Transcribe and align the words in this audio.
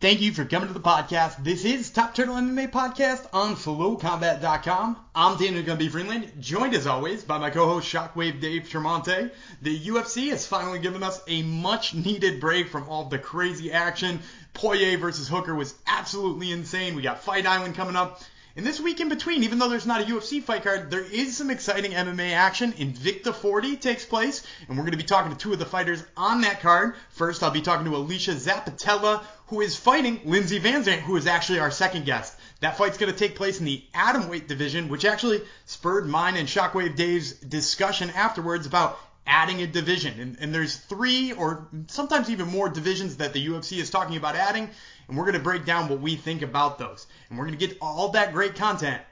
Thank 0.00 0.20
you 0.20 0.32
for 0.32 0.44
coming 0.44 0.68
to 0.68 0.74
the 0.74 0.78
podcast. 0.78 1.42
This 1.42 1.64
is 1.64 1.90
Top 1.90 2.14
Turtle 2.14 2.36
MMA 2.36 2.70
Podcast 2.70 3.26
on 3.32 3.56
FloCombat.com. 3.56 4.96
I'm 5.12 5.36
Daniel 5.36 5.64
Gumby 5.64 5.90
Vreeland, 5.90 6.38
joined 6.38 6.74
as 6.74 6.86
always 6.86 7.24
by 7.24 7.38
my 7.38 7.50
co-host 7.50 7.92
Shockwave 7.92 8.40
Dave 8.40 8.68
Tremonte. 8.68 9.32
The 9.60 9.76
UFC 9.76 10.28
has 10.28 10.46
finally 10.46 10.78
given 10.78 11.02
us 11.02 11.20
a 11.26 11.42
much 11.42 11.94
needed 11.94 12.38
break 12.38 12.68
from 12.68 12.88
all 12.88 13.06
the 13.06 13.18
crazy 13.18 13.72
action. 13.72 14.20
Poirier 14.54 14.98
versus 14.98 15.26
Hooker 15.26 15.56
was 15.56 15.74
absolutely 15.88 16.52
insane. 16.52 16.94
We 16.94 17.02
got 17.02 17.24
Fight 17.24 17.44
Island 17.44 17.74
coming 17.74 17.96
up. 17.96 18.22
And 18.58 18.66
this 18.66 18.80
week 18.80 18.98
in 18.98 19.08
between, 19.08 19.44
even 19.44 19.60
though 19.60 19.68
there's 19.68 19.86
not 19.86 20.00
a 20.00 20.04
UFC 20.04 20.42
fight 20.42 20.64
card, 20.64 20.90
there 20.90 21.04
is 21.04 21.36
some 21.36 21.48
exciting 21.48 21.92
MMA 21.92 22.32
action. 22.32 22.72
Invicta 22.72 23.32
40 23.32 23.76
takes 23.76 24.04
place, 24.04 24.42
and 24.66 24.76
we're 24.76 24.82
going 24.82 24.90
to 24.90 24.98
be 24.98 25.04
talking 25.04 25.30
to 25.30 25.38
two 25.38 25.52
of 25.52 25.60
the 25.60 25.64
fighters 25.64 26.02
on 26.16 26.40
that 26.40 26.60
card. 26.60 26.96
First, 27.10 27.44
I'll 27.44 27.52
be 27.52 27.62
talking 27.62 27.84
to 27.84 27.92
Alesha 27.92 28.34
Zappitella, 28.34 29.22
who 29.46 29.60
is 29.60 29.76
fighting 29.76 30.22
Lindsey 30.24 30.58
Van 30.58 30.82
Zandt, 30.82 31.02
who 31.02 31.16
is 31.16 31.28
actually 31.28 31.60
our 31.60 31.70
second 31.70 32.04
guest. 32.04 32.36
That 32.58 32.76
fight's 32.76 32.98
going 32.98 33.12
to 33.12 33.16
take 33.16 33.36
place 33.36 33.60
in 33.60 33.64
the 33.64 33.84
atomweight 33.94 34.48
division, 34.48 34.88
which 34.88 35.04
actually 35.04 35.42
spurred 35.66 36.08
mine 36.08 36.34
and 36.34 36.48
Shockwave 36.48 36.96
Dave's 36.96 37.34
discussion 37.34 38.10
afterwards 38.10 38.66
about 38.66 38.98
adding 39.24 39.62
a 39.62 39.68
division. 39.68 40.18
And, 40.18 40.36
and, 40.40 40.54
there's 40.54 40.74
three 40.74 41.32
or 41.32 41.68
sometimes 41.86 42.30
even 42.30 42.48
more 42.48 42.68
divisions 42.68 43.18
that 43.18 43.34
the 43.34 43.46
UFC 43.46 43.78
is 43.78 43.90
talking 43.90 44.16
about 44.16 44.34
adding, 44.34 44.70
and 45.08 45.16
we're 45.16 45.24
going 45.24 45.34
to 45.34 45.40
break 45.40 45.64
down 45.64 45.88
what 45.88 46.00
we 46.00 46.16
think 46.16 46.42
about 46.42 46.78
those. 46.78 47.06
And 47.28 47.38
we're 47.38 47.46
going 47.46 47.58
to 47.58 47.66
get 47.66 47.78
all 47.80 48.10
that 48.10 48.32
great 48.32 48.54
content 48.54 49.02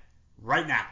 right 0.43 0.67
now. 0.67 0.87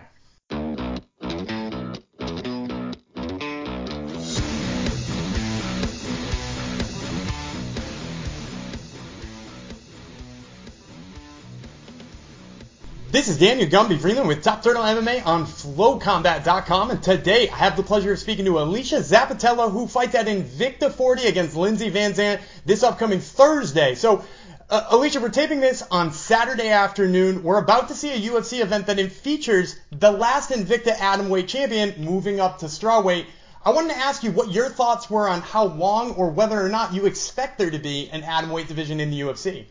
This 13.14 13.28
is 13.28 13.38
Daniel 13.38 13.68
Gumby 13.68 13.96
Vreeland 13.96 14.26
with 14.26 14.42
Top 14.42 14.64
Turtle 14.64 14.82
MMA 14.82 15.24
on 15.24 15.46
FloCombat.com, 15.46 16.90
and 16.90 17.00
today 17.00 17.48
I 17.48 17.54
have 17.54 17.76
the 17.76 17.84
pleasure 17.84 18.12
of 18.12 18.18
speaking 18.18 18.44
to 18.46 18.54
Alesha 18.54 18.98
Zappitella, 18.98 19.70
who 19.70 19.86
fights 19.86 20.16
at 20.16 20.26
Invicta 20.26 20.90
40 20.90 21.28
against 21.28 21.54
Lindsey 21.54 21.90
Van 21.90 22.12
Zandt 22.14 22.40
this 22.66 22.82
upcoming 22.82 23.20
Thursday. 23.20 23.94
So, 23.94 24.24
uh, 24.70 24.96
Alesha, 24.96 25.20
we're 25.20 25.28
taping 25.28 25.60
this 25.60 25.82
on 25.90 26.12
Saturday 26.12 26.68
afternoon. 26.68 27.42
We're 27.42 27.58
about 27.58 27.88
to 27.88 27.94
see 27.94 28.10
a 28.10 28.30
UFC 28.30 28.60
event 28.60 28.86
that 28.86 28.98
features 29.12 29.78
the 29.90 30.10
last 30.10 30.50
Invicta 30.50 30.94
Atomweight 30.94 31.48
champion 31.48 32.04
moving 32.04 32.40
up 32.40 32.58
to 32.58 32.66
strawweight. 32.66 33.26
I 33.64 33.72
wanted 33.72 33.94
to 33.94 33.98
ask 33.98 34.22
you 34.22 34.30
what 34.30 34.52
your 34.52 34.68
thoughts 34.68 35.10
were 35.10 35.28
on 35.28 35.40
how 35.40 35.64
long 35.64 36.12
or 36.12 36.30
whether 36.30 36.60
or 36.60 36.68
not 36.68 36.92
you 36.92 37.06
expect 37.06 37.58
there 37.58 37.70
to 37.70 37.78
be 37.78 38.08
an 38.10 38.22
Atomweight 38.22 38.68
division 38.68 39.00
in 39.00 39.10
the 39.10 39.20
UFC. 39.20 39.66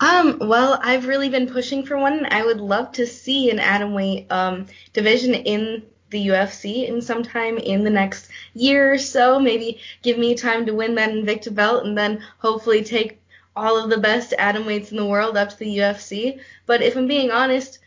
Um, 0.00 0.38
well, 0.40 0.78
I've 0.82 1.06
really 1.06 1.28
been 1.28 1.48
pushing 1.48 1.86
for 1.86 1.96
one. 1.98 2.26
I 2.30 2.44
would 2.44 2.60
love 2.60 2.92
to 2.92 3.06
see 3.06 3.50
an 3.50 3.58
atomweight 3.58 4.30
um, 4.30 4.66
division 4.92 5.34
in 5.34 5.82
the 6.10 6.28
UFC 6.28 6.88
in 6.88 7.02
sometime 7.02 7.58
in 7.58 7.82
the 7.82 7.90
next 7.90 8.28
year 8.54 8.92
or 8.92 8.98
so. 8.98 9.40
Maybe 9.40 9.80
give 10.02 10.16
me 10.18 10.34
time 10.36 10.66
to 10.66 10.74
win 10.74 10.94
that 10.94 11.10
Invicta 11.10 11.52
belt 11.52 11.84
and 11.84 11.98
then 11.98 12.22
hopefully 12.38 12.84
take 12.84 13.20
all 13.56 13.82
of 13.82 13.90
the 13.90 13.98
best 13.98 14.32
atom 14.32 14.66
weights 14.66 14.90
in 14.90 14.96
the 14.96 15.06
world 15.06 15.36
up 15.36 15.50
to 15.50 15.58
the 15.58 15.78
UFC. 15.78 16.40
But 16.66 16.82
if 16.82 16.96
I'm 16.96 17.06
being 17.06 17.30
honest, 17.30 17.78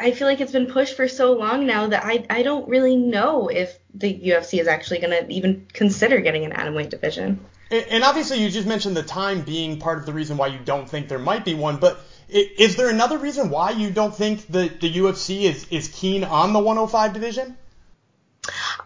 I 0.00 0.12
feel 0.12 0.26
like 0.26 0.40
it's 0.40 0.52
been 0.52 0.66
pushed 0.66 0.96
for 0.96 1.06
so 1.06 1.32
long 1.32 1.66
now 1.66 1.88
that 1.88 2.04
I 2.04 2.24
I 2.30 2.42
don't 2.42 2.68
really 2.68 2.96
know 2.96 3.48
if 3.48 3.78
the 3.94 4.12
UFC 4.12 4.60
is 4.60 4.68
actually 4.68 5.00
going 5.00 5.10
to 5.10 5.32
even 5.32 5.66
consider 5.72 6.20
getting 6.20 6.44
an 6.44 6.52
atom 6.52 6.74
weight 6.74 6.90
division. 6.90 7.40
And 7.70 8.04
obviously, 8.04 8.38
you 8.38 8.48
just 8.48 8.68
mentioned 8.68 8.96
the 8.96 9.02
time 9.02 9.42
being 9.42 9.80
part 9.80 9.98
of 9.98 10.06
the 10.06 10.12
reason 10.12 10.36
why 10.36 10.46
you 10.46 10.58
don't 10.64 10.88
think 10.88 11.08
there 11.08 11.18
might 11.18 11.44
be 11.44 11.54
one. 11.54 11.78
But 11.78 12.00
is 12.28 12.76
there 12.76 12.88
another 12.90 13.18
reason 13.18 13.50
why 13.50 13.70
you 13.70 13.90
don't 13.90 14.14
think 14.14 14.46
the, 14.46 14.68
the 14.68 14.92
UFC 14.92 15.42
is, 15.42 15.66
is 15.70 15.88
keen 15.88 16.22
on 16.22 16.52
the 16.52 16.60
105 16.60 17.12
division? 17.12 17.56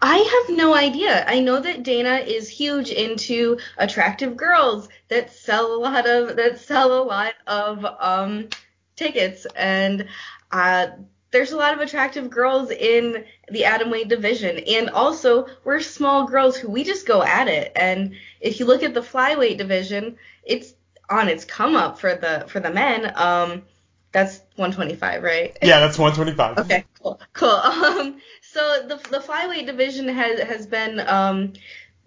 I 0.01 0.17
have 0.17 0.57
no 0.57 0.73
idea. 0.73 1.25
I 1.27 1.39
know 1.39 1.59
that 1.59 1.83
Dana 1.83 2.15
is 2.17 2.49
huge 2.49 2.89
into 2.89 3.59
attractive 3.77 4.35
girls 4.35 4.89
that 5.09 5.31
sell 5.31 5.73
a 5.73 5.79
lot 5.79 6.07
of 6.07 6.35
that 6.35 6.59
sell 6.59 7.01
a 7.01 7.03
lot 7.03 7.33
of 7.47 7.85
um, 7.99 8.49
tickets, 8.95 9.45
and 9.55 10.07
uh, 10.51 10.87
there's 11.31 11.53
a 11.53 11.57
lot 11.57 11.73
of 11.73 11.79
attractive 11.79 12.29
girls 12.29 12.71
in 12.71 13.23
the 13.49 13.61
atomweight 13.61 14.09
division. 14.09 14.59
And 14.59 14.89
also 14.89 15.47
we're 15.63 15.79
small 15.79 16.27
girls 16.27 16.57
who 16.57 16.69
we 16.69 16.83
just 16.83 17.07
go 17.07 17.23
at 17.23 17.47
it. 17.47 17.71
And 17.75 18.15
if 18.39 18.59
you 18.59 18.65
look 18.65 18.83
at 18.83 18.93
the 18.93 19.01
flyweight 19.01 19.57
division 19.57 20.17
it's 20.43 20.73
on 21.09 21.29
its 21.29 21.45
come 21.45 21.75
up 21.75 21.99
for 21.99 22.15
the 22.15 22.45
for 22.47 22.59
the 22.59 22.71
men. 22.71 23.11
Um 23.15 23.63
that's 24.11 24.39
125 24.55 25.23
right 25.23 25.57
yeah 25.61 25.79
that's 25.79 25.97
125 25.97 26.65
okay 26.65 26.85
cool 27.01 27.19
cool 27.33 27.49
um 27.49 28.21
so 28.41 28.85
the 28.87 28.95
the 29.09 29.19
flyweight 29.19 29.65
division 29.65 30.07
has 30.07 30.39
has 30.39 30.67
been 30.67 30.99
um 31.07 31.53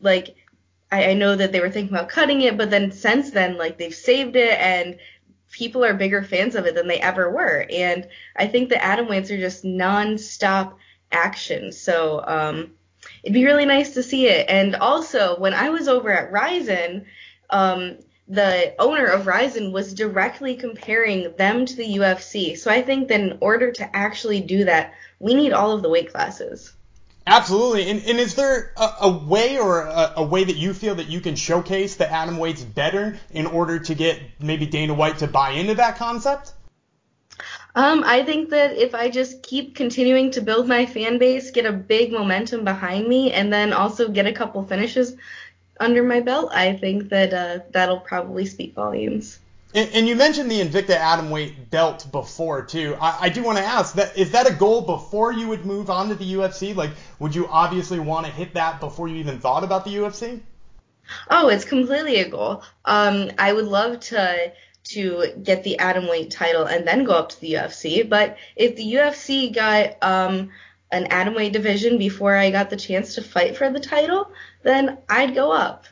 like 0.01 0.37
I, 0.93 1.11
I 1.11 1.15
know 1.15 1.35
that 1.35 1.53
they 1.53 1.61
were 1.61 1.71
thinking 1.71 1.97
about 1.97 2.09
cutting 2.09 2.43
it 2.43 2.57
but 2.57 2.71
then 2.71 2.93
since 2.93 3.31
then 3.31 3.57
like 3.57 3.79
they've 3.79 3.95
saved 3.95 4.37
it 4.37 4.59
and 4.59 4.99
people 5.55 5.85
are 5.85 5.95
bigger 5.95 6.23
fans 6.23 6.57
of 6.57 6.67
it 6.67 6.75
than 6.75 6.89
they 6.89 6.99
ever 6.99 7.31
were. 7.31 7.65
And 7.71 8.09
I 8.35 8.49
think 8.49 8.69
the 8.69 8.75
atomweights 8.75 9.31
are 9.31 9.39
just 9.39 9.65
non-stop 9.65 10.77
action. 11.13 11.71
So 11.71 12.25
um, 12.27 12.73
it'd 13.23 13.35
be 13.35 13.45
really 13.45 13.65
nice 13.65 13.95
to 13.95 14.03
see 14.03 14.27
it. 14.27 14.47
And 14.49 14.75
also, 14.75 15.39
when 15.39 15.55
I 15.55 15.71
was 15.71 15.87
over 15.87 16.11
at 16.11 16.33
Rizin, 16.33 17.07
um, 17.51 17.99
the 18.29 18.75
owner 18.79 19.07
of 19.07 19.27
Rizin 19.27 19.73
was 19.73 19.93
directly 19.93 20.57
comparing 20.57 21.35
them 21.37 21.67
to 21.67 21.77
the 21.77 21.97
UFC. 21.97 22.57
So 22.57 22.71
I 22.71 22.83
think 22.83 23.09
that 23.09 23.21
in 23.21 23.39
order 23.41 23.71
to 23.73 23.97
actually 23.97 24.41
do 24.41 24.65
that, 24.65 24.95
we 25.19 25.35
need 25.35 25.53
all 25.53 25.73
of 25.73 25.83
the 25.83 25.91
weight 25.91 26.13
classes. 26.13 26.73
Absolutely. 27.27 27.91
And, 27.91 28.03
and 28.05 28.19
is 28.19 28.35
there 28.35 28.73
a, 28.77 28.91
a 29.03 29.09
way 29.09 29.59
or 29.59 29.81
a, 29.81 30.15
a, 30.17 30.25
way 30.25 30.45
that 30.45 30.57
you 30.57 30.75
feel 30.75 30.97
that 30.97 31.09
you 31.09 31.21
can 31.21 31.37
showcase 31.37 31.97
the 31.97 32.11
atom 32.11 32.37
weights 32.37 32.63
better 32.63 33.19
in 33.31 33.47
order 33.47 33.79
to 33.79 33.95
get 33.95 34.21
maybe 34.41 34.67
Dana 34.67 34.93
White 34.93 35.19
to 35.19 35.27
buy 35.27 35.53
into 35.53 35.75
that 35.77 35.97
concept? 35.97 36.53
Um, 37.75 38.05
I 38.05 38.23
think 38.23 38.51
that 38.51 38.77
if 38.77 38.95
I 38.95 39.11
just 39.11 39.43
keep 39.43 39.75
continuing 39.75 40.31
to 40.33 40.43
build 40.43 40.69
my 40.69 40.87
fan 40.87 41.19
base, 41.19 41.51
get 41.51 41.67
a 41.67 41.73
big 41.73 42.13
momentum 42.13 42.63
behind 42.63 43.09
me, 43.09 43.33
and 43.33 43.53
then 43.53 43.73
also 43.73 44.09
get 44.09 44.27
a 44.27 44.33
couple 44.33 44.63
finishes 44.65 45.17
under 45.81 46.03
my 46.03 46.21
belt, 46.21 46.51
I 46.53 46.75
think 46.75 47.09
that 47.11 47.33
uh, 47.33 47.65
that'll 47.71 48.01
probably 48.01 48.47
speak 48.47 48.75
volumes. 48.75 49.39
And, 49.75 49.91
and, 49.93 50.09
you 50.09 50.15
mentioned 50.15 50.49
the 50.49 50.61
Invicta 50.61 50.97
Atomweight 50.97 51.71
belt 51.71 52.07
before 52.13 52.63
too. 52.63 52.97
I, 53.01 53.23
I 53.23 53.29
do 53.29 53.43
want 53.43 53.59
to 53.59 53.65
ask 53.65 53.97
that 53.97 54.17
is 54.17 54.31
that 54.31 54.49
a 54.49 54.55
goal 54.55 54.83
before 54.83 55.33
you 55.33 55.49
would 55.49 55.67
move 55.67 55.91
on 55.91 56.09
to 56.11 56.15
the 56.15 56.35
UFC? 56.35 56.77
Like, 56.77 56.91
would 57.19 57.35
you 57.35 57.49
obviously 57.49 57.99
want 57.99 58.25
to 58.27 58.33
hit 58.33 58.55
that 58.55 58.79
before 58.79 59.09
you 59.09 59.17
even 59.17 59.41
thought 59.41 59.65
about 59.65 59.85
the 59.85 59.91
UFC? 59.97 60.41
Oh, 61.29 61.49
it's 61.49 61.65
completely 61.65 62.21
a 62.21 62.29
goal. 62.29 62.63
Um, 62.85 63.33
I 63.37 63.53
would 63.53 63.67
love 63.67 64.01
to 64.01 64.53
to 64.85 65.33
get 65.43 65.65
the 65.65 65.79
atomweight 65.81 66.31
title 66.31 66.65
and 66.65 66.87
then 66.87 67.05
go 67.05 67.13
up 67.15 67.31
to 67.31 67.41
the 67.41 67.55
UFC. 67.55 68.09
But 68.09 68.37
if 68.55 68.77
the 68.77 68.95
UFC 68.95 69.53
got 69.53 69.97
um, 70.03 70.51
an 70.95 71.09
atomweight 71.09 71.53
division 71.53 71.99
before 71.99 72.37
I 72.37 72.51
got 72.51 72.71
the 72.71 72.77
chance 72.77 73.17
to 73.17 73.23
fight 73.23 73.57
for 73.57 73.69
the 73.71 73.81
title, 73.81 74.31
then 74.63 74.99
I'd 75.09 75.35
go 75.35 75.53
up. 75.53 75.87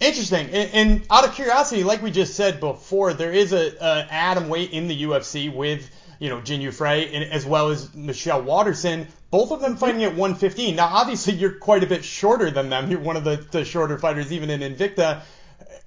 Interesting. 0.00 0.46
And, 0.50 0.70
and, 0.74 1.06
out 1.10 1.24
of 1.24 1.34
curiosity, 1.34 1.82
like 1.82 2.02
we 2.02 2.10
just 2.10 2.34
said 2.34 2.60
before, 2.60 3.14
there 3.14 3.32
is 3.32 3.52
a, 3.52 3.74
a 3.80 4.06
atom 4.10 4.50
weight 4.50 4.72
in 4.72 4.88
the 4.88 5.04
UFC 5.04 5.54
with 5.54 5.88
you 6.18 6.28
know 6.28 6.40
Jinh 6.40 6.70
Frey 6.72 7.14
and, 7.14 7.32
as 7.32 7.46
well 7.46 7.70
as 7.70 7.94
Michelle 7.94 8.42
Waterson. 8.42 9.06
Both 9.30 9.52
of 9.52 9.60
them 9.60 9.76
fighting 9.76 10.04
at 10.04 10.14
115. 10.14 10.76
Now, 10.76 10.88
obviously, 10.88 11.34
you're 11.34 11.58
quite 11.58 11.82
a 11.82 11.86
bit 11.86 12.04
shorter 12.04 12.50
than 12.50 12.68
them. 12.68 12.90
You're 12.90 13.00
one 13.00 13.16
of 13.16 13.24
the, 13.24 13.36
the 13.50 13.64
shorter 13.64 13.98
fighters, 13.98 14.32
even 14.32 14.50
in 14.50 14.60
Invicta. 14.60 15.22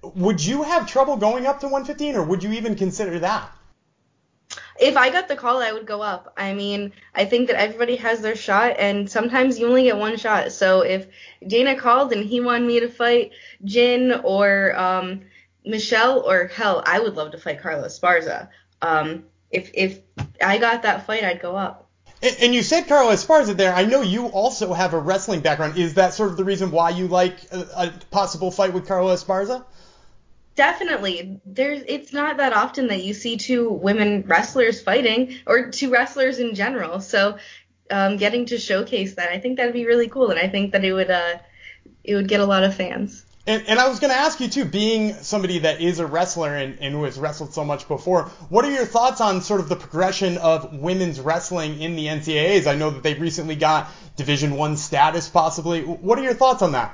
Would 0.02 0.44
you 0.44 0.64
have 0.64 0.88
trouble 0.88 1.18
going 1.18 1.46
up 1.46 1.60
to 1.60 1.68
115, 1.68 2.16
or 2.16 2.24
would 2.24 2.44
you 2.44 2.54
even 2.54 2.76
consider 2.76 3.19
that? 3.19 3.52
If 4.80 4.96
I 4.96 5.10
got 5.10 5.28
the 5.28 5.36
call, 5.36 5.62
I 5.62 5.72
would 5.72 5.86
go 5.86 6.02
up. 6.02 6.34
I 6.38 6.54
mean, 6.54 6.94
I 7.14 7.26
think 7.26 7.48
that 7.48 7.60
everybody 7.60 7.98
has 7.98 8.22
their 8.22 8.36
shot, 8.36 8.76
and 8.80 9.10
sometimes 9.10 9.60
you 9.60 9.68
only 9.68 9.84
get 9.84 9.98
one 9.98 10.18
shot. 10.18 10.52
So 10.54 10.81
if 10.81 11.08
Dana 11.46 11.76
called 11.76 12.14
and 12.14 12.24
he 12.24 12.40
wanted 12.40 12.66
me 12.66 12.80
to 12.80 12.88
fight 12.88 13.31
Jinh 13.66 14.24
or 14.24 14.78
um, 14.78 15.22
Michelle, 15.66 16.22
or 16.22 16.48
hell, 16.48 16.81
I 16.86 17.00
would 17.00 17.16
love 17.16 17.31
to 17.31 17.38
fight 17.38 17.62
Carla 17.62 17.88
Esparza. 17.88 18.50
Um, 18.81 19.26
if 19.52 19.72
if 19.74 20.00
I 20.42 20.58
got 20.58 20.84
that 20.84 21.06
fight, 21.06 21.24
I'd 21.24 21.42
go 21.42 21.56
up. 21.56 21.90
And, 22.22 22.36
and 22.42 22.54
you 22.54 22.64
said 22.64 22.88
Carla 22.88 23.14
Esparza 23.14 23.56
there. 23.56 23.74
I 23.74 23.86
know 23.86 24.02
you 24.02 24.28
also 24.28 24.74
have 24.74 24.94
a 24.94 25.00
wrestling 25.00 25.42
background. 25.42 25.78
Is 25.78 25.96
that 25.96 26.14
sort 26.14 26.32
of 26.32 26.38
the 26.38 26.44
reason 26.44 26.72
why 26.72 26.90
you 26.92 27.08
like 27.08 27.36
a, 27.52 27.68
a 27.75 27.94
possible 28.12 28.52
fight 28.52 28.74
with 28.74 28.88
Carla 28.88 29.14
Esparza? 29.14 29.66
Definitely 30.60 31.40
there's 31.46 31.82
it's 31.88 32.12
not 32.12 32.36
that 32.36 32.52
often 32.52 32.88
that 32.88 33.02
you 33.02 33.14
see 33.14 33.38
two 33.38 33.70
women 33.70 34.26
wrestlers 34.28 34.82
fighting 34.82 35.34
or 35.48 35.70
two 35.70 35.90
wrestlers 35.90 36.38
in 36.38 36.54
general 36.54 37.00
so 37.00 37.38
um, 37.90 38.18
getting 38.18 38.46
to 38.46 38.58
showcase 38.58 39.16
that 39.16 39.30
i 39.30 39.40
think 39.40 39.56
that'd 39.56 39.72
be 39.72 39.86
really 39.86 40.10
cool 40.10 40.32
and 40.32 40.38
i 40.38 40.50
think 40.50 40.74
that 40.74 40.84
it 40.84 40.92
would 40.92 41.10
uh 41.10 41.38
it 42.04 42.14
would 42.16 42.28
get 42.28 42.42
a 42.42 42.46
lot 42.46 42.66
of 42.66 42.76
fans 42.76 43.24
And, 43.48 43.64
and 43.70 43.80
I 43.80 43.88
was 43.88 44.00
going 44.02 44.12
to 44.12 44.20
ask 44.20 44.42
you 44.42 44.50
too, 44.50 44.66
being 44.66 45.14
somebody 45.14 45.60
that 45.60 45.80
is 45.82 46.00
a 46.00 46.06
wrestler 46.06 46.54
and, 46.54 46.78
and 46.82 46.94
who 46.94 47.04
has 47.06 47.18
wrestled 47.18 47.54
so 47.54 47.64
much 47.64 47.88
before, 47.88 48.26
what 48.50 48.66
are 48.66 48.72
your 48.72 48.86
thoughts 48.86 49.22
on 49.22 49.42
sort 49.42 49.62
of 49.62 49.70
the 49.70 49.78
progression 49.78 50.38
of 50.38 50.78
women's 50.88 51.20
wrestling 51.22 51.82
in 51.82 51.96
the 51.96 52.08
NCAAs? 52.08 52.68
I 52.68 52.76
know 52.76 52.90
that 52.92 53.02
they 53.02 53.14
recently 53.16 53.56
got 53.56 53.90
Division 54.18 54.56
One 54.56 54.76
status, 54.78 55.30
possibly. 55.30 55.82
What 55.84 56.20
are 56.20 56.24
your 56.24 56.36
thoughts 56.36 56.62
on 56.62 56.74
that? 56.74 56.94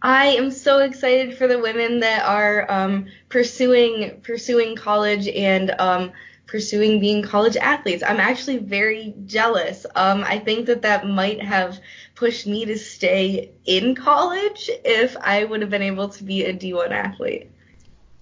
I 0.00 0.26
am 0.26 0.50
so 0.50 0.78
excited 0.78 1.36
for 1.36 1.48
the 1.48 1.58
women 1.58 2.00
that 2.00 2.24
are 2.24 2.70
um, 2.70 3.06
pursuing 3.28 4.20
pursuing 4.22 4.76
college 4.76 5.26
and 5.26 5.72
um, 5.80 6.12
pursuing 6.46 7.00
being 7.00 7.22
college 7.22 7.56
athletes. 7.56 8.02
I'm 8.06 8.20
actually 8.20 8.58
very 8.58 9.14
jealous. 9.26 9.86
Um, 9.94 10.24
I 10.24 10.38
think 10.38 10.66
that 10.66 10.82
that 10.82 11.06
might 11.06 11.42
have 11.42 11.78
pushed 12.14 12.46
me 12.46 12.64
to 12.66 12.78
stay 12.78 13.52
in 13.64 13.94
college 13.94 14.70
if 14.84 15.16
I 15.16 15.44
would 15.44 15.60
have 15.60 15.70
been 15.70 15.82
able 15.82 16.08
to 16.10 16.24
be 16.24 16.44
a 16.44 16.54
D1 16.54 16.90
athlete. 16.90 17.50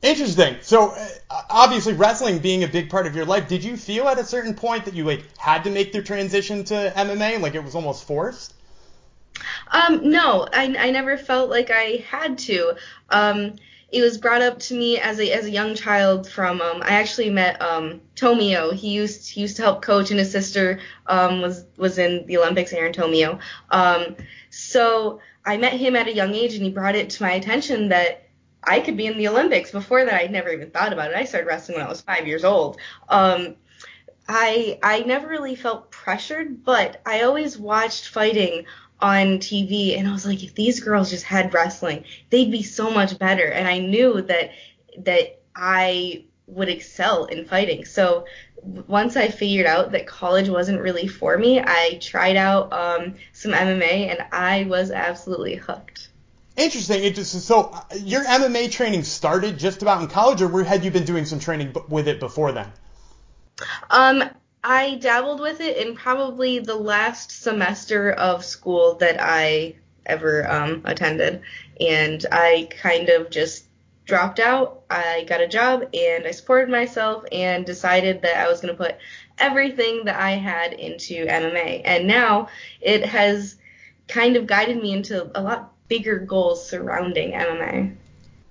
Interesting. 0.03 0.57
So 0.61 0.91
uh, 0.91 1.43
obviously 1.51 1.95
wrestling 1.95 2.39
being 2.39 2.65
a 2.65 2.69
big 2.69 2.91
part 2.91 3.07
of 3.07 3.17
your 3.17 3.25
life, 3.25 3.49
did 3.49 3.65
you 3.65 3.77
feel 3.77 4.09
at 4.09 4.19
a 4.19 4.25
certain 4.25 4.55
point 4.55 4.85
that 4.85 4.95
you 4.95 5.05
like 5.05 5.25
had 5.39 5.65
to 5.65 5.71
make 5.71 5.93
the 5.93 6.03
transition 6.03 6.65
to 6.65 6.93
MMA, 6.97 7.41
like 7.41 7.55
it 7.55 7.65
was 7.65 7.75
almost 7.75 8.05
forced? 8.05 8.55
Um, 9.71 10.11
no, 10.11 10.47
I, 10.53 10.75
I 10.79 10.91
never 10.91 11.17
felt 11.17 11.51
like 11.51 11.71
I 11.71 12.05
had 12.09 12.39
to. 12.39 12.75
Um, 13.11 13.55
it 13.89 14.03
was 14.03 14.19
brought 14.19 14.43
up 14.43 14.59
to 14.59 14.75
me 14.75 14.99
as 14.99 15.21
a 15.21 15.31
as 15.31 15.45
a 15.45 15.51
young 15.51 15.75
child 15.75 16.29
from 16.29 16.61
um, 16.61 16.83
I 16.83 16.95
actually 16.95 17.31
met 17.31 17.63
um, 17.63 18.01
Tomio. 18.17 18.75
He 18.75 18.91
used 18.91 19.31
he 19.31 19.41
used 19.41 19.57
to 19.57 19.63
help 19.63 19.83
coach, 19.83 20.11
and 20.11 20.19
his 20.19 20.31
sister 20.31 20.81
um, 21.07 21.41
was 21.41 21.65
was 21.77 21.99
in 21.99 22.27
the 22.27 22.39
Olympics. 22.39 22.73
Aaron 22.73 22.93
Tomio. 22.93 23.39
Um, 23.71 24.17
so 24.51 25.21
I 25.45 25.57
met 25.57 25.75
him 25.75 25.95
at 25.95 26.09
a 26.09 26.15
young 26.15 26.35
age, 26.35 26.55
and 26.55 26.65
he 26.65 26.71
brought 26.71 26.97
it 26.97 27.11
to 27.11 27.23
my 27.23 27.33
attention 27.33 27.89
that 27.89 28.29
I 28.65 28.81
could 28.81 28.97
be 28.97 29.07
in 29.07 29.19
the 29.19 29.29
Olympics. 29.29 29.71
Before 29.71 30.05
that, 30.05 30.15
I'd 30.15 30.33
never 30.33 30.51
even 30.51 30.71
thought 30.71 30.93
about 30.93 31.13
it. 31.13 31.17
I 31.17 31.25
started 31.25 31.47
wrestling 31.47 31.79
when 31.79 31.87
I 31.87 31.91
was 31.91 32.01
five 32.01 32.27
years 32.27 32.45
old. 32.45 32.79
Um, 33.09 33.55
I 34.29 34.81
I 34.83 35.01
never 35.01 35.29
really 35.29 35.55
felt 35.55 35.93
pressured, 35.93 36.65
but 36.65 37.01
I 37.07 37.23
always 37.23 37.57
watched 37.57 38.09
fighting 38.09 38.67
on 39.01 39.39
TV 39.39 39.99
and 39.99 40.09
I 40.09 40.13
was 40.13 40.27
like, 40.27 40.43
if 40.43 40.55
these 40.55 40.81
girls 40.81 41.11
just 41.11 41.25
had 41.25 41.53
wrestling, 41.53 42.05
they'd 42.31 42.51
be 42.51 42.63
so 42.63 42.91
much 42.91 43.19
better. 43.19 43.47
And 43.47 43.69
I 43.69 43.79
knew 43.79 44.23
that 44.23 44.51
that 44.99 45.41
I 45.55 46.25
would 46.47 46.69
excel 46.69 47.25
in 47.27 47.45
fighting. 47.45 47.85
So 47.85 48.27
once 48.63 49.17
I 49.17 49.29
figured 49.29 49.67
out 49.67 49.93
that 49.93 50.07
college 50.07 50.49
wasn't 50.49 50.81
really 50.81 51.07
for 51.07 51.37
me, 51.37 51.61
I 51.61 51.99
tried 52.01 52.37
out 52.37 52.73
um, 52.73 53.15
some 53.33 53.53
MMA 53.53 54.11
and 54.11 54.25
I 54.33 54.65
was 54.65 54.91
absolutely 54.91 55.57
hooked. 55.57 56.09
Interesting. 56.57 57.03
Interesting. 57.03 57.41
So 57.41 57.71
uh, 57.73 57.83
your 58.03 58.25
MMA 58.25 58.71
training 58.71 59.03
started 59.03 59.59
just 59.59 59.83
about 59.83 60.01
in 60.01 60.09
college, 60.09 60.41
or 60.41 60.65
had 60.65 60.85
you 60.85 60.91
been 60.91 61.05
doing 61.05 61.27
some 61.27 61.39
training 61.39 61.75
with 61.89 62.09
it 62.09 62.19
before 62.19 62.53
then? 62.53 62.73
Um, 63.91 64.25
I 64.69 64.97
dabbled 64.97 65.39
with 65.39 65.61
it 65.61 65.77
in 65.77 65.95
probably 65.95 66.59
the 66.59 66.75
last 66.75 67.31
semester 67.31 68.11
of 68.11 68.45
school 68.45 68.95
that 68.97 69.17
I 69.21 69.77
ever 70.05 70.51
um, 70.51 70.83
attended, 70.85 71.43
and 71.81 72.27
I 72.33 72.69
kind 72.83 73.09
of 73.09 73.31
just 73.31 73.67
dropped 74.07 74.41
out. 74.41 74.83
I 74.91 75.25
got 75.29 75.41
a 75.41 75.47
job 75.47 75.85
and 75.95 76.27
I 76.27 76.33
supported 76.33 76.69
myself 76.69 77.25
and 77.31 77.65
decided 77.65 78.23
that 78.23 78.45
I 78.45 78.49
was 78.49 78.61
going 78.61 78.77
to 78.77 78.83
put 78.83 78.97
everything 79.39 80.07
that 80.07 80.21
I 80.21 80.33
had 80.33 80.73
into 80.73 81.27
MMA. 81.27 81.83
And 81.85 82.09
now 82.09 82.49
it 82.81 83.07
has 83.07 83.55
kind 84.09 84.35
of 84.35 84.49
guided 84.49 84.83
me 84.83 84.93
into 84.93 85.31
a 85.39 85.43
lot 85.43 85.75
bigger 85.87 86.19
goals 86.19 86.69
surrounding 86.69 87.35
MMA. 87.35 87.95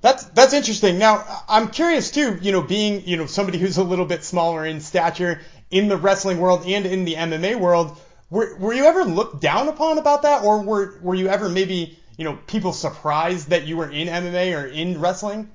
That's 0.06 0.24
that's 0.26 0.54
interesting. 0.54 1.00
Now 1.00 1.26
I'm 1.50 1.70
curious 1.70 2.12
too. 2.12 2.38
You 2.40 2.52
know, 2.52 2.62
being 2.62 3.08
you 3.08 3.18
know 3.18 3.26
somebody 3.26 3.58
who's 3.58 3.78
a 3.78 3.84
little 3.84 4.06
bit 4.06 4.24
smaller 4.24 4.64
in 4.64 4.80
stature, 4.80 5.42
in 5.76 5.90
the 5.90 5.98
wrestling 5.98 6.40
world 6.40 6.66
and 6.66 6.86
in 6.86 7.04
the 7.04 7.16
MMA 7.16 7.60
world. 7.60 7.98
Were, 8.30 8.56
were 8.58 8.74
you 8.74 8.86
ever 8.86 9.04
looked 9.04 9.42
down 9.42 9.68
upon 9.68 9.98
about 9.98 10.22
that, 10.22 10.44
or 10.44 10.62
were 10.64 10.98
were 11.02 11.16
you 11.16 11.28
ever 11.28 11.50
maybe 11.50 12.00
you 12.18 12.24
know 12.24 12.40
people 12.48 12.72
surprised 12.72 13.50
that 13.50 13.68
you 13.68 13.78
were 13.78 13.90
in 13.90 14.08
MMA 14.08 14.58
or 14.58 14.66
in 14.66 15.00
wrestling? 15.00 15.52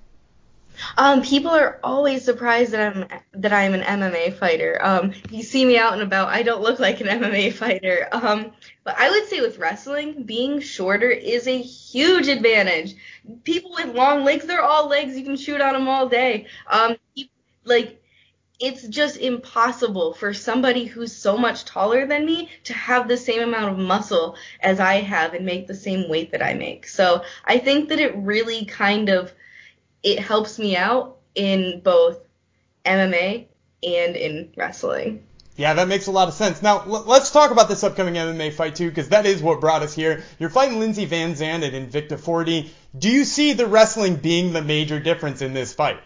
Um, 0.97 1.23
people 1.23 1.51
are 1.51 1.79
always 1.83 2.25
surprised 2.25 2.73
that 2.73 2.95
I'm 2.95 3.09
that 3.33 3.53
I'm 3.53 3.75
an 3.75 3.81
MMA 3.81 4.35
fighter. 4.35 4.79
Um, 4.81 5.13
you 5.31 5.43
see 5.43 5.65
me 5.65 5.79
out 5.79 5.95
and 5.95 6.03
about, 6.03 6.29
I 6.29 6.43
don't 6.43 6.63
look 6.63 6.79
like 6.79 7.01
an 7.01 7.07
MMA 7.07 7.53
fighter. 7.55 8.09
Um, 8.13 8.53
but 8.85 8.97
I 8.99 9.11
would 9.11 9.27
say 9.29 9.41
with 9.41 9.59
wrestling, 9.59 10.23
being 10.25 10.61
shorter 10.61 11.11
is 11.11 11.47
a 11.47 11.61
huge 11.61 12.29
advantage. 12.29 12.95
People 13.45 13.73
with 13.73 13.95
long 13.95 14.25
legs, 14.25 14.45
they're 14.47 14.63
all 14.63 14.89
legs. 14.89 15.17
You 15.17 15.25
can 15.25 15.37
shoot 15.37 15.61
on 15.61 15.73
them 15.73 15.89
all 15.89 16.09
day. 16.09 16.47
Um, 16.71 16.97
like 17.65 18.01
it's 18.61 18.87
just 18.87 19.17
impossible 19.17 20.13
for 20.13 20.35
somebody 20.35 20.85
who's 20.85 21.17
so 21.17 21.37
much 21.39 21.65
taller 21.65 22.07
than 22.07 22.27
me 22.27 22.51
to 22.65 22.75
have 22.75 23.09
the 23.09 23.17
same 23.17 23.41
amount 23.41 23.73
of 23.73 23.79
muscle 23.79 24.37
as 24.61 24.79
I 24.79 24.97
have 24.97 25.33
and 25.33 25.47
make 25.47 25.67
the 25.67 25.75
same 25.75 26.09
weight 26.11 26.33
that 26.33 26.43
I 26.43 26.53
make. 26.53 26.87
So 26.87 27.25
I 27.45 27.59
think 27.59 27.89
that 27.89 27.99
it 27.99 28.15
really 28.17 28.67
kind 28.67 29.09
of 29.09 29.33
it 30.03 30.19
helps 30.19 30.59
me 30.59 30.77
out 30.77 31.17
in 31.35 31.81
both 31.81 32.19
MMA 32.85 33.47
and 33.83 34.17
in 34.17 34.53
wrestling. 34.57 35.25
Yeah, 35.57 35.75
that 35.75 35.89
makes 35.89 36.07
a 36.07 36.11
lot 36.11 36.29
of 36.29 36.35
sense. 36.35 36.63
Now, 36.63 36.81
l- 36.81 37.05
let's 37.07 37.31
talk 37.31 37.51
about 37.51 37.69
this 37.69 37.85
upcoming 37.85 38.15
MMA 38.15 38.53
fight 38.53 38.77
too, 38.77 38.89
because 38.89 39.11
that 39.11 39.27
is 39.27 39.43
what 39.43 39.61
brought 39.61 39.83
us 39.83 39.95
here. 39.95 40.23
You're 40.39 40.49
fighting 40.49 40.81
Lindsey 40.81 41.05
Van 41.05 41.35
Zandt 41.35 41.65
at 41.65 41.73
Invicta 41.73 42.19
40. 42.19 42.71
Do 42.99 43.11
you 43.11 43.25
see 43.25 43.53
the 43.53 43.67
wrestling 43.67 44.17
being 44.17 44.53
the 44.53 44.63
major 44.63 44.99
difference 45.01 45.43
in 45.43 45.53
this 45.53 45.75
fight? 45.75 46.01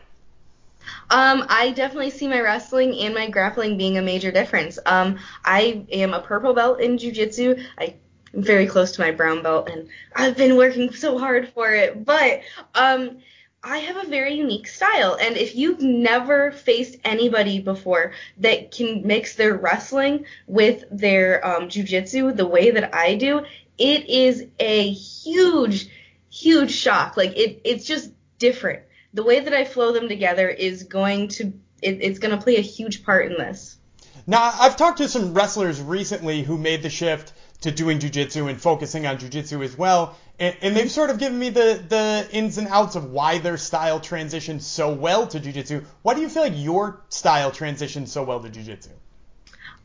Um, 1.11 1.45
I 1.49 1.71
definitely 1.71 2.11
see 2.11 2.29
my 2.29 2.41
wrestling 2.41 2.99
and 3.01 3.15
my 3.15 3.29
grappling 3.29 3.77
being 3.77 3.99
a 3.99 4.03
major 4.03 4.31
difference. 4.31 4.79
Um, 4.87 5.19
I 5.45 5.85
am 5.93 6.15
a 6.15 6.21
purple 6.21 6.55
belt 6.55 6.81
in 6.81 6.99
jiu-jitsu. 6.99 7.57
I 7.79 7.95
am 8.35 8.43
very 8.43 8.67
close 8.67 8.93
to 8.93 9.01
my 9.01 9.11
brown 9.11 9.43
belt, 9.43 9.69
and 9.69 9.89
I've 10.15 10.37
been 10.37 10.57
working 10.57 10.93
so 10.93 11.19
hard 11.19 11.49
for 11.49 11.73
it. 11.73 12.05
But 12.05 12.41
um, 12.75 13.19
I 13.63 13.79
have 13.79 14.05
a 14.05 14.09
very 14.09 14.35
unique 14.35 14.67
style, 14.67 15.17
and 15.21 15.37
if 15.37 15.55
you've 15.55 15.81
never 15.81 16.53
faced 16.53 16.97
anybody 17.05 17.61
before 17.61 18.13
that 18.39 18.71
can 18.71 19.07
mix 19.07 19.37
their 19.37 19.57
wrestling 19.57 20.27
with 20.47 20.85
their 20.91 21.47
um, 21.47 21.69
jiu-jitsu 21.69 22.33
the 22.33 22.47
way 22.47 22.71
that 22.73 22.95
I 22.95 23.15
do, 23.15 23.45
it 23.79 24.09
is 24.09 24.47
a 24.61 24.91
huge, 24.91 25.89
huge 26.31 26.73
shock. 26.73 27.17
Like 27.17 27.37
it, 27.37 27.61
it's 27.65 27.87
just 27.87 28.13
different 28.39 28.83
the 29.15 29.23
way 29.23 29.41
that 29.41 29.55
I 29.55 29.65
flow 29.65 29.93
them 29.93 30.09
together 30.09 30.49
is 30.49 30.83
going 30.83 31.29
to 31.29 31.53
it, 31.81 31.99
it's 32.03 32.19
going 32.19 32.37
to 32.37 32.43
play 32.43 32.57
a 32.57 32.63
huge 32.63 33.05
part 33.05 33.31
in 33.31 33.39
this. 33.39 33.79
Now, 34.27 34.53
I've 34.59 34.77
talked 34.77 34.99
to 34.99 35.09
some 35.09 35.35
wrestlers 35.35 35.81
recently 35.81 36.43
who 36.43 36.57
made 36.57 36.83
the 36.83 36.91
shift 36.91 37.33
to 37.61 37.71
doing 37.71 37.99
jujitsu 37.99 38.49
and 38.49 38.61
focusing 38.61 39.07
on 39.07 39.19
jujitsu 39.19 39.63
as 39.65 39.77
well, 39.77 40.17
and, 40.39 40.57
and, 40.61 40.77
they've 40.77 40.91
sort 40.91 41.11
of 41.11 41.19
given 41.19 41.39
me 41.39 41.51
the 41.51 41.83
the 41.89 42.29
ins 42.33 42.59
and 42.59 42.69
outs 42.69 42.97
of 42.97 43.11
why 43.11 43.39
their 43.39 43.57
style 43.57 44.01
transitioned 44.01 44.61
so 44.61 44.93
well 44.93 45.27
to 45.29 45.39
jujitsu. 45.39 45.85
Why 46.03 46.15
do 46.15 46.21
you 46.21 46.29
feel 46.29 46.43
like 46.43 46.55
your 46.57 47.03
style 47.09 47.51
transitioned 47.51 48.09
so 48.09 48.25
well 48.25 48.41
to 48.41 48.49
jujitsu? 48.49 48.91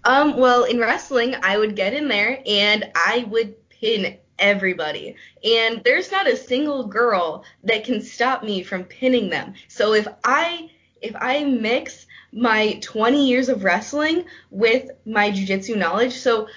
Um, 0.03 0.37
well, 0.37 0.63
in 0.63 0.79
wrestling, 0.79 1.35
I 1.43 1.57
would 1.57 1.75
get 1.75 1.93
in 1.93 2.07
there 2.07 2.41
and 2.45 2.89
I 2.95 3.25
would 3.29 3.69
pin 3.69 4.17
everybody. 4.39 5.15
And 5.43 5.81
there's 5.83 6.11
not 6.11 6.27
a 6.27 6.37
single 6.37 6.87
girl 6.87 7.43
that 7.63 7.83
can 7.83 8.01
stop 8.01 8.43
me 8.43 8.63
from 8.63 8.83
pinning 8.83 9.29
them. 9.29 9.53
So 9.67 9.93
if 9.93 10.07
I 10.23 10.69
if 11.01 11.15
I 11.15 11.45
mix 11.45 12.05
my 12.33 12.77
20 12.81 13.25
years 13.25 13.47
of 13.47 13.63
wrestling 13.63 14.25
with 14.51 14.91
my 15.05 15.31
jujitsu 15.31 15.77
knowledge, 15.77 16.13
so 16.13 16.47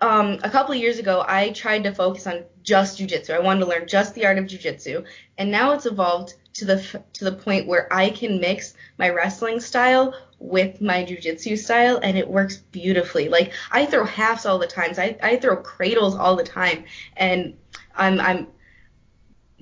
um, 0.00 0.38
a 0.42 0.50
couple 0.50 0.74
years 0.74 0.98
ago, 0.98 1.24
I 1.26 1.50
tried 1.50 1.84
to 1.84 1.94
focus 1.94 2.26
on 2.26 2.44
just 2.62 2.98
jujitsu. 2.98 3.34
I 3.34 3.40
wanted 3.40 3.60
to 3.60 3.66
learn 3.66 3.88
just 3.88 4.14
the 4.14 4.26
art 4.26 4.38
of 4.38 4.44
jujitsu, 4.44 5.04
and 5.36 5.50
now 5.50 5.72
it's 5.72 5.86
evolved 5.86 6.34
to 6.54 6.64
the 6.64 7.02
to 7.14 7.24
the 7.24 7.32
point 7.32 7.66
where 7.66 7.92
I 7.92 8.10
can 8.10 8.40
mix 8.40 8.74
my 8.98 9.10
wrestling 9.10 9.60
style 9.60 10.14
with 10.40 10.80
my 10.80 11.04
jujitsu 11.04 11.56
style 11.56 12.00
and 12.02 12.16
it 12.16 12.26
works 12.26 12.56
beautifully. 12.56 13.28
Like 13.28 13.52
I 13.70 13.86
throw 13.86 14.04
halves 14.04 14.46
all 14.46 14.58
the 14.58 14.66
times. 14.66 14.98
I, 14.98 15.16
I 15.22 15.36
throw 15.36 15.56
cradles 15.56 16.16
all 16.16 16.34
the 16.34 16.42
time 16.42 16.84
and 17.16 17.56
I'm 17.94 18.18
I'm 18.18 18.48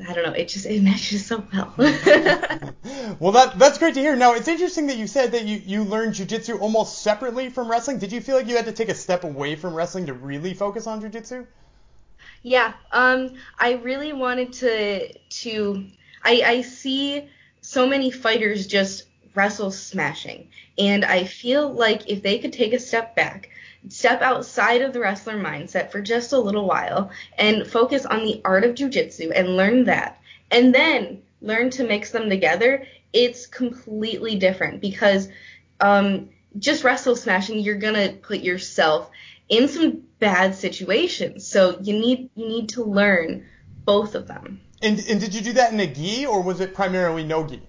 I 0.09 0.13
don't 0.15 0.25
know, 0.25 0.33
it 0.33 0.47
just 0.47 0.65
it 0.65 0.81
matches 0.81 1.27
so 1.27 1.45
well. 1.53 1.75
well 3.19 3.33
that 3.33 3.55
that's 3.59 3.79
great 3.79 3.95
to 3.95 4.01
hear. 4.01 4.15
Now 4.15 4.35
it's 4.35 4.47
interesting 4.47 4.87
that 4.87 4.97
you 4.97 5.09
said 5.09 5.33
that 5.33 5.45
you, 5.45 5.61
you 5.67 5.83
learned 5.83 6.15
jujitsu 6.15 6.61
almost 6.61 7.03
separately 7.03 7.51
from 7.51 7.69
wrestling. 7.69 7.99
Did 7.99 8.13
you 8.13 8.21
feel 8.21 8.37
like 8.37 8.47
you 8.47 8.55
had 8.55 8.67
to 8.67 8.73
take 8.73 8.89
a 8.89 8.95
step 8.95 9.25
away 9.25 9.57
from 9.57 9.75
wrestling 9.75 10.07
to 10.07 10.15
really 10.15 10.55
focus 10.55 10.87
on 10.87 11.03
jujitsu? 11.03 11.45
Yeah, 12.45 12.73
um 12.93 13.35
I 13.59 13.73
really 13.73 14.13
wanted 14.13 14.53
to 14.55 15.13
to 15.19 15.87
I 16.23 16.43
I 16.47 16.63
see 16.63 17.29
so 17.63 17.85
many 17.89 18.13
fighters 18.13 18.69
just 18.69 19.09
wrestle 19.35 19.71
smashing. 19.71 20.49
And 20.79 21.05
I 21.05 21.25
feel 21.25 21.73
like 21.73 22.09
if 22.09 22.23
they 22.23 22.39
could 22.39 22.53
take 22.53 22.73
a 22.73 22.79
step 22.79 23.15
back, 23.17 23.51
step 23.89 24.23
outside 24.23 24.83
of 24.83 24.93
the 24.93 25.01
wrestler 25.01 25.39
mindset 25.39 25.91
for 25.91 26.01
just 26.01 26.33
a 26.33 26.39
little 26.39 26.67
while 26.67 27.11
and 27.39 27.67
focus 27.67 28.05
on 28.05 28.25
the 28.25 28.41
art 28.45 28.65
of 28.65 28.75
jujitsu 28.75 29.33
and 29.35 29.57
learn 29.57 29.85
that 29.85 30.21
and 30.51 30.75
then 30.75 31.23
learn 31.41 31.71
to 31.71 31.85
mix 31.85 32.11
them 32.11 32.29
together, 32.29 32.87
it's 33.13 33.47
completely 33.47 34.37
different 34.37 34.81
because 34.81 35.29
um, 35.81 36.29
just 36.59 36.85
wrestle 36.85 37.17
smashing, 37.17 37.61
you're 37.61 37.77
gonna 37.77 38.13
put 38.13 38.41
yourself 38.41 39.11
in 39.49 39.69
some 39.69 40.03
bad 40.19 40.55
situations. 40.55 41.47
So 41.47 41.79
you 41.81 41.99
need 41.99 42.31
you 42.35 42.49
need 42.49 42.71
to 42.71 42.85
learn 42.85 43.47
both 43.85 44.15
of 44.15 44.27
them. 44.27 44.61
And 44.83 44.99
and 45.09 45.21
did 45.21 45.35
you 45.35 45.41
do 45.41 45.53
that 45.55 45.73
in 45.73 45.81
a 45.81 45.87
gi 45.87 46.27
or 46.27 46.43
was 46.43 46.61
it 46.61 46.75
primarily 46.75 47.25
no 47.25 47.47
gi? 47.47 47.63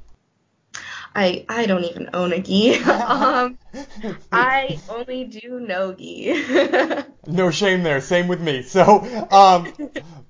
I 1.20 1.46
I 1.50 1.66
don't 1.66 1.84
even 1.84 2.10
own 2.14 2.32
a 2.32 2.40
gi. 2.40 2.76
um, 2.84 3.58
I 4.32 4.80
only 4.90 5.26
do 5.26 5.60
no 5.60 5.94
gi. 5.94 6.46
no 7.28 7.52
shame 7.52 7.84
there. 7.84 8.00
Same 8.00 8.30
with 8.30 8.40
me. 8.40 8.62
So 8.62 9.06
um, 9.30 9.74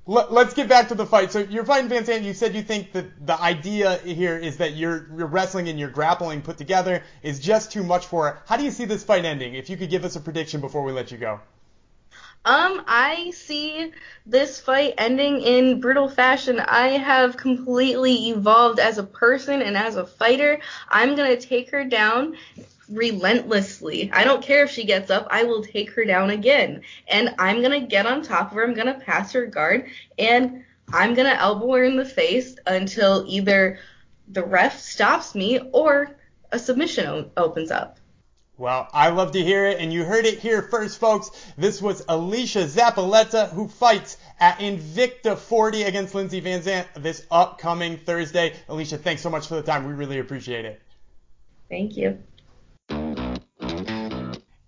let, 0.08 0.31
us 0.31 0.53
get 0.55 0.67
back 0.67 0.88
to 0.88 0.96
the 0.96 1.05
fight. 1.05 1.31
So 1.31 1.39
you're 1.39 1.63
fighting 1.63 1.89
Van 1.89 2.05
Zandt. 2.05 2.24
You 2.24 2.34
said 2.34 2.55
you 2.55 2.63
think 2.63 2.93
that 2.93 3.27
the 3.27 3.39
idea 3.39 3.98
here 3.98 4.36
is 4.36 4.58
that 4.58 4.75
your 4.75 5.08
your 5.15 5.27
wrestling 5.27 5.69
and 5.69 5.79
your 5.79 5.89
grappling 5.91 6.41
put 6.41 6.58
together 6.58 7.03
is 7.22 7.39
just 7.39 7.72
too 7.72 7.84
much 7.84 8.08
for 8.08 8.27
her. 8.27 8.39
How 8.48 8.58
do 8.58 8.63
you 8.63 8.72
see 8.72 8.86
this 8.86 9.03
fight 9.03 9.25
ending? 9.25 9.53
If 9.53 9.69
you 9.69 9.77
could 9.77 9.91
give 9.91 10.03
us 10.05 10.15
a 10.15 10.19
prediction 10.19 10.60
before 10.60 10.84
we 10.84 10.91
let 10.91 11.12
you 11.12 11.19
go. 11.19 11.39
Um, 12.46 12.84
I 12.88 13.31
see 13.31 13.91
this 14.25 14.60
fight 14.60 14.93
ending 14.98 15.41
in 15.41 15.81
brutal 15.81 16.08
fashion. 16.08 16.60
I 16.60 16.89
have 16.89 17.38
completely 17.38 18.29
evolved 18.29 18.79
as 18.79 18.98
a 18.98 19.03
person 19.03 19.62
and 19.62 19.75
as 19.77 19.98
a 19.98 20.05
fighter. 20.05 20.60
I'm 20.88 21.15
gonna 21.15 21.36
take 21.36 21.69
her 21.72 21.84
down 21.84 22.38
relentlessly. 22.89 24.10
I 24.13 24.24
don't 24.24 24.41
care 24.41 24.63
if 24.63 24.72
she 24.72 24.86
gets 24.86 25.12
up, 25.12 25.27
I 25.29 25.43
will 25.43 25.63
take 25.63 25.91
her 25.91 26.05
down 26.05 26.29
again. 26.29 26.81
And 27.08 27.36
I'm 27.38 27.62
gonna 27.62 27.81
get 27.86 28.05
on 28.05 28.22
top 28.22 28.51
of 28.51 28.55
her, 28.55 28.63
I'm 28.63 28.74
gonna 28.74 29.00
pass 29.00 29.34
her 29.34 29.46
guard, 29.46 29.89
and 30.17 30.63
I'm 30.91 31.13
gonna 31.13 31.38
elbow 31.38 31.74
her 31.74 31.84
in 31.84 31.98
the 31.98 32.05
face 32.05 32.55
until 32.65 33.25
either 33.27 33.79
the 34.29 34.43
ref 34.43 34.79
stops 34.79 35.36
me 35.36 35.60
or 35.72 36.15
a 36.51 36.58
submission 36.58 37.05
o- 37.05 37.31
opens 37.38 37.69
up. 37.69 38.00
Well, 38.60 38.89
I 38.92 39.08
love 39.08 39.32
to 39.32 39.42
hear 39.42 39.66
it, 39.68 39.80
and 39.80 39.94
you 39.94 40.04
heard 40.04 40.25
it 40.25 40.39
here 40.39 40.62
first, 40.62 41.00
folks. 41.00 41.32
This 41.58 41.82
was 41.82 42.06
Alesha 42.08 42.66
Zappitella 42.66 43.50
who 43.51 43.70
fights 43.70 44.18
at 44.38 44.60
Invicta 44.60 45.38
40 45.38 45.84
against 45.84 46.13
Lindsey 46.13 46.42
Van 46.42 46.62
Zandt 46.62 46.89
this 46.98 47.25
upcoming 47.32 47.96
Thursday. 47.96 48.54
Alesha, 48.68 49.00
thanks 49.00 49.22
so 49.22 49.30
much 49.30 49.48
for 49.48 49.56
the 49.56 49.62
time. 49.62 49.88
We 49.88 49.94
really 49.94 50.20
appreciate 50.20 50.66
it. 50.66 50.82
Thank 51.70 51.96
you. 51.96 52.22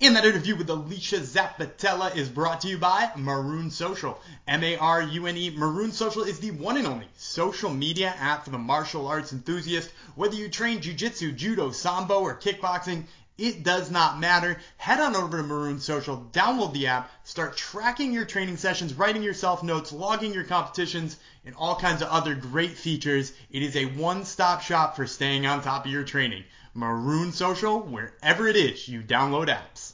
In 0.01 0.15
that 0.15 0.25
interview 0.25 0.55
with 0.55 0.67
Alesha 0.67 1.19
Zappitella 1.19 2.15
is 2.15 2.27
brought 2.27 2.62
to 2.62 2.67
you 2.67 2.79
by 2.79 3.12
Marune 3.15 3.69
Social. 3.69 4.19
M-A-R-U-N-E. 4.48 5.51
Marune 5.51 5.91
Social 5.91 6.24
is 6.24 6.39
the 6.39 6.50
one 6.50 6.77
and 6.77 6.88
only 6.88 7.05
social 7.17 7.69
media 7.69 8.12
app 8.17 8.45
for 8.45 8.50
the 8.50 8.57
martial 8.57 9.05
arts 9.05 9.31
enthusiast. 9.31 9.91
Whether 10.15 10.38
you 10.38 10.50
train 10.50 10.79
jujitsu, 10.79 11.36
judo, 11.36 11.69
sambo, 11.69 12.21
or 12.21 12.36
kickboxing, 12.36 13.03
it 13.41 13.63
does 13.63 13.89
not 13.89 14.19
matter. 14.19 14.62
Head 14.77 15.00
on 15.00 15.15
over 15.15 15.38
to 15.38 15.43
Marune 15.43 15.79
Social, 15.79 16.29
download 16.31 16.74
the 16.74 16.86
app, 16.86 17.10
start 17.24 17.57
tracking 17.57 18.13
your 18.13 18.24
training 18.24 18.57
sessions, 18.57 18.93
writing 18.93 19.24
your 19.24 19.33
self 19.33 19.63
notes, 19.63 19.91
logging 19.91 20.31
your 20.31 20.43
competitions, 20.43 21.17
and 21.43 21.55
all 21.55 21.75
kinds 21.75 22.03
of 22.03 22.10
other 22.10 22.36
great 22.36 22.77
features. 22.77 23.33
It 23.50 23.63
is 23.63 23.75
a 23.75 23.86
one 23.86 24.25
stop 24.25 24.62
shop 24.62 24.95
for 24.95 25.07
staying 25.07 25.48
on 25.48 25.63
top 25.63 25.86
of 25.86 25.91
your 25.91 26.03
training. 26.03 26.43
Marune 26.75 27.31
Social, 27.31 27.81
wherever 27.81 28.48
it 28.48 28.55
is 28.55 28.88
you 28.88 29.01
download 29.01 29.48
apps. 29.48 29.90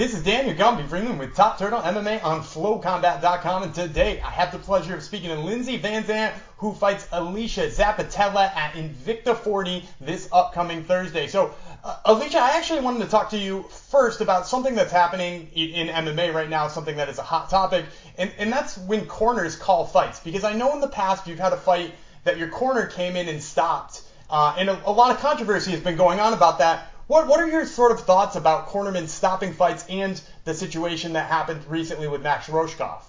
This 0.00 0.14
is 0.14 0.22
Daniel 0.22 0.54
Gumby 0.54 0.88
Freeman 0.88 1.18
with 1.18 1.36
Top 1.36 1.58
Turtle 1.58 1.78
MMA 1.78 2.24
on 2.24 2.40
FloCombat.com, 2.40 3.64
and 3.64 3.74
today 3.74 4.18
I 4.22 4.30
have 4.30 4.50
the 4.50 4.58
pleasure 4.58 4.94
of 4.94 5.02
speaking 5.02 5.28
to 5.28 5.38
Lindsey 5.38 5.76
Van 5.76 6.06
Zandt, 6.06 6.34
who 6.56 6.72
fights 6.72 7.06
Alesha 7.08 7.68
Zappitella 7.68 8.50
at 8.56 8.72
Invicta 8.72 9.36
40 9.36 9.84
this 10.00 10.26
upcoming 10.32 10.84
Thursday. 10.84 11.26
So, 11.26 11.54
uh, 11.84 11.98
Alesha, 12.06 12.36
I 12.36 12.56
actually 12.56 12.80
wanted 12.80 13.00
to 13.00 13.10
talk 13.10 13.28
to 13.28 13.36
you 13.36 13.64
first 13.64 14.22
about 14.22 14.46
something 14.46 14.74
that's 14.74 14.90
happening 14.90 15.50
in, 15.52 15.88
in 15.88 15.88
MMA 15.88 16.32
right 16.32 16.48
now, 16.48 16.66
something 16.66 16.96
that 16.96 17.10
is 17.10 17.18
a 17.18 17.22
hot 17.22 17.50
topic, 17.50 17.84
and, 18.16 18.32
and 18.38 18.50
that's 18.50 18.78
when 18.78 19.04
corners 19.04 19.54
call 19.54 19.84
fights. 19.84 20.18
Because 20.18 20.44
I 20.44 20.54
know 20.54 20.72
in 20.72 20.80
the 20.80 20.88
past 20.88 21.26
you've 21.26 21.38
had 21.38 21.52
a 21.52 21.58
fight 21.58 21.92
that 22.24 22.38
your 22.38 22.48
corner 22.48 22.86
came 22.86 23.16
in 23.16 23.28
and 23.28 23.42
stopped, 23.42 24.00
uh, 24.30 24.54
and 24.56 24.70
a, 24.70 24.80
a 24.88 24.92
lot 24.92 25.14
of 25.14 25.20
controversy 25.20 25.72
has 25.72 25.80
been 25.80 25.96
going 25.96 26.20
on 26.20 26.32
about 26.32 26.56
that. 26.60 26.89
What 27.10 27.26
what 27.26 27.40
are 27.40 27.48
your 27.48 27.66
sort 27.66 27.90
of 27.90 27.98
thoughts 27.98 28.36
about 28.36 28.68
cornermen 28.68 29.08
stopping 29.08 29.52
fights 29.52 29.84
and 29.88 30.20
the 30.44 30.54
situation 30.54 31.14
that 31.14 31.28
happened 31.28 31.66
recently 31.66 32.06
with 32.06 32.22
Max 32.22 32.46
Rohskopf? 32.46 33.02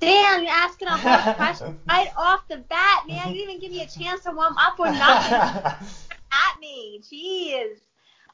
Damn, 0.00 0.42
you're 0.42 0.50
asking 0.50 0.88
a 0.88 0.96
hard 0.96 1.36
question 1.36 1.78
right 1.86 2.08
off 2.16 2.48
the 2.48 2.56
bat, 2.56 3.04
man. 3.06 3.28
You 3.28 3.34
didn't 3.34 3.50
even 3.50 3.60
give 3.60 3.72
me 3.72 3.82
a 3.82 3.86
chance 3.86 4.22
to 4.22 4.32
warm 4.32 4.56
up 4.56 4.80
or 4.80 4.86
nothing. 4.86 5.34
At 6.32 6.60
me, 6.62 7.02
jeez. 7.02 7.76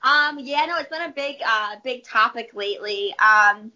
Um, 0.05 0.39
yeah, 0.39 0.67
no, 0.67 0.77
it's 0.77 0.89
been 0.89 1.03
a 1.03 1.13
big, 1.13 1.39
uh, 1.45 1.75
big 1.83 2.05
topic 2.05 2.51
lately. 2.55 3.13
Um, 3.19 3.73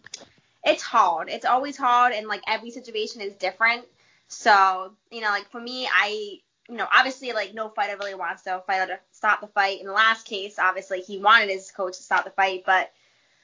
it's 0.63 0.85
hard. 0.85 1.29
It's 1.29 1.45
always 1.45 1.77
hard, 1.77 2.13
and 2.13 2.29
like 2.29 2.43
every 2.47 2.71
situation 2.71 3.21
is 3.21 3.33
different. 3.33 3.85
So, 4.29 4.93
you 5.11 5.23
know, 5.23 5.31
like 5.31 5.51
for 5.51 5.61
me, 5.61 5.89
I 5.93 6.39
you 6.69 6.77
know, 6.77 6.87
obviously, 6.93 7.33
like 7.33 7.55
no 7.55 7.69
fighter 7.69 7.97
really 7.97 8.15
wants 8.15 8.43
the 8.43 8.63
fighter 8.67 8.95
to 8.95 9.01
stop 9.13 9.41
the 9.41 9.47
fight. 9.49 9.81
In 9.81 9.87
the 9.87 9.93
last 9.93 10.27
case, 10.27 10.59
obviously, 10.59 11.01
he 11.01 11.19
wanted 11.19 11.51
his 11.51 11.71
coach 11.71 11.97
to 11.97 12.03
stop 12.03 12.25
the 12.25 12.31
fight, 12.31 12.63
but 12.65 12.91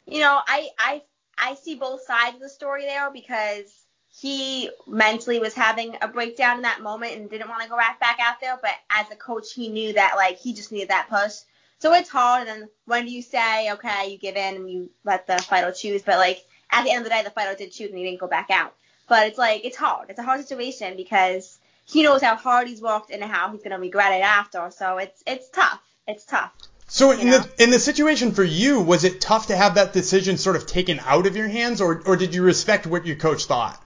you 0.07 0.21
know, 0.21 0.41
I 0.47 0.69
I 0.79 1.03
I 1.39 1.55
see 1.55 1.75
both 1.75 2.03
sides 2.03 2.37
of 2.37 2.43
the 2.43 2.49
story 2.49 2.85
there 2.85 3.11
because 3.11 3.73
he 4.13 4.71
mentally 4.87 5.39
was 5.39 5.55
having 5.55 5.97
a 6.03 6.09
breakdown 6.09 6.57
in 6.57 6.63
that 6.63 6.83
moment 6.83 7.15
and 7.15 7.31
didn't 7.31 7.49
want 7.49 7.63
to 7.63 7.69
go 7.69 7.77
right 7.77 7.99
back 8.01 8.19
out 8.21 8.41
there. 8.41 8.59
But 8.61 8.75
as 8.91 9.07
a 9.11 9.17
coach, 9.17 9.53
he 9.53 9.69
knew 9.69 9.93
that 9.93 10.15
like 10.17 10.39
he 10.39 10.53
just 10.53 10.73
needed 10.73 10.89
that 10.89 11.09
push. 11.09 11.37
So 11.79 11.93
it's 11.95 12.09
hard. 12.11 12.49
And 12.49 12.63
then 12.63 12.69
when 12.87 13.07
do 13.07 13.13
you 13.13 13.23
say, 13.23 13.71
okay, 13.73 14.11
you 14.11 14.19
give 14.19 14.37
in 14.37 14.57
and 14.57 14.71
you 14.71 14.91
let 15.05 15.27
the 15.27 15.39
fighter 15.39 15.73
choose? 15.73 16.03
But 16.03 16.19
like 16.19 16.45
at 16.71 16.85
the 16.85 16.91
end 16.91 16.99
of 16.99 17.05
the 17.05 17.11
day, 17.11 17.23
the 17.23 17.31
fighter 17.31 17.57
did 17.57 17.73
choose 17.73 17.91
and 17.91 17.99
he 17.99 18.05
didn't 18.05 18.21
go 18.21 18.27
back 18.27 18.51
out. 18.51 18.75
But 19.09 19.29
it's 19.29 19.39
like 19.39 19.65
it's 19.65 19.77
hard. 19.77 20.11
It's 20.11 20.19
a 20.19 20.25
hard 20.25 20.41
situation 20.41 20.97
because 20.97 21.60
he 21.91 22.03
knows 22.03 22.23
how 22.23 22.37
hard 22.37 22.69
he's 22.69 22.81
worked 22.81 23.11
and 23.11 23.23
how 23.23 23.51
he's 23.51 23.63
going 23.63 23.73
to 23.73 23.79
regret 23.79 24.13
it 24.13 24.23
after. 24.23 24.71
So 24.71 24.99
it's 24.99 25.23
it's 25.27 25.49
tough. 25.51 25.81
It's 26.07 26.25
tough. 26.25 26.53
So 26.87 27.13
in 27.13 27.31
know? 27.31 27.39
the 27.39 27.63
in 27.63 27.71
the 27.71 27.79
situation 27.79 28.33
for 28.33 28.45
you, 28.45 28.81
was 28.81 29.05
it 29.05 29.21
tough 29.21 29.49
to 29.49 29.57
have 29.57 29.75
that 29.75 29.93
decision 29.93 30.37
sort 30.37 30.57
of 30.57 30.67
taken 30.67 31.01
out 31.01 31.27
of 31.27 31.37
your 31.37 31.49
hands, 31.49 31.81
or 31.81 32.03
or 32.07 32.17
did 32.17 32.35
you 32.35 32.43
respect 32.43 32.87
what 32.87 33.07
your 33.07 33.17
coach 33.17 33.45
thought? 33.45 33.81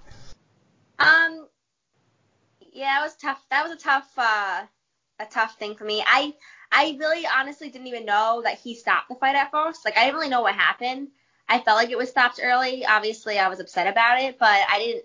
Um, 0.99 1.46
yeah, 2.73 3.00
it 3.00 3.04
was 3.04 3.16
tough. 3.16 3.42
That 3.50 3.64
was 3.64 3.73
a 3.73 3.82
tough 3.82 4.11
uh, 4.16 4.62
a 5.20 5.26
tough 5.30 5.58
thing 5.58 5.75
for 5.75 5.84
me. 5.84 6.02
I 6.06 6.34
I 6.70 6.96
really 6.99 7.26
honestly 7.26 7.70
didn't 7.70 7.87
even 7.87 8.04
know 8.04 8.42
that 8.44 8.58
he 8.58 8.75
stopped 8.75 9.08
the 9.08 9.14
fight 9.14 9.37
at 9.37 9.50
first. 9.50 9.84
Like 9.84 9.96
I 9.96 10.04
didn't 10.04 10.16
really 10.16 10.30
know 10.30 10.42
what 10.42 10.54
happened. 10.54 11.08
I 11.49 11.61
felt 11.61 11.76
like 11.76 11.90
it 11.90 11.99
was 11.99 12.08
stopped 12.08 12.40
early. 12.42 12.87
Obviously, 12.87 13.38
I 13.38 13.49
was 13.49 13.61
upset 13.61 13.87
about 13.87 14.20
it, 14.20 14.38
but 14.38 14.61
I 14.70 14.78
didn't. 14.78 15.04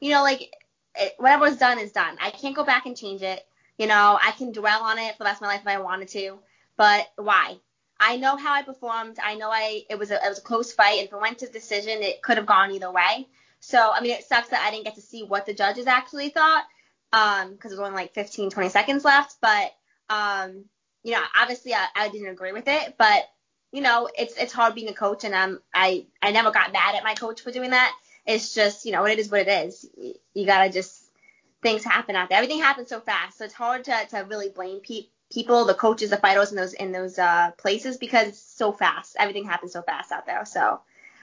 You 0.00 0.10
know, 0.10 0.22
like 0.22 0.52
it, 0.96 1.14
whatever's 1.18 1.56
done 1.56 1.78
is 1.78 1.92
done. 1.92 2.16
I 2.20 2.30
can't 2.30 2.56
go 2.56 2.64
back 2.64 2.86
and 2.86 2.96
change 2.96 3.22
it. 3.22 3.44
You 3.78 3.86
know, 3.86 4.18
I 4.22 4.30
can 4.32 4.52
dwell 4.52 4.84
on 4.84 4.98
it 4.98 5.12
for 5.12 5.18
the 5.18 5.24
rest 5.24 5.38
of 5.38 5.42
my 5.42 5.48
life 5.48 5.62
if 5.62 5.66
I 5.66 5.78
wanted 5.78 6.08
to, 6.08 6.38
but 6.76 7.06
why? 7.16 7.56
I 7.98 8.16
know 8.16 8.36
how 8.36 8.52
I 8.52 8.62
performed. 8.62 9.18
I 9.22 9.34
know 9.34 9.50
I 9.50 9.84
it 9.88 9.98
was 9.98 10.10
a 10.10 10.14
it 10.14 10.28
was 10.28 10.38
a 10.38 10.42
close 10.42 10.72
fight, 10.72 11.00
and 11.00 11.08
it 11.08 11.20
went 11.20 11.38
to 11.38 11.46
decision, 11.46 12.02
it 12.02 12.22
could 12.22 12.36
have 12.36 12.46
gone 12.46 12.70
either 12.72 12.90
way. 12.90 13.28
So 13.60 13.90
I 13.92 14.00
mean, 14.00 14.12
it 14.12 14.24
sucks 14.24 14.48
that 14.50 14.64
I 14.64 14.70
didn't 14.70 14.84
get 14.84 14.96
to 14.96 15.00
see 15.00 15.22
what 15.22 15.46
the 15.46 15.54
judges 15.54 15.86
actually 15.86 16.28
thought, 16.30 16.64
um, 17.12 17.52
because 17.52 17.70
there's 17.70 17.80
only 17.80 17.94
like 17.94 18.14
15, 18.14 18.50
20 18.50 18.68
seconds 18.68 19.04
left. 19.04 19.36
But 19.40 19.72
um, 20.10 20.64
you 21.02 21.12
know, 21.12 21.22
obviously 21.34 21.74
I, 21.74 21.86
I 21.96 22.08
didn't 22.08 22.28
agree 22.28 22.52
with 22.52 22.68
it, 22.68 22.94
but 22.98 23.24
you 23.72 23.80
know, 23.80 24.08
it's 24.16 24.36
it's 24.36 24.52
hard 24.52 24.74
being 24.74 24.88
a 24.88 24.94
coach, 24.94 25.24
and 25.24 25.34
I'm 25.34 25.60
I 25.72 26.06
I 26.22 26.30
never 26.30 26.50
got 26.50 26.72
mad 26.72 26.94
at 26.94 27.04
my 27.04 27.14
coach 27.14 27.40
for 27.40 27.50
doing 27.50 27.70
that 27.70 27.92
it's 28.26 28.54
just, 28.54 28.84
you 28.84 28.92
know, 28.92 29.02
what 29.02 29.10
it 29.10 29.18
is 29.18 29.30
what 29.30 29.42
it 29.42 29.66
is. 29.66 29.88
You 30.34 30.46
gotta 30.46 30.70
just 30.70 31.02
things 31.62 31.84
happen 31.84 32.16
out 32.16 32.28
there. 32.28 32.38
Everything 32.38 32.60
happens 32.60 32.88
so 32.88 33.00
fast, 33.00 33.38
so 33.38 33.44
it's 33.44 33.54
hard 33.54 33.84
to, 33.84 34.06
to 34.10 34.18
really 34.28 34.48
blame 34.48 34.80
pe- 34.80 35.08
people, 35.32 35.64
the 35.64 35.74
coaches, 35.74 36.10
the 36.10 36.16
fighters 36.16 36.50
in 36.50 36.56
those 36.56 36.72
in 36.74 36.92
those 36.92 37.18
uh, 37.18 37.50
places 37.56 37.96
because 37.96 38.28
it's 38.28 38.40
so 38.40 38.72
fast. 38.72 39.16
Everything 39.18 39.44
happens 39.44 39.72
so 39.72 39.82
fast 39.82 40.12
out 40.12 40.26
there. 40.26 40.44
So 40.44 40.80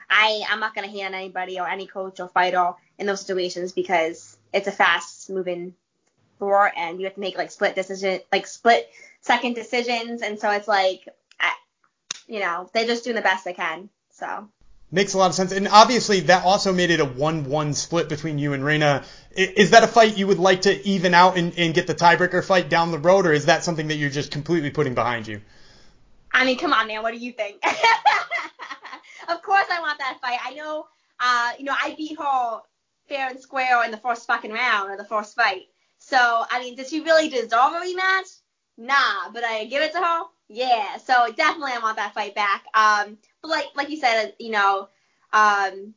I 0.10 0.44
I'm 0.50 0.60
not 0.60 0.76
gonna 0.76 0.88
hate 0.88 1.06
on 1.06 1.14
anybody 1.14 1.60
or 1.60 1.68
any 1.68 1.88
coach 1.88 2.20
or 2.20 2.28
fighter 2.28 2.74
in 2.98 3.08
those 3.08 3.22
situations 3.22 3.72
because 3.72 4.38
it's 4.54 4.68
a 4.68 4.72
fast 4.72 5.30
moving 5.30 5.74
floor 6.38 6.72
and 6.76 7.00
you 7.00 7.06
have 7.06 7.14
to 7.14 7.20
make 7.20 7.38
like 7.38 7.52
split 7.52 7.76
decision 7.76 8.20
like 8.32 8.48
split 8.48 8.90
second 9.22 9.54
decisions 9.54 10.24
and 10.24 10.40
so 10.40 10.50
it's 10.50 10.68
like 10.68 11.08
you 12.28 12.40
know 12.40 12.70
they're 12.74 12.88
just 12.88 13.04
doing 13.04 13.16
the 13.16 13.22
best 13.22 13.46
they 13.46 13.54
can. 13.54 13.90
So. 14.12 14.48
Makes 14.94 15.14
a 15.14 15.18
lot 15.18 15.30
of 15.30 15.36
sense. 15.36 15.54
And 15.54 15.70
obviously 15.70 16.20
that 16.22 16.44
also 16.44 16.74
made 16.74 16.92
it 16.92 17.00
a 17.00 17.06
1-1 17.06 17.76
split 17.76 18.10
between 18.10 18.38
you 18.38 18.54
and 18.54 18.64
Reina. 18.64 19.06
Is 19.32 19.72
that 19.72 19.84
a 19.84 19.88
fight 19.88 20.18
you 20.18 20.28
would 20.28 20.40
like 20.40 20.64
to 20.64 20.86
even 20.86 21.14
out 21.14 21.38
and, 21.38 21.58
and 21.58 21.74
get 21.74 21.88
the 21.88 21.96
tiebreaker 21.96 22.44
fight 22.44 22.70
down 22.70 22.92
the 22.92 23.00
road, 23.00 23.26
or 23.26 23.32
is 23.32 23.46
that 23.46 23.64
something 23.64 23.88
that 23.88 23.96
you're 23.96 24.10
just 24.10 24.32
completely 24.32 24.70
putting 24.70 24.94
behind 24.94 25.28
you? 25.28 25.42
I 26.34 26.44
mean, 26.44 26.58
come 26.58 26.74
on, 26.74 26.88
man. 26.88 27.02
What 27.04 27.12
do 27.12 27.18
you 27.18 27.32
think? 27.32 27.64
of 29.30 29.42
course 29.42 29.66
I 29.72 29.80
want 29.80 30.00
that 30.00 30.18
fight. 30.22 30.40
I 30.44 30.54
know, 30.54 30.86
uh, 31.22 31.52
you 31.58 31.64
know, 31.64 31.76
I 31.82 31.96
beat 31.96 32.18
her 32.20 32.60
fair 33.08 33.30
and 33.30 33.40
square 33.40 33.84
in 33.86 33.92
the 33.92 33.98
first 33.98 34.28
fucking 34.28 34.52
round 34.52 34.92
or 34.92 34.98
the 34.98 35.06
first 35.06 35.36
fight. 35.36 35.64
So, 36.00 36.18
I 36.18 36.60
mean, 36.60 36.76
does 36.76 36.90
she 36.90 37.00
really 37.02 37.30
deserve 37.30 37.52
a 37.54 37.80
rematch? 37.80 38.40
Nah, 38.78 39.32
but 39.32 39.44
I 39.46 39.66
give 39.66 39.84
it 39.84 39.94
to 39.94 40.00
her. 40.00 40.24
Yeah, 40.50 40.98
so 40.98 41.32
definitely 41.36 41.72
I 41.74 41.80
want 41.80 41.98
that 41.98 42.14
fight 42.14 42.36
back. 42.36 42.66
Um, 42.74 43.18
but 43.42 43.50
like 43.50 43.68
like 43.76 43.90
you 43.90 43.98
said, 43.98 44.34
you 44.40 44.52
know, 44.52 44.90
um, 45.34 45.94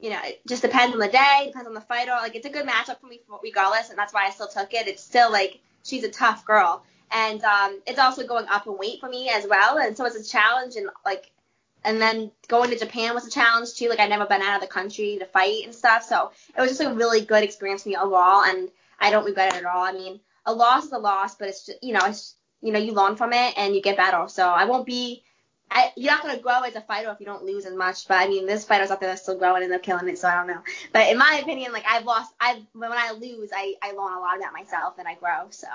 you 0.00 0.10
know, 0.10 0.18
it 0.24 0.40
just 0.46 0.62
depends 0.62 0.94
on 0.94 1.00
the 1.00 1.08
day, 1.08 1.44
depends 1.46 1.68
on 1.68 1.74
the 1.74 1.80
fighter. 1.80 2.12
Like 2.12 2.34
it's 2.34 2.46
a 2.46 2.50
good 2.50 2.66
matchup 2.66 3.00
for 3.00 3.06
me 3.06 3.20
regardless, 3.42 3.90
and 3.90 3.98
that's 3.98 4.12
why 4.12 4.26
I 4.26 4.30
still 4.30 4.48
took 4.48 4.72
it. 4.74 4.86
It's 4.86 5.02
still 5.02 5.30
like 5.30 5.60
she's 5.84 6.04
a 6.04 6.10
tough 6.10 6.44
girl, 6.44 6.84
and 7.10 7.42
um, 7.44 7.80
it's 7.86 7.98
also 7.98 8.26
going 8.26 8.46
up 8.48 8.66
in 8.66 8.78
weight 8.78 9.00
for 9.00 9.08
me 9.08 9.28
as 9.28 9.46
well, 9.46 9.78
and 9.78 9.96
so 9.96 10.04
it's 10.04 10.16
a 10.16 10.24
challenge. 10.24 10.76
And 10.76 10.88
like, 11.04 11.30
and 11.84 12.00
then 12.00 12.30
going 12.48 12.70
to 12.70 12.78
Japan 12.78 13.14
was 13.14 13.26
a 13.26 13.30
challenge 13.30 13.74
too. 13.74 13.88
Like 13.88 14.00
I'd 14.00 14.10
never 14.10 14.26
been 14.26 14.42
out 14.42 14.56
of 14.56 14.60
the 14.60 14.72
country 14.72 15.16
to 15.18 15.26
fight 15.26 15.64
and 15.64 15.74
stuff, 15.74 16.04
so 16.04 16.30
it 16.56 16.60
was 16.60 16.70
just 16.70 16.82
a 16.82 16.94
really 16.94 17.22
good 17.22 17.44
experience 17.44 17.82
for 17.82 17.88
me 17.88 17.96
overall, 17.96 18.44
and 18.44 18.70
I 19.00 19.10
don't 19.10 19.24
regret 19.24 19.54
it 19.54 19.58
at 19.58 19.64
all. 19.64 19.84
I 19.84 19.92
mean, 19.92 20.20
a 20.46 20.52
loss 20.52 20.86
is 20.86 20.92
a 20.92 20.98
loss, 20.98 21.34
but 21.36 21.48
it's 21.48 21.66
just 21.66 21.82
you 21.82 21.92
know, 21.92 22.04
it's 22.04 22.34
you 22.60 22.72
know, 22.72 22.78
you 22.78 22.92
learn 22.92 23.16
from 23.16 23.32
it 23.32 23.54
and 23.56 23.74
you 23.74 23.82
get 23.82 23.96
better. 23.96 24.24
So 24.28 24.48
I 24.48 24.64
won't 24.64 24.86
be 24.86 25.22
I, 25.70 25.92
you're 25.96 26.12
not 26.12 26.22
gonna 26.22 26.38
grow 26.38 26.62
as 26.62 26.74
a 26.74 26.80
fighter 26.80 27.10
if 27.10 27.20
you 27.20 27.26
don't 27.26 27.44
lose 27.44 27.66
as 27.66 27.74
much. 27.74 28.08
But 28.08 28.18
I 28.18 28.28
mean, 28.28 28.46
there's 28.46 28.64
fighters 28.64 28.90
out 28.90 29.00
there 29.00 29.10
that 29.10 29.18
still 29.18 29.36
grow 29.36 29.54
and 29.54 29.64
end 29.64 29.72
up 29.72 29.82
killing 29.82 30.08
it. 30.08 30.18
So 30.18 30.28
I 30.28 30.36
don't 30.36 30.46
know. 30.46 30.62
But 30.92 31.08
in 31.08 31.18
my 31.18 31.40
opinion, 31.42 31.72
like 31.72 31.84
I've 31.88 32.04
lost. 32.04 32.32
I 32.40 32.62
when 32.72 32.90
I 32.92 33.12
lose, 33.12 33.50
I 33.54 33.74
I 33.82 33.92
learn 33.92 34.14
a 34.14 34.20
lot 34.20 34.38
about 34.38 34.52
myself 34.52 34.94
and 34.98 35.06
I 35.06 35.14
grow. 35.14 35.48
So. 35.50 35.66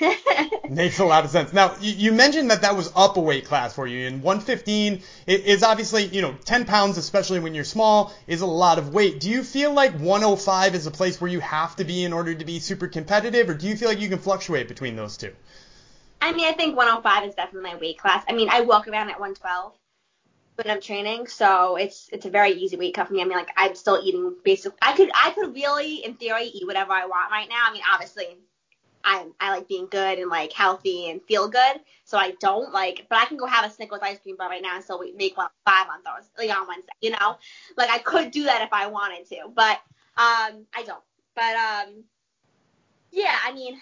Makes 0.70 1.00
a 1.00 1.04
lot 1.04 1.24
of 1.24 1.30
sense. 1.30 1.52
Now 1.52 1.76
you, 1.80 1.92
you 1.92 2.12
mentioned 2.12 2.50
that 2.50 2.62
that 2.62 2.76
was 2.76 2.90
up 2.96 3.16
a 3.18 3.20
weight 3.20 3.44
class 3.44 3.74
for 3.74 3.86
you, 3.86 4.06
and 4.06 4.22
115 4.22 5.02
is 5.26 5.62
obviously 5.62 6.06
you 6.06 6.22
know 6.22 6.34
10 6.44 6.64
pounds, 6.64 6.96
especially 6.96 7.40
when 7.40 7.54
you're 7.54 7.64
small, 7.64 8.12
is 8.26 8.40
a 8.40 8.46
lot 8.46 8.78
of 8.78 8.94
weight. 8.94 9.20
Do 9.20 9.28
you 9.28 9.44
feel 9.44 9.72
like 9.74 9.92
105 9.92 10.74
is 10.74 10.86
a 10.86 10.90
place 10.90 11.20
where 11.20 11.30
you 11.30 11.40
have 11.40 11.76
to 11.76 11.84
be 11.84 12.04
in 12.04 12.12
order 12.12 12.34
to 12.34 12.44
be 12.44 12.58
super 12.58 12.88
competitive, 12.88 13.50
or 13.50 13.54
do 13.54 13.68
you 13.68 13.76
feel 13.76 13.88
like 13.88 14.00
you 14.00 14.08
can 14.08 14.18
fluctuate 14.18 14.68
between 14.68 14.96
those 14.96 15.16
two? 15.16 15.34
I 16.22 16.32
mean, 16.32 16.46
I 16.46 16.52
think 16.52 16.76
105 16.76 17.28
is 17.28 17.34
definitely 17.34 17.72
my 17.72 17.76
weight 17.78 17.98
class. 17.98 18.24
I 18.28 18.32
mean, 18.32 18.48
I 18.48 18.60
walk 18.60 18.86
around 18.86 19.10
at 19.10 19.18
112 19.18 19.74
when 20.54 20.70
I'm 20.70 20.80
training, 20.80 21.26
so 21.26 21.74
it's 21.74 22.08
it's 22.12 22.26
a 22.26 22.30
very 22.30 22.52
easy 22.52 22.76
weight 22.76 22.94
cut 22.94 23.08
for 23.08 23.14
me. 23.14 23.20
I 23.20 23.24
mean, 23.24 23.36
like 23.36 23.50
I'm 23.56 23.74
still 23.74 24.00
eating 24.02 24.36
basically. 24.44 24.78
I 24.80 24.94
could 24.94 25.10
I 25.12 25.32
could 25.32 25.52
really, 25.52 25.96
in 25.96 26.14
theory, 26.14 26.44
eat 26.44 26.64
whatever 26.64 26.92
I 26.92 27.06
want 27.06 27.32
right 27.32 27.48
now. 27.48 27.66
I 27.68 27.72
mean, 27.72 27.82
obviously, 27.92 28.38
I 29.02 29.26
I 29.40 29.50
like 29.50 29.66
being 29.66 29.88
good 29.90 30.20
and 30.20 30.30
like 30.30 30.52
healthy 30.52 31.10
and 31.10 31.20
feel 31.24 31.48
good, 31.48 31.80
so 32.04 32.18
I 32.18 32.34
don't 32.40 32.72
like. 32.72 33.06
But 33.10 33.18
I 33.18 33.24
can 33.24 33.36
go 33.36 33.46
have 33.46 33.64
a 33.64 33.74
Snickers 33.74 33.98
ice 34.00 34.20
cream 34.20 34.36
bar 34.36 34.48
right 34.48 34.62
now 34.62 34.76
and 34.76 34.84
still 34.84 35.02
make 35.16 35.36
one 35.36 35.48
five 35.66 35.88
on 35.88 36.04
those 36.04 36.30
like 36.38 36.56
on 36.56 36.68
Wednesday. 36.68 36.92
You 37.00 37.10
know, 37.10 37.36
like 37.76 37.90
I 37.90 37.98
could 37.98 38.30
do 38.30 38.44
that 38.44 38.62
if 38.62 38.72
I 38.72 38.86
wanted 38.86 39.28
to, 39.30 39.48
but 39.52 39.80
um 40.16 40.66
I 40.72 40.84
don't. 40.86 41.02
But 41.34 41.56
um 41.56 42.04
yeah, 43.10 43.34
I 43.44 43.52
mean, 43.52 43.78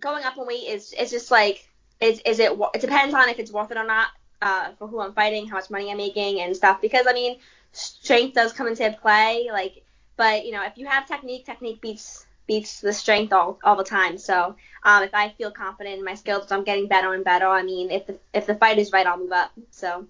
going 0.00 0.24
up 0.24 0.36
in 0.36 0.46
weight 0.46 0.68
is 0.68 0.92
is 0.92 1.10
just 1.10 1.30
like 1.30 1.68
is 2.00 2.20
is 2.26 2.38
it 2.38 2.52
it 2.74 2.80
depends 2.80 3.14
on 3.14 3.28
if 3.28 3.38
it's 3.38 3.52
worth 3.52 3.70
it 3.70 3.76
or 3.76 3.86
not 3.86 4.08
uh, 4.42 4.72
for 4.78 4.86
who 4.86 5.00
I'm 5.00 5.14
fighting, 5.14 5.48
how 5.48 5.56
much 5.56 5.70
money 5.70 5.90
I'm 5.90 5.96
making 5.96 6.40
and 6.40 6.54
stuff. 6.56 6.80
Because 6.80 7.06
I 7.06 7.12
mean, 7.12 7.38
strength 7.72 8.34
does 8.34 8.52
come 8.52 8.66
into 8.66 8.96
play. 9.00 9.48
Like, 9.50 9.82
but 10.16 10.44
you 10.44 10.52
know, 10.52 10.64
if 10.64 10.76
you 10.76 10.86
have 10.86 11.06
technique, 11.06 11.46
technique 11.46 11.80
beats 11.80 12.26
beats 12.46 12.80
the 12.80 12.92
strength 12.92 13.32
all 13.32 13.58
all 13.64 13.76
the 13.76 13.84
time. 13.84 14.18
So 14.18 14.54
um, 14.82 15.02
if 15.02 15.14
I 15.14 15.30
feel 15.30 15.50
confident 15.50 15.98
in 15.98 16.04
my 16.04 16.14
skills, 16.14 16.52
I'm 16.52 16.64
getting 16.64 16.88
better 16.88 17.14
and 17.14 17.24
better. 17.24 17.46
I 17.46 17.62
mean, 17.62 17.90
if 17.90 18.06
the 18.06 18.18
if 18.32 18.46
the 18.46 18.54
fight 18.54 18.78
is 18.78 18.92
right, 18.92 19.06
I'll 19.06 19.18
move 19.18 19.32
up. 19.32 19.52
So. 19.70 20.06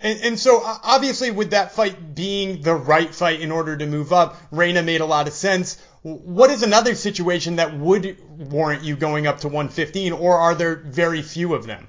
And, 0.00 0.20
and, 0.22 0.38
so 0.38 0.60
obviously 0.60 1.30
with 1.30 1.50
that 1.50 1.72
fight 1.72 2.16
being 2.16 2.62
the 2.62 2.74
right 2.74 3.14
fight 3.14 3.40
in 3.40 3.52
order 3.52 3.76
to 3.76 3.86
move 3.86 4.12
up, 4.12 4.36
Reina 4.50 4.82
made 4.82 5.00
a 5.00 5.06
lot 5.06 5.28
of 5.28 5.32
sense. 5.32 5.80
What 6.04 6.50
is 6.50 6.62
another 6.62 6.94
situation 6.94 7.56
that 7.56 7.78
would 7.78 8.18
warrant 8.28 8.82
you 8.82 8.94
going 8.94 9.26
up 9.26 9.40
to 9.40 9.48
115, 9.48 10.12
or 10.12 10.36
are 10.36 10.54
there 10.54 10.76
very 10.76 11.22
few 11.22 11.54
of 11.54 11.66
them? 11.66 11.88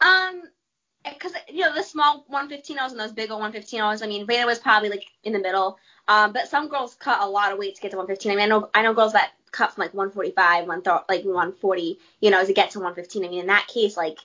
Um, 0.00 0.42
because 1.04 1.30
you 1.48 1.60
know 1.60 1.72
the 1.72 1.84
small 1.84 2.26
115ers 2.28 2.90
and 2.90 2.98
those 2.98 3.12
big 3.12 3.30
old 3.30 3.40
115ers. 3.40 4.02
I 4.02 4.08
mean, 4.08 4.26
Reina 4.26 4.46
was 4.46 4.58
probably 4.58 4.88
like 4.88 5.04
in 5.22 5.32
the 5.32 5.38
middle. 5.38 5.78
Um, 6.08 6.32
but 6.32 6.48
some 6.48 6.66
girls 6.66 6.96
cut 6.96 7.20
a 7.20 7.26
lot 7.26 7.52
of 7.52 7.58
weight 7.60 7.76
to 7.76 7.80
get 7.80 7.92
to 7.92 7.96
115. 7.98 8.32
I 8.32 8.34
mean, 8.34 8.44
I 8.46 8.48
know 8.48 8.68
I 8.74 8.82
know 8.82 8.94
girls 8.94 9.12
that 9.12 9.30
cut 9.52 9.72
from 9.72 9.82
like 9.82 9.94
145, 9.94 10.66
130, 10.66 11.04
like 11.08 11.24
140, 11.24 12.00
you 12.20 12.30
know, 12.32 12.44
to 12.44 12.52
get 12.52 12.72
to 12.72 12.80
115. 12.80 13.24
I 13.24 13.28
mean, 13.28 13.40
in 13.42 13.46
that 13.46 13.68
case, 13.68 13.96
like 13.96 14.18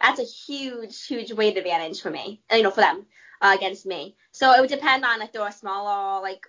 that's 0.00 0.18
a 0.18 0.24
huge, 0.24 1.06
huge 1.06 1.32
weight 1.32 1.56
advantage 1.56 2.00
for 2.00 2.10
me, 2.10 2.40
you 2.50 2.64
know, 2.64 2.72
for 2.72 2.80
them 2.80 3.06
uh, 3.40 3.54
against 3.56 3.86
me. 3.86 4.16
So 4.32 4.50
it 4.50 4.60
would 4.60 4.70
depend 4.70 5.04
on 5.04 5.22
if 5.22 5.30
they're 5.30 5.46
a 5.46 5.52
smaller, 5.52 6.20
like 6.20 6.46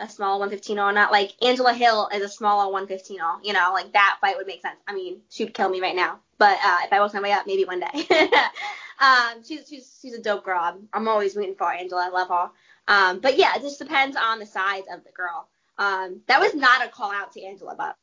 a 0.00 0.08
small 0.08 0.38
115 0.38 0.78
or 0.78 0.92
not. 0.92 1.12
Like 1.12 1.32
Angela 1.42 1.72
Hill 1.72 2.08
is 2.12 2.22
a 2.22 2.28
smaller 2.28 2.70
115 2.70 3.18
you 3.42 3.52
know, 3.52 3.70
like 3.72 3.92
that 3.92 4.18
fight 4.20 4.36
would 4.36 4.46
make 4.46 4.62
sense. 4.62 4.78
I 4.86 4.94
mean, 4.94 5.20
she'd 5.30 5.54
kill 5.54 5.68
me 5.68 5.80
right 5.80 5.96
now, 5.96 6.20
but 6.38 6.58
uh, 6.64 6.78
if 6.84 6.92
I 6.92 7.00
worked 7.00 7.14
my 7.14 7.20
way 7.20 7.32
up, 7.32 7.46
maybe 7.46 7.64
one 7.64 7.80
day. 7.80 8.06
um, 9.00 9.42
she's 9.44 9.68
she's 9.68 9.98
she's 10.00 10.14
a 10.14 10.22
dope 10.22 10.44
girl. 10.44 10.78
I'm, 10.92 11.08
always 11.08 11.36
rooting 11.36 11.56
for 11.56 11.72
Angela. 11.72 12.06
I 12.06 12.10
love 12.10 12.28
her. 12.28 12.50
Um, 12.88 13.20
but 13.20 13.36
yeah, 13.38 13.56
it 13.56 13.62
just 13.62 13.78
depends 13.78 14.16
on 14.16 14.38
the 14.38 14.46
size 14.46 14.84
of 14.92 15.04
the 15.04 15.10
girl. 15.10 15.48
Um, 15.78 16.20
that 16.26 16.40
was 16.40 16.54
not 16.54 16.84
a 16.84 16.88
call 16.88 17.12
out 17.12 17.32
to 17.32 17.42
Angela, 17.42 17.74
but 17.76 17.96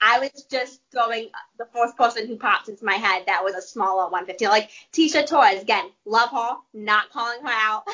I 0.00 0.18
was 0.18 0.44
just 0.50 0.80
throwing 0.90 1.30
the 1.58 1.66
first 1.72 1.96
person 1.96 2.26
who 2.26 2.36
popped 2.36 2.68
into 2.68 2.84
my 2.84 2.94
head 2.94 3.24
that 3.26 3.44
was 3.44 3.54
a 3.54 3.62
smaller 3.62 4.04
115. 4.04 4.48
Like 4.48 4.70
Tecia 4.92 5.26
Torres, 5.26 5.62
again, 5.62 5.90
love 6.04 6.30
her, 6.30 6.56
not 6.74 7.10
calling 7.10 7.42
her 7.42 7.48
out. 7.48 7.84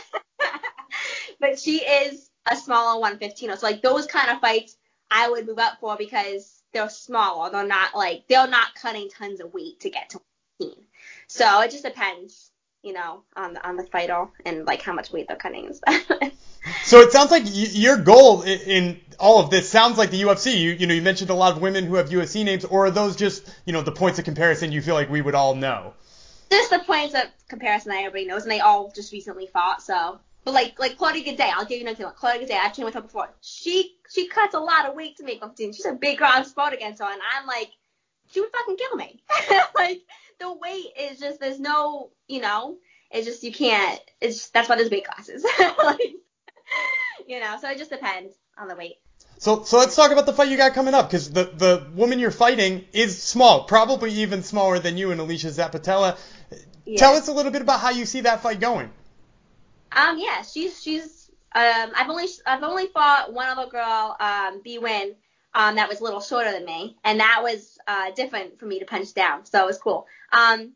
but 1.41 1.59
she 1.59 1.79
is 1.79 2.31
a 2.51 2.57
smaller 2.57 3.01
115. 3.01 3.57
So 3.57 3.67
like 3.67 3.83
those 3.83 4.07
kind 4.07 4.31
of 4.31 4.41
fights 4.41 4.77
I 5.11 5.31
would 5.31 5.47
move 5.47 5.59
up 5.59 5.79
for 5.81 5.97
because 5.97 6.63
they're 6.73 6.89
smaller. 6.89 7.51
They're 7.51 7.67
not 7.67 7.95
like 7.95 8.25
they're 8.29 8.49
not 8.49 8.75
cutting 8.75 9.09
tons 9.09 9.41
of 9.41 9.55
weight 9.55 9.81
to 9.81 9.91
get 9.91 10.11
to 10.11 10.21
115. 10.59 10.85
So 11.29 11.61
it 11.61 11.71
just 11.71 11.85
depends, 11.85 12.51
you 12.83 12.93
know, 12.93 13.23
on 13.37 13.55
the 13.55 13.67
on 13.67 13.77
the 13.77 13.87
fighter 13.87 14.27
and 14.45 14.67
like 14.67 14.83
how 14.83 14.93
much 14.93 15.13
weight 15.13 15.29
they're 15.29 15.37
cutting 15.37 15.67
and 15.67 15.77
stuff. 15.77 16.11
so 16.85 17.01
it 17.01 17.13
sounds 17.13 17.31
like 17.31 17.45
y- 17.45 17.51
your 17.51 17.97
goal 17.97 18.43
in, 18.43 18.61
in 18.61 19.01
all 19.19 19.41
of 19.41 19.51
this 19.51 19.69
sounds 19.69 19.97
like 19.97 20.11
the 20.11 20.23
UFC. 20.23 20.59
You 20.59 20.71
you 20.73 20.87
know 20.87 20.95
you 20.95 21.03
mentioned 21.03 21.31
a 21.31 21.35
lot 21.35 21.55
of 21.55 21.63
women 21.63 21.85
who 21.85 21.95
have 21.95 22.11
UFC 22.11 22.45
names, 22.45 22.65
or 22.65 22.87
are 22.87 22.91
those 22.91 23.17
just 23.17 23.49
you 23.65 23.73
know 23.73 23.83
the 23.83 23.93
points 23.93 24.19
of 24.19 24.25
comparison 24.25 24.73
you 24.73 24.83
feel 24.83 24.95
like 24.95 25.09
we 25.09 25.23
would 25.23 25.35
all 25.35 25.55
know? 25.55 25.95
Just 26.51 26.71
the 26.71 26.81
points 26.81 27.15
of 27.15 27.23
comparison 27.49 27.91
that 27.91 27.99
everybody 27.99 28.27
knows, 28.27 28.43
and 28.43 28.51
they 28.51 28.61
all 28.61 28.93
just 28.95 29.13
recently 29.13 29.47
fought, 29.47 29.83
so 29.83 30.21
but 30.45 30.55
like 30.55 30.79
like 30.79 30.99
Claudia 30.99 31.25
Gadelha, 31.25 31.53
I'll 31.57 31.65
give 31.65 31.81
you 31.81 31.87
an 31.87 31.93
example. 31.93 32.15
Claudia 32.19 32.47
Gadelha, 32.47 32.61
I've 32.65 32.75
trained 32.75 32.87
with 32.87 32.95
her 32.95 33.01
before. 33.01 33.35
She 33.41 33.97
she 34.11 34.29
cuts 34.29 34.55
a 34.55 34.61
lot 34.61 34.87
of 34.87 34.95
weight 34.95 35.17
to 35.17 35.25
make 35.25 35.43
15. 35.43 35.73
She's 35.73 35.87
a 35.87 35.93
big 35.93 36.19
girl. 36.19 36.31
I've 36.33 36.47
sparred 36.47 36.75
against 36.75 37.03
her, 37.03 37.09
and 37.09 37.21
I'm 37.37 37.47
like, 37.47 37.71
she 38.31 38.41
would 38.41 38.51
fucking 38.51 38.77
kill 38.77 38.97
me. 38.97 39.23
like 39.75 40.03
the 40.39 40.53
weight 40.53 40.87
is 41.01 41.19
just 41.19 41.41
there's 41.41 41.61
no 41.61 42.11
you 42.29 42.41
know 42.41 42.77
it's 43.11 43.27
just 43.27 43.43
you 43.43 43.53
can't. 43.53 44.01
It's 44.21 44.51
that's 44.51 44.69
why 44.69 44.77
there's 44.77 44.91
weight 44.91 45.07
classes. 45.07 45.45
like 45.79 46.15
you 47.27 47.41
know, 47.41 47.57
so 47.61 47.71
it 47.71 47.79
just 47.79 47.91
depends 47.91 48.35
on 48.59 48.69
the 48.69 48.77
weight. 48.77 48.97
So, 49.39 49.65
so 49.65 49.79
let's 49.79 49.97
talk 49.97 50.11
about 50.11 50.27
the 50.27 50.33
fight 50.33 50.49
you 50.49 50.57
got 50.57 50.75
coming 50.75 50.95
up, 50.95 51.09
because 51.09 51.31
the, 51.31 51.45
the 51.45 51.87
woman 51.95 52.19
you're 52.19 52.31
fighting 52.31 52.85
is 52.93 53.21
small, 53.23 53.65
probably 53.65 54.11
even 54.13 54.43
smaller 54.43 54.79
than 54.79 54.97
you 54.97 55.11
and 55.11 55.21
Alesha 55.21 55.51
Zappitella. 55.51 56.17
Yeah. 56.87 56.99
Tell 56.99 57.15
us 57.15 57.29
a 57.29 57.33
little 57.33 57.53
bit 57.53 57.63
about 57.63 57.81
how 57.81 57.91
you 57.91 58.07
see 58.07 58.23
that 58.23 58.43
fight 58.43 58.61
going. 58.61 58.91
Um, 59.95 60.19
yeah, 60.19 60.43
she's 60.43 60.83
she's 60.83 61.31
um, 61.55 61.93
I've 61.95 62.11
only 62.11 62.27
I've 62.47 62.63
only 62.63 62.87
fought 62.89 63.33
one 63.33 63.49
other 63.49 63.71
girl, 63.71 64.17
um, 64.19 64.61
Bi 64.65 64.79
Nguyen, 64.79 65.15
um, 65.55 65.77
that 65.77 65.89
was 65.89 66.01
a 66.01 66.05
little 66.05 66.21
shorter 66.21 66.51
than 66.51 66.65
me, 66.65 66.97
and 67.05 67.21
that 67.21 67.41
was 67.43 67.79
uh, 67.87 68.11
different 68.13 68.59
for 68.59 68.67
me 68.67 68.81
to 68.81 68.87
punch 68.87 69.15
down, 69.15 69.47
so 69.47 69.63
it 69.63 69.67
was 69.67 69.79
cool. 69.79 70.07
Um, 70.33 70.73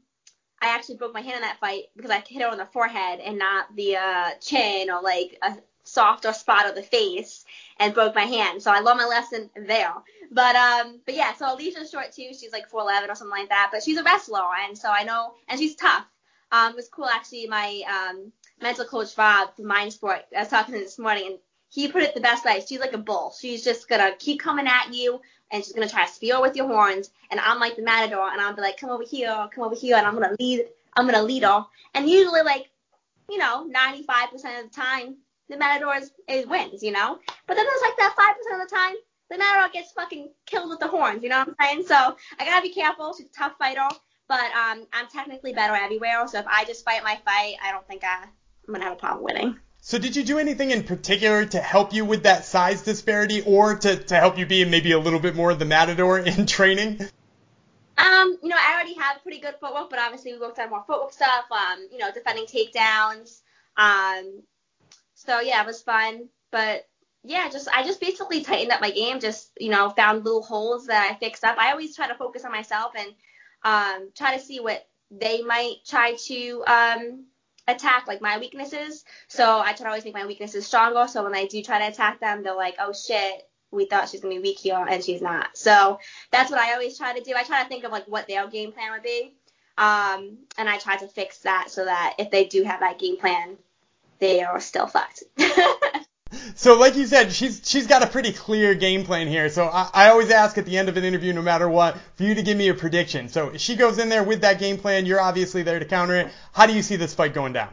I 0.60 0.68
actually 0.68 0.96
broke 0.96 1.14
my 1.14 1.20
hand 1.20 1.36
in 1.36 1.42
that 1.42 1.60
fight 1.60 1.84
because 1.96 2.10
I 2.10 2.22
hit 2.26 2.42
her 2.42 2.48
on 2.48 2.58
the 2.58 2.66
forehead 2.66 3.20
and 3.20 3.38
not 3.38 3.74
the 3.74 3.96
uh, 3.96 4.30
chin 4.40 4.90
or 4.90 5.02
like 5.02 5.38
a 5.42 5.56
softer 5.84 6.32
spot 6.32 6.68
of 6.68 6.74
the 6.74 6.82
face 6.82 7.44
and 7.78 7.94
broke 7.94 8.14
my 8.14 8.24
hand. 8.24 8.62
So 8.62 8.70
I 8.70 8.80
learned 8.80 8.98
my 8.98 9.06
lesson 9.06 9.50
there. 9.54 9.94
But 10.30 10.56
um, 10.56 11.00
but 11.06 11.14
yeah, 11.14 11.34
so 11.34 11.46
Alesha's 11.46 11.90
short 11.90 12.12
too. 12.12 12.30
She's 12.38 12.52
like 12.52 12.70
4'11 12.70 13.08
or 13.08 13.14
something 13.14 13.38
like 13.38 13.48
that. 13.48 13.70
But 13.72 13.82
she's 13.82 13.98
a 13.98 14.02
wrestler, 14.02 14.42
and 14.66 14.76
so 14.76 14.90
I 14.90 15.04
know, 15.04 15.32
and 15.48 15.58
she's 15.58 15.74
tough. 15.74 16.04
Um, 16.50 16.72
it 16.72 16.76
was 16.76 16.88
cool 16.88 17.06
actually. 17.06 17.46
My 17.46 17.82
um, 17.88 18.32
mental 18.60 18.84
coach 18.84 19.16
Rob 19.16 19.54
from 19.56 19.66
Mind 19.66 19.92
Sport. 19.92 20.24
I 20.36 20.40
was 20.40 20.48
talking 20.48 20.72
to 20.72 20.78
him 20.78 20.84
this 20.84 20.98
morning, 20.98 21.26
and 21.26 21.38
he 21.70 21.90
put 21.90 22.02
it 22.02 22.14
the 22.14 22.20
best 22.20 22.44
way. 22.44 22.62
She's 22.66 22.80
like 22.80 22.92
a 22.92 22.98
bull. 22.98 23.34
She's 23.38 23.64
just 23.64 23.88
gonna 23.88 24.12
keep 24.18 24.40
coming 24.40 24.66
at 24.66 24.94
you, 24.94 25.20
and 25.50 25.64
she's 25.64 25.72
gonna 25.72 25.88
try 25.88 26.06
to 26.06 26.12
spear 26.12 26.40
with 26.40 26.56
your 26.56 26.66
horns. 26.66 27.10
And 27.30 27.40
I'm 27.40 27.60
like 27.60 27.76
the 27.76 27.82
matador, 27.82 28.28
and 28.30 28.40
I'll 28.40 28.54
be 28.54 28.62
like, 28.62 28.78
come 28.78 28.90
over 28.90 29.04
here, 29.04 29.48
come 29.54 29.64
over 29.64 29.74
here, 29.74 29.96
and 29.96 30.06
I'm 30.06 30.14
gonna 30.14 30.36
lead. 30.38 30.66
I'm 30.96 31.06
gonna 31.06 31.22
lead 31.22 31.44
her. 31.44 31.66
And 31.94 32.08
usually, 32.08 32.42
like, 32.42 32.70
you 33.30 33.38
know, 33.38 33.68
95% 33.68 34.34
of 34.34 34.70
the 34.70 34.74
time, 34.74 35.16
the 35.48 35.56
matador 35.56 35.94
is, 35.94 36.10
is 36.28 36.46
wins, 36.46 36.82
you 36.82 36.92
know. 36.92 37.18
But 37.46 37.54
then 37.54 37.66
there's 37.66 37.82
like 37.82 37.96
that 37.98 38.14
5% 38.50 38.60
of 38.62 38.68
the 38.68 38.74
time, 38.74 38.94
the 39.30 39.38
matador 39.38 39.70
gets 39.72 39.92
fucking 39.92 40.30
killed 40.46 40.70
with 40.70 40.80
the 40.80 40.88
horns. 40.88 41.22
You 41.22 41.28
know 41.28 41.38
what 41.40 41.48
I'm 41.58 41.76
saying? 41.76 41.86
So 41.86 41.94
I 42.38 42.44
gotta 42.44 42.62
be 42.62 42.72
careful. 42.72 43.14
She's 43.16 43.26
a 43.26 43.32
tough 43.32 43.52
fighter. 43.58 43.88
But 44.28 44.52
um, 44.52 44.86
I'm 44.92 45.08
technically 45.08 45.54
better 45.54 45.74
everywhere, 45.74 46.28
so 46.28 46.38
if 46.38 46.46
I 46.46 46.66
just 46.66 46.84
fight 46.84 47.02
my 47.02 47.16
fight, 47.24 47.54
I 47.64 47.72
don't 47.72 47.86
think 47.88 48.04
I, 48.04 48.26
I'm 48.68 48.74
gonna 48.74 48.84
have 48.84 48.92
a 48.92 48.96
problem 48.96 49.24
winning. 49.24 49.56
So 49.80 49.98
did 49.98 50.14
you 50.14 50.22
do 50.22 50.38
anything 50.38 50.70
in 50.70 50.82
particular 50.82 51.46
to 51.46 51.58
help 51.58 51.94
you 51.94 52.04
with 52.04 52.24
that 52.24 52.44
size 52.44 52.82
disparity 52.82 53.40
or 53.42 53.76
to, 53.76 53.96
to 53.96 54.16
help 54.16 54.36
you 54.36 54.44
be 54.44 54.64
maybe 54.66 54.92
a 54.92 54.98
little 54.98 55.20
bit 55.20 55.34
more 55.34 55.50
of 55.50 55.58
the 55.58 55.64
matador 55.64 56.18
in 56.26 56.44
training? 56.44 57.00
Um, 57.96 58.38
you 58.42 58.50
know, 58.50 58.56
I 58.58 58.74
already 58.74 58.94
have 58.94 59.22
pretty 59.22 59.40
good 59.40 59.54
footwork, 59.60 59.88
but 59.88 59.98
obviously 59.98 60.34
we 60.34 60.38
worked 60.40 60.58
on 60.58 60.68
more 60.68 60.84
footwork 60.86 61.12
stuff, 61.12 61.46
um, 61.50 61.88
you 61.90 61.98
know, 61.98 62.12
defending 62.12 62.44
takedowns. 62.44 63.40
Um, 63.76 64.42
so 65.14 65.40
yeah, 65.40 65.62
it 65.62 65.66
was 65.66 65.80
fun. 65.80 66.28
But 66.50 66.86
yeah, 67.24 67.48
just 67.48 67.68
I 67.74 67.82
just 67.82 68.00
basically 68.00 68.42
tightened 68.42 68.72
up 68.72 68.82
my 68.82 68.90
game, 68.90 69.20
just, 69.20 69.50
you 69.58 69.70
know, 69.70 69.88
found 69.90 70.24
little 70.24 70.42
holes 70.42 70.86
that 70.86 71.10
I 71.10 71.18
fixed 71.18 71.44
up. 71.44 71.56
I 71.58 71.70
always 71.70 71.96
try 71.96 72.08
to 72.08 72.14
focus 72.14 72.44
on 72.44 72.52
myself 72.52 72.92
and 72.96 73.14
um 73.64 74.10
try 74.14 74.36
to 74.36 74.42
see 74.42 74.60
what 74.60 74.86
they 75.10 75.42
might 75.42 75.76
try 75.86 76.14
to 76.26 76.64
um 76.66 77.24
attack 77.68 78.08
like 78.08 78.20
my 78.20 78.38
weaknesses. 78.38 79.04
So 79.28 79.60
I 79.60 79.72
try 79.72 79.84
to 79.84 79.88
always 79.88 80.04
make 80.04 80.14
my 80.14 80.26
weaknesses 80.26 80.66
stronger. 80.66 81.06
So 81.06 81.22
when 81.22 81.34
I 81.34 81.46
do 81.46 81.62
try 81.62 81.78
to 81.78 81.88
attack 81.88 82.18
them, 82.18 82.42
they're 82.42 82.56
like, 82.56 82.76
oh 82.80 82.92
shit, 82.92 83.48
we 83.70 83.84
thought 83.84 84.08
she's 84.08 84.20
gonna 84.20 84.34
be 84.34 84.40
weak 84.40 84.58
here 84.58 84.84
and 84.88 85.04
she's 85.04 85.22
not. 85.22 85.56
So 85.56 86.00
that's 86.32 86.50
what 86.50 86.58
I 86.58 86.72
always 86.72 86.96
try 86.98 87.16
to 87.16 87.22
do. 87.22 87.34
I 87.36 87.44
try 87.44 87.62
to 87.62 87.68
think 87.68 87.84
of 87.84 87.92
like 87.92 88.08
what 88.08 88.26
their 88.26 88.48
game 88.48 88.72
plan 88.72 88.92
would 88.92 89.02
be. 89.02 89.34
Um, 89.76 90.38
and 90.56 90.68
I 90.68 90.78
try 90.78 90.96
to 90.96 91.06
fix 91.06 91.38
that 91.40 91.70
so 91.70 91.84
that 91.84 92.16
if 92.18 92.30
they 92.32 92.46
do 92.46 92.64
have 92.64 92.80
that 92.80 92.98
game 92.98 93.16
plan, 93.16 93.56
they 94.18 94.42
are 94.42 94.58
still 94.58 94.88
fucked. 94.88 95.22
So, 96.54 96.78
like 96.78 96.96
you 96.96 97.06
said, 97.06 97.32
she's 97.32 97.60
she's 97.64 97.86
got 97.86 98.02
a 98.02 98.06
pretty 98.06 98.32
clear 98.32 98.74
game 98.74 99.04
plan 99.04 99.28
here. 99.28 99.48
So 99.48 99.66
I, 99.66 99.90
I 99.92 100.08
always 100.10 100.30
ask 100.30 100.58
at 100.58 100.66
the 100.66 100.76
end 100.76 100.88
of 100.88 100.96
an 100.96 101.04
interview, 101.04 101.32
no 101.32 101.42
matter 101.42 101.68
what, 101.68 101.96
for 102.16 102.24
you 102.24 102.34
to 102.34 102.42
give 102.42 102.56
me 102.56 102.68
a 102.68 102.74
prediction. 102.74 103.28
So 103.28 103.56
she 103.56 103.76
goes 103.76 103.98
in 103.98 104.08
there 104.08 104.24
with 104.24 104.40
that 104.42 104.58
game 104.58 104.78
plan. 104.78 105.06
You're 105.06 105.20
obviously 105.20 105.62
there 105.62 105.78
to 105.78 105.84
counter 105.84 106.16
it. 106.16 106.28
How 106.52 106.66
do 106.66 106.72
you 106.74 106.82
see 106.82 106.96
this 106.96 107.14
fight 107.14 107.34
going 107.34 107.52
down? 107.52 107.72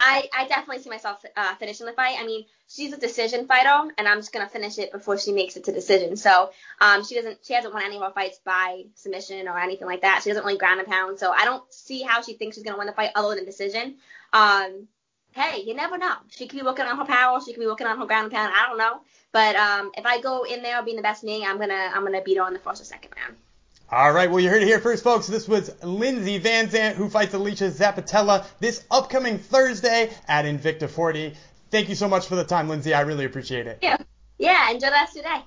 I, 0.00 0.28
I 0.36 0.46
definitely 0.46 0.82
see 0.82 0.90
myself 0.90 1.24
uh, 1.36 1.54
finishing 1.56 1.86
the 1.86 1.92
fight. 1.92 2.16
I 2.20 2.24
mean, 2.24 2.44
she's 2.68 2.92
a 2.92 2.96
decision 2.96 3.46
fighter, 3.46 3.92
and 3.98 4.06
I'm 4.06 4.18
just 4.18 4.32
gonna 4.32 4.48
finish 4.48 4.78
it 4.78 4.92
before 4.92 5.18
she 5.18 5.32
makes 5.32 5.56
it 5.56 5.64
to 5.64 5.72
decision. 5.72 6.16
So, 6.16 6.50
um, 6.80 7.04
she 7.04 7.16
doesn't, 7.16 7.38
she 7.42 7.54
hasn't 7.54 7.74
won 7.74 7.82
any 7.82 7.96
of 7.96 8.02
her 8.02 8.10
fights 8.10 8.38
by 8.44 8.84
submission 8.94 9.48
or 9.48 9.58
anything 9.58 9.88
like 9.88 10.02
that. 10.02 10.20
She 10.22 10.30
doesn't 10.30 10.44
really 10.44 10.58
ground 10.58 10.78
and 10.78 10.88
pound. 10.88 11.18
So 11.18 11.32
I 11.32 11.44
don't 11.44 11.64
see 11.72 12.02
how 12.02 12.22
she 12.22 12.34
thinks 12.34 12.56
she's 12.56 12.64
gonna 12.64 12.78
win 12.78 12.86
the 12.86 12.92
fight 12.92 13.10
other 13.16 13.34
than 13.34 13.44
decision. 13.44 13.96
Um, 14.32 14.86
hey, 15.38 15.62
you 15.62 15.74
never 15.74 15.98
know. 15.98 16.14
She 16.30 16.46
could 16.46 16.58
be 16.58 16.64
working 16.64 16.84
on 16.86 16.98
her 16.98 17.04
power. 17.04 17.40
She 17.40 17.52
could 17.52 17.60
be 17.60 17.66
working 17.66 17.86
on 17.86 17.98
her 17.98 18.06
ground 18.06 18.24
and 18.24 18.32
pound. 18.32 18.52
I 18.54 18.66
don't 18.68 18.78
know. 18.78 19.00
But 19.32 19.56
um, 19.56 19.92
if 19.96 20.04
I 20.04 20.20
go 20.20 20.44
in 20.44 20.62
there 20.62 20.82
being 20.82 20.96
the 20.96 21.02
best 21.02 21.22
me, 21.24 21.44
I'm 21.44 21.58
gonna 21.58 21.90
I'm 21.94 22.04
gonna 22.04 22.22
beat 22.22 22.38
her 22.38 22.42
on 22.42 22.52
the 22.52 22.58
first 22.58 22.82
or 22.82 22.84
second 22.84 23.12
round. 23.16 23.36
All 23.90 24.12
right, 24.12 24.30
well, 24.30 24.40
you 24.40 24.50
heard 24.50 24.62
it 24.62 24.66
here 24.66 24.80
first, 24.80 25.02
folks. 25.02 25.26
This 25.26 25.48
was 25.48 25.70
Lindsey 25.82 26.36
Van 26.36 26.68
Zandt 26.68 26.96
who 26.96 27.08
fights 27.08 27.34
Alesha 27.34 27.70
Zappitella 27.70 28.46
this 28.60 28.84
upcoming 28.90 29.38
Thursday 29.38 30.10
at 30.26 30.44
Invicta 30.44 30.90
40. 30.90 31.34
Thank 31.70 31.88
you 31.88 31.94
so 31.94 32.08
much 32.08 32.26
for 32.26 32.36
the 32.36 32.44
time, 32.44 32.68
Lindsey. 32.68 32.92
I 32.92 33.00
really 33.02 33.24
appreciate 33.24 33.66
it. 33.66 33.78
Yeah, 33.80 33.96
yeah. 34.38 34.70
Enjoy 34.70 34.88
the 34.88 34.92
rest 34.92 35.16
of 35.16 35.24
your 35.24 35.34
day. 35.34 35.42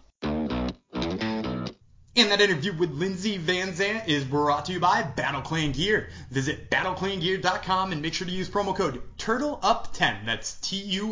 And 2.13 2.29
that 2.29 2.41
interview 2.41 2.73
with 2.73 2.91
Lindsey 2.91 3.37
Van 3.37 3.73
Zandt 3.73 4.09
is 4.09 4.25
brought 4.25 4.65
to 4.65 4.73
you 4.73 4.81
by 4.81 5.01
Battle 5.01 5.39
Clan 5.39 5.71
Gear. 5.71 6.09
Visit 6.29 6.69
battleclangear.com 6.69 7.93
and 7.93 8.01
make 8.01 8.13
sure 8.13 8.27
to 8.27 8.33
use 8.33 8.49
promo 8.49 8.75
code 8.75 9.01
TURTLEUP10. 9.17 10.25
That's 10.25 10.55
T-U-R-T-L-E-U-P 10.55 11.05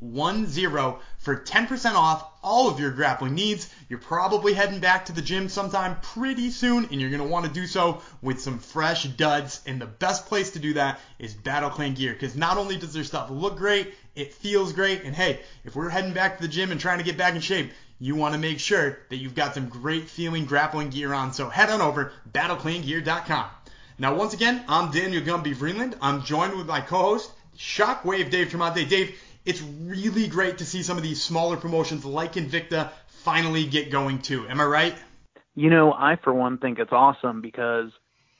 10 0.00 0.46
for 1.18 1.36
10% 1.36 1.94
off 1.96 2.24
all 2.42 2.70
of 2.70 2.80
your 2.80 2.92
grappling 2.92 3.34
needs. 3.34 3.68
You're 3.90 3.98
probably 3.98 4.54
heading 4.54 4.80
back 4.80 5.04
to 5.06 5.12
the 5.12 5.20
gym 5.20 5.50
sometime 5.50 5.98
pretty 6.00 6.50
soon, 6.50 6.86
and 6.86 6.98
you're 6.98 7.10
going 7.10 7.22
to 7.22 7.28
want 7.28 7.44
to 7.44 7.52
do 7.52 7.66
so 7.66 8.00
with 8.22 8.40
some 8.40 8.58
fresh 8.58 9.04
duds. 9.04 9.60
And 9.66 9.78
the 9.78 9.86
best 9.86 10.24
place 10.26 10.52
to 10.52 10.58
do 10.58 10.72
that 10.74 10.98
is 11.18 11.34
Battle 11.34 11.68
Clan 11.68 11.92
Gear, 11.92 12.14
because 12.14 12.34
not 12.34 12.56
only 12.56 12.78
does 12.78 12.94
their 12.94 13.04
stuff 13.04 13.28
look 13.28 13.58
great, 13.58 13.92
it 14.14 14.32
feels 14.32 14.72
great, 14.72 15.02
and 15.02 15.14
hey, 15.14 15.40
if 15.66 15.76
we're 15.76 15.90
heading 15.90 16.14
back 16.14 16.36
to 16.38 16.42
the 16.42 16.48
gym 16.48 16.70
and 16.72 16.80
trying 16.80 16.96
to 16.98 17.04
get 17.04 17.18
back 17.18 17.34
in 17.34 17.42
shape, 17.42 17.70
you 17.98 18.14
want 18.14 18.34
to 18.34 18.40
make 18.40 18.60
sure 18.60 18.98
that 19.08 19.16
you've 19.16 19.34
got 19.34 19.54
some 19.54 19.68
great 19.68 20.08
feeling 20.08 20.44
grappling 20.44 20.90
gear 20.90 21.12
on. 21.12 21.32
So 21.32 21.48
head 21.48 21.70
on 21.70 21.80
over 21.80 22.12
battleclangear.com. 22.30 23.46
Now, 23.98 24.14
once 24.14 24.34
again, 24.34 24.62
I'm 24.68 24.90
Daniel 24.90 25.22
Gumby 25.22 25.54
Vreeland. 25.54 25.96
I'm 26.02 26.22
joined 26.22 26.54
with 26.54 26.66
my 26.66 26.82
co-host, 26.82 27.30
Shockwave 27.56 28.30
Dave 28.30 28.48
Tremonte. 28.48 28.88
Dave, 28.88 29.18
it's 29.46 29.62
really 29.62 30.28
great 30.28 30.58
to 30.58 30.66
see 30.66 30.82
some 30.82 30.98
of 30.98 31.02
these 31.02 31.22
smaller 31.22 31.56
promotions 31.56 32.04
like 32.04 32.34
Invicta 32.34 32.90
finally 33.06 33.64
get 33.64 33.90
going 33.90 34.20
too. 34.20 34.46
Am 34.48 34.60
I 34.60 34.64
right? 34.64 34.94
You 35.54 35.70
know, 35.70 35.92
I 35.92 36.16
for 36.22 36.34
one 36.34 36.58
think 36.58 36.78
it's 36.78 36.92
awesome 36.92 37.40
because 37.40 37.90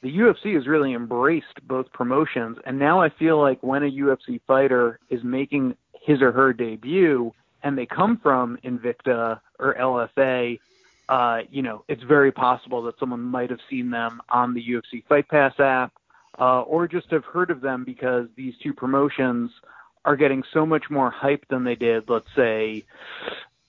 the 0.03 0.15
UFC 0.15 0.53
has 0.53 0.67
really 0.67 0.93
embraced 0.93 1.67
both 1.67 1.91
promotions, 1.91 2.57
and 2.63 2.77
now 2.77 3.01
I 3.01 3.09
feel 3.09 3.41
like 3.41 3.63
when 3.63 3.81
a 3.81 3.89
UFC 3.89 4.39
fighter 4.45 4.99
is 5.09 5.23
making 5.23 5.75
his 6.03 6.21
or 6.21 6.31
her 6.31 6.53
debut 6.53 7.33
and 7.63 7.77
they 7.77 7.85
come 7.85 8.19
from 8.21 8.57
Invicta 8.63 9.39
or 9.59 9.75
LFA, 9.75 10.59
uh, 11.09 11.39
you 11.49 11.61
know, 11.61 11.83
it's 11.87 12.03
very 12.03 12.31
possible 12.31 12.81
that 12.83 12.99
someone 12.99 13.21
might 13.21 13.49
have 13.49 13.59
seen 13.69 13.89
them 13.89 14.21
on 14.29 14.53
the 14.53 14.61
UFC 14.61 15.03
Fight 15.07 15.27
Pass 15.29 15.59
app, 15.59 15.93
uh, 16.39 16.61
or 16.61 16.87
just 16.87 17.09
have 17.11 17.25
heard 17.25 17.49
of 17.49 17.61
them 17.61 17.83
because 17.83 18.27
these 18.35 18.53
two 18.61 18.73
promotions 18.73 19.51
are 20.05 20.15
getting 20.15 20.43
so 20.53 20.65
much 20.65 20.85
more 20.89 21.09
hype 21.09 21.45
than 21.49 21.63
they 21.63 21.75
did, 21.75 22.09
let's 22.09 22.27
say, 22.35 22.85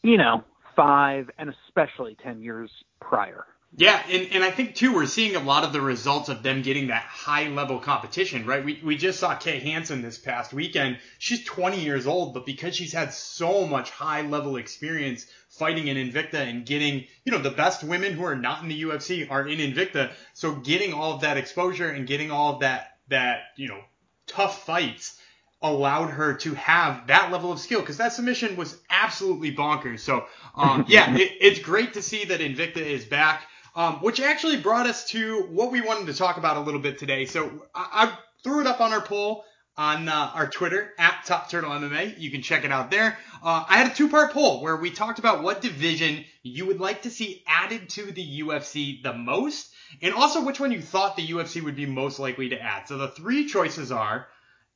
you 0.02 0.16
know, 0.16 0.44
five 0.76 1.28
and 1.38 1.52
especially 1.66 2.16
10 2.22 2.42
years 2.42 2.70
prior. 3.00 3.44
Yeah, 3.76 4.02
and, 4.08 4.28
and 4.32 4.42
I 4.42 4.50
think 4.50 4.74
too 4.74 4.94
we're 4.94 5.06
seeing 5.06 5.36
a 5.36 5.40
lot 5.40 5.62
of 5.62 5.72
the 5.72 5.80
results 5.80 6.28
of 6.30 6.42
them 6.42 6.62
getting 6.62 6.88
that 6.88 7.02
high 7.02 7.48
level 7.48 7.78
competition, 7.78 8.46
right? 8.46 8.64
We 8.64 8.80
we 8.82 8.96
just 8.96 9.20
saw 9.20 9.34
Kay 9.34 9.60
Hansen 9.60 10.00
this 10.02 10.18
past 10.18 10.52
weekend. 10.54 10.98
She's 11.18 11.44
20 11.44 11.80
years 11.80 12.06
old, 12.06 12.32
but 12.34 12.46
because 12.46 12.74
she's 12.74 12.92
had 12.92 13.12
so 13.12 13.66
much 13.66 13.90
high 13.90 14.22
level 14.22 14.56
experience 14.56 15.26
fighting 15.50 15.86
in 15.88 15.96
Invicta 15.96 16.34
and 16.34 16.64
getting, 16.66 17.04
you 17.24 17.32
know, 17.32 17.38
the 17.38 17.50
best 17.50 17.84
women 17.84 18.14
who 18.14 18.24
are 18.24 18.36
not 18.36 18.62
in 18.62 18.68
the 18.70 18.82
UFC 18.82 19.30
are 19.30 19.46
in 19.46 19.58
Invicta, 19.58 20.12
so 20.32 20.54
getting 20.54 20.94
all 20.94 21.12
of 21.14 21.20
that 21.20 21.36
exposure 21.36 21.90
and 21.90 22.06
getting 22.06 22.30
all 22.30 22.54
of 22.54 22.60
that 22.60 22.96
that, 23.08 23.40
you 23.56 23.68
know, 23.68 23.80
tough 24.26 24.64
fights 24.64 25.20
allowed 25.60 26.08
her 26.10 26.34
to 26.34 26.54
have 26.54 27.08
that 27.08 27.32
level 27.32 27.52
of 27.52 27.58
skill 27.58 27.80
because 27.80 27.98
that 27.98 28.12
submission 28.12 28.56
was 28.56 28.78
absolutely 28.90 29.54
bonkers. 29.54 30.00
So, 30.00 30.26
um, 30.54 30.84
yeah, 30.88 31.16
it, 31.16 31.32
it's 31.40 31.58
great 31.60 31.94
to 31.94 32.02
see 32.02 32.24
that 32.26 32.40
Invicta 32.40 32.78
is 32.78 33.04
back. 33.04 33.42
Um, 33.78 33.98
which 34.00 34.18
actually 34.18 34.56
brought 34.56 34.88
us 34.88 35.04
to 35.10 35.42
what 35.52 35.70
we 35.70 35.80
wanted 35.80 36.08
to 36.08 36.14
talk 36.14 36.36
about 36.36 36.56
a 36.56 36.60
little 36.60 36.80
bit 36.80 36.98
today. 36.98 37.26
So 37.26 37.64
I, 37.72 38.08
I 38.08 38.18
threw 38.42 38.60
it 38.60 38.66
up 38.66 38.80
on 38.80 38.92
our 38.92 39.00
poll 39.00 39.44
on 39.76 40.08
uh, 40.08 40.32
our 40.34 40.48
Twitter 40.48 40.92
at 40.98 41.24
Top 41.24 41.48
Turtle 41.48 41.70
MMA. 41.70 42.18
You 42.18 42.32
can 42.32 42.42
check 42.42 42.64
it 42.64 42.72
out 42.72 42.90
there. 42.90 43.16
Uh, 43.40 43.64
I 43.68 43.76
had 43.76 43.92
a 43.92 43.94
two-part 43.94 44.32
poll 44.32 44.60
where 44.62 44.74
we 44.74 44.90
talked 44.90 45.20
about 45.20 45.44
what 45.44 45.60
division 45.60 46.24
you 46.42 46.66
would 46.66 46.80
like 46.80 47.02
to 47.02 47.10
see 47.10 47.44
added 47.46 47.88
to 47.90 48.10
the 48.10 48.40
UFC 48.40 49.00
the 49.00 49.12
most, 49.12 49.72
and 50.02 50.12
also 50.12 50.44
which 50.44 50.58
one 50.58 50.72
you 50.72 50.82
thought 50.82 51.14
the 51.14 51.28
UFC 51.28 51.62
would 51.62 51.76
be 51.76 51.86
most 51.86 52.18
likely 52.18 52.48
to 52.48 52.60
add. 52.60 52.88
So 52.88 52.98
the 52.98 53.06
three 53.06 53.46
choices 53.46 53.92
are 53.92 54.26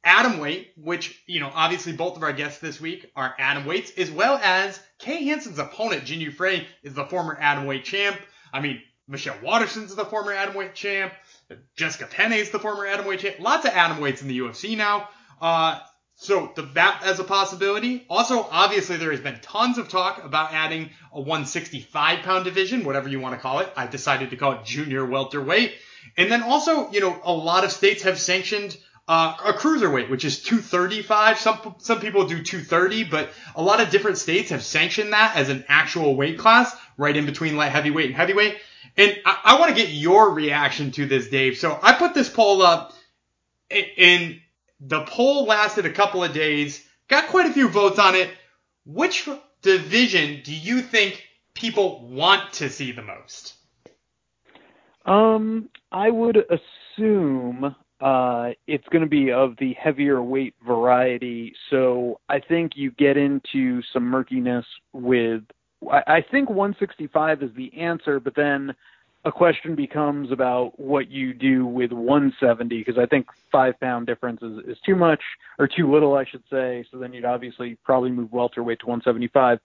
atom 0.04 0.38
weight, 0.38 0.74
which 0.76 1.20
you 1.26 1.40
know 1.40 1.50
obviously 1.52 1.92
both 1.92 2.16
of 2.16 2.22
our 2.22 2.32
guests 2.32 2.60
this 2.60 2.80
week 2.80 3.10
are 3.16 3.34
atom 3.36 3.66
weights, 3.66 3.90
as 3.98 4.12
well 4.12 4.36
as 4.40 4.78
Kay 5.00 5.24
Hansen's 5.24 5.58
opponent 5.58 6.04
Jinh 6.04 6.20
Yu 6.20 6.30
Frey 6.30 6.68
is 6.84 6.94
the 6.94 7.04
former 7.04 7.36
atom 7.36 7.66
weight 7.66 7.84
champ. 7.84 8.16
I 8.54 8.60
mean, 8.60 8.80
Michelle 9.08 9.36
Waterson's 9.42 9.94
the 9.94 10.04
former 10.04 10.32
atomweight 10.32 10.74
champ. 10.74 11.12
Jessica 11.76 12.06
Penne 12.06 12.32
is 12.32 12.50
the 12.50 12.58
former 12.58 12.86
atomweight 12.86 13.18
champ. 13.18 13.36
Lots 13.40 13.66
of 13.66 13.72
atomweights 13.72 14.22
in 14.22 14.28
the 14.28 14.38
UFC 14.38 14.76
now. 14.76 15.08
Uh, 15.40 15.80
so 16.14 16.52
the, 16.54 16.62
that 16.74 17.02
as 17.04 17.18
a 17.18 17.24
possibility. 17.24 18.06
Also, 18.08 18.46
obviously, 18.50 18.96
there 18.96 19.10
has 19.10 19.20
been 19.20 19.40
tons 19.42 19.78
of 19.78 19.88
talk 19.88 20.22
about 20.24 20.52
adding 20.52 20.90
a 21.12 21.18
165 21.20 22.20
pound 22.20 22.44
division, 22.44 22.84
whatever 22.84 23.08
you 23.08 23.18
want 23.18 23.34
to 23.34 23.40
call 23.40 23.58
it. 23.58 23.72
I 23.76 23.86
decided 23.86 24.30
to 24.30 24.36
call 24.36 24.52
it 24.52 24.64
junior 24.64 25.04
welterweight. 25.04 25.72
And 26.16 26.30
then 26.30 26.42
also, 26.42 26.90
you 26.90 27.00
know, 27.00 27.20
a 27.24 27.32
lot 27.32 27.64
of 27.64 27.72
states 27.72 28.04
have 28.04 28.18
sanctioned 28.18 28.76
uh, 29.08 29.34
a 29.44 29.52
cruiserweight, 29.52 30.10
which 30.10 30.24
is 30.24 30.42
235. 30.42 31.38
Some 31.38 31.74
some 31.78 32.00
people 32.00 32.26
do 32.26 32.42
230, 32.42 33.04
but 33.04 33.30
a 33.56 33.62
lot 33.62 33.80
of 33.80 33.90
different 33.90 34.18
states 34.18 34.50
have 34.50 34.62
sanctioned 34.62 35.12
that 35.12 35.36
as 35.36 35.48
an 35.48 35.64
actual 35.68 36.14
weight 36.14 36.38
class, 36.38 36.74
right 36.96 37.16
in 37.16 37.26
between 37.26 37.56
light 37.56 37.72
heavyweight 37.72 38.06
and 38.06 38.14
heavyweight. 38.14 38.58
And 38.96 39.18
I, 39.24 39.38
I 39.44 39.60
want 39.60 39.74
to 39.74 39.80
get 39.80 39.90
your 39.90 40.30
reaction 40.30 40.90
to 40.92 41.06
this, 41.06 41.28
Dave. 41.28 41.58
So 41.58 41.78
I 41.82 41.94
put 41.94 42.14
this 42.14 42.28
poll 42.28 42.62
up, 42.62 42.92
and 43.70 44.40
the 44.80 45.02
poll 45.02 45.46
lasted 45.46 45.86
a 45.86 45.92
couple 45.92 46.22
of 46.22 46.32
days, 46.32 46.84
got 47.08 47.28
quite 47.28 47.46
a 47.46 47.52
few 47.52 47.68
votes 47.68 47.98
on 47.98 48.14
it. 48.14 48.30
Which 48.84 49.28
division 49.62 50.42
do 50.44 50.54
you 50.54 50.82
think 50.82 51.24
people 51.54 52.06
want 52.08 52.54
to 52.54 52.68
see 52.68 52.92
the 52.92 53.02
most? 53.02 53.54
Um, 55.06 55.68
I 55.90 56.10
would 56.10 56.36
assume 56.36 57.74
uh, 58.00 58.50
it's 58.66 58.86
going 58.88 59.02
to 59.02 59.08
be 59.08 59.30
of 59.30 59.56
the 59.58 59.74
heavier 59.74 60.20
weight 60.22 60.54
variety. 60.66 61.54
So 61.70 62.20
I 62.28 62.40
think 62.40 62.72
you 62.74 62.90
get 62.90 63.16
into 63.16 63.80
some 63.92 64.04
murkiness 64.04 64.66
with 64.92 65.42
I, 65.90 66.22
think 66.22 66.48
165 66.48 67.42
is 67.42 67.50
the 67.54 67.72
answer, 67.78 68.20
but 68.20 68.34
then 68.34 68.74
a 69.24 69.32
question 69.32 69.74
becomes 69.74 70.32
about 70.32 70.78
what 70.78 71.10
you 71.10 71.32
do 71.32 71.64
with 71.66 71.92
170 71.92 72.78
because 72.78 72.98
I 72.98 73.06
think 73.06 73.26
five 73.50 73.78
pound 73.80 74.06
difference 74.06 74.42
is, 74.42 74.58
is 74.66 74.78
too 74.84 74.96
much 74.96 75.20
or 75.58 75.68
too 75.68 75.90
little, 75.92 76.16
I 76.16 76.24
should 76.24 76.42
say. 76.50 76.84
So 76.90 76.98
then 76.98 77.12
you'd 77.12 77.24
obviously 77.24 77.76
probably 77.84 78.10
move 78.10 78.32
welterweight 78.32 78.80
to 78.80 78.86
175. 78.86 79.60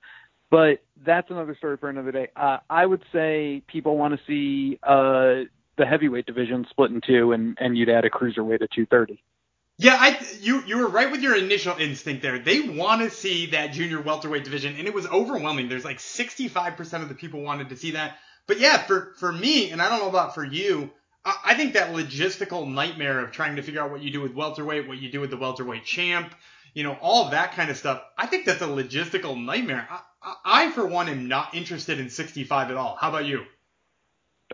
But 0.49 0.81
that's 1.05 1.29
another 1.29 1.55
story 1.55 1.77
for 1.77 1.89
another 1.89 2.11
day. 2.11 2.29
Uh, 2.35 2.57
I 2.69 2.85
would 2.85 3.03
say 3.11 3.63
people 3.67 3.97
want 3.97 4.17
to 4.17 4.25
see 4.25 4.79
uh, 4.83 5.45
the 5.77 5.85
heavyweight 5.85 6.25
division 6.25 6.65
split 6.69 6.91
in 6.91 7.01
two, 7.01 7.33
and, 7.33 7.57
and 7.59 7.77
you'd 7.77 7.89
add 7.89 8.05
a 8.05 8.09
cruiserweight 8.09 8.61
at 8.61 8.71
230. 8.71 9.21
Yeah, 9.79 9.95
I 9.99 10.19
you 10.41 10.63
you 10.65 10.77
were 10.77 10.87
right 10.87 11.11
with 11.11 11.21
your 11.21 11.35
initial 11.35 11.77
instinct 11.77 12.23
there. 12.23 12.39
They 12.39 12.61
want 12.61 13.01
to 13.01 13.11
see 13.11 13.47
that 13.47 13.73
junior 13.73 14.01
welterweight 14.01 14.43
division, 14.43 14.75
and 14.77 14.87
it 14.87 14.93
was 14.93 15.05
overwhelming. 15.05 15.69
There's 15.69 15.85
like 15.85 15.99
65% 15.99 17.03
of 17.03 17.09
the 17.09 17.15
people 17.15 17.41
wanted 17.41 17.69
to 17.69 17.77
see 17.77 17.91
that. 17.91 18.17
But 18.47 18.59
yeah, 18.59 18.77
for 18.77 19.13
for 19.19 19.31
me, 19.31 19.71
and 19.71 19.81
I 19.81 19.89
don't 19.89 19.99
know 19.99 20.09
about 20.09 20.33
for 20.33 20.43
you, 20.43 20.89
I, 21.25 21.35
I 21.47 21.53
think 21.55 21.73
that 21.73 21.93
logistical 21.93 22.67
nightmare 22.67 23.19
of 23.19 23.31
trying 23.33 23.57
to 23.57 23.61
figure 23.61 23.81
out 23.81 23.91
what 23.91 24.01
you 24.01 24.11
do 24.11 24.21
with 24.21 24.33
welterweight, 24.33 24.87
what 24.87 24.97
you 24.97 25.11
do 25.11 25.19
with 25.21 25.29
the 25.29 25.37
welterweight 25.37 25.85
champ, 25.85 26.33
you 26.73 26.83
know, 26.83 26.97
all 26.99 27.29
that 27.29 27.51
kind 27.53 27.69
of 27.69 27.77
stuff. 27.77 28.01
I 28.17 28.25
think 28.25 28.45
that's 28.45 28.63
a 28.63 28.67
logistical 28.67 29.39
nightmare. 29.39 29.87
I, 29.91 29.99
I, 30.23 30.35
I 30.45 30.71
for 30.71 30.87
one 30.87 31.09
am 31.09 31.27
not 31.27 31.53
interested 31.53 31.99
in 31.99 32.09
65 32.09 32.71
at 32.71 32.77
all. 32.77 32.97
How 32.99 33.09
about 33.09 33.25
you? 33.25 33.43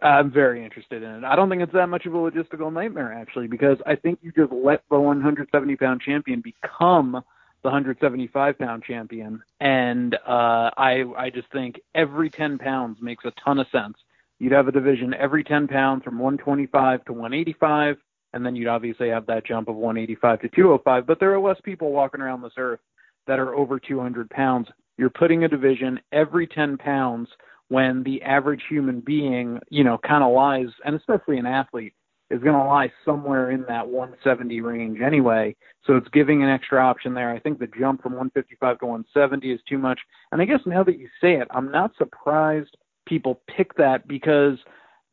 I'm 0.04 0.32
very 0.32 0.64
interested 0.64 1.02
in 1.02 1.10
it. 1.10 1.24
I 1.24 1.36
don't 1.36 1.50
think 1.50 1.62
it's 1.62 1.74
that 1.74 1.88
much 1.88 2.06
of 2.06 2.14
a 2.14 2.18
logistical 2.18 2.72
nightmare 2.72 3.14
actually, 3.14 3.48
because 3.48 3.78
I 3.86 3.96
think 3.96 4.20
you 4.22 4.32
just 4.32 4.52
let 4.52 4.84
the 4.90 5.00
170 5.00 5.76
pound 5.78 6.02
champion 6.02 6.42
become 6.42 7.24
the 7.64 7.70
175 7.70 8.60
pound 8.60 8.84
champion, 8.84 9.42
and 9.62 10.16
uh, 10.16 10.70
I 10.78 11.06
I 11.18 11.30
just 11.30 11.50
think 11.52 11.80
every 11.96 12.30
10 12.30 12.58
pounds 12.58 12.98
makes 13.02 13.24
a 13.24 13.32
ton 13.44 13.58
of 13.60 13.68
sense. 13.72 13.96
You'd 14.40 14.52
have 14.52 14.68
a 14.68 14.72
division 14.72 15.14
every 15.14 15.44
10 15.46 15.70
pounds 15.70 16.04
from 16.04 16.20
125 16.20 17.06
to 17.06 17.14
185, 17.14 17.96
and 18.34 18.46
then 18.46 18.58
you'd 18.58 18.68
obviously 18.68 19.10
have 19.10 19.26
that 19.28 19.46
jump 19.46 19.70
of 19.70 19.76
185 19.76 20.42
to 20.42 20.50
205. 20.50 21.08
But 21.08 21.22
there 21.22 21.34
are 21.34 21.40
less 21.40 21.62
people 21.64 21.94
walking 21.94 22.20
around 22.20 22.42
this 22.42 22.52
earth 22.58 22.82
that 23.28 23.40
are 23.40 23.56
over 23.56 23.80
200 23.80 24.30
pounds. 24.30 24.68
You're 24.98 25.10
putting 25.10 25.46
a 25.46 25.48
division 25.48 26.02
every 26.12 26.46
10 26.46 26.78
pounds 26.78 27.30
when 27.70 28.04
the 28.04 28.22
average 28.22 28.64
human 28.70 29.00
being, 29.00 29.60
you 29.70 29.84
know, 29.84 29.98
kind 29.98 30.24
of 30.24 30.34
lies, 30.34 30.68
and 30.86 30.96
especially 30.96 31.38
an 31.38 31.46
athlete, 31.46 31.94
is 32.30 32.42
going 32.42 32.56
to 32.56 32.64
lie 32.64 32.92
somewhere 33.06 33.52
in 33.52 33.64
that 33.68 33.88
170 33.88 34.62
range 34.62 35.00
anyway. 35.02 35.56
So 35.86 35.96
it's 35.96 36.08
giving 36.10 36.42
an 36.42 36.50
extra 36.50 36.84
option 36.84 37.14
there. 37.14 37.30
I 37.30 37.40
think 37.40 37.60
the 37.60 37.68
jump 37.68 38.02
from 38.02 38.14
155 38.14 38.80
to 38.80 38.86
170 38.86 39.52
is 39.52 39.60
too 39.68 39.78
much. 39.78 40.00
And 40.32 40.42
I 40.42 40.46
guess 40.46 40.62
now 40.66 40.84
that 40.84 40.98
you 40.98 41.08
say 41.22 41.34
it, 41.36 41.48
I'm 41.52 41.72
not 41.72 41.92
surprised 41.98 42.76
people 43.06 43.42
pick 43.56 43.76
that 43.76 44.08
because, 44.08 44.58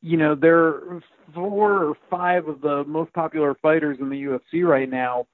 you 0.00 0.16
know, 0.16 0.34
there 0.34 0.58
are 0.58 1.00
four 1.34 1.84
or 1.84 1.94
five 2.08 2.48
of 2.48 2.60
the 2.60 2.84
most 2.86 3.12
popular 3.12 3.54
fighters 3.60 3.98
in 4.00 4.08
the 4.08 4.22
UFC 4.22 4.66
right 4.66 4.88
now 4.88 5.26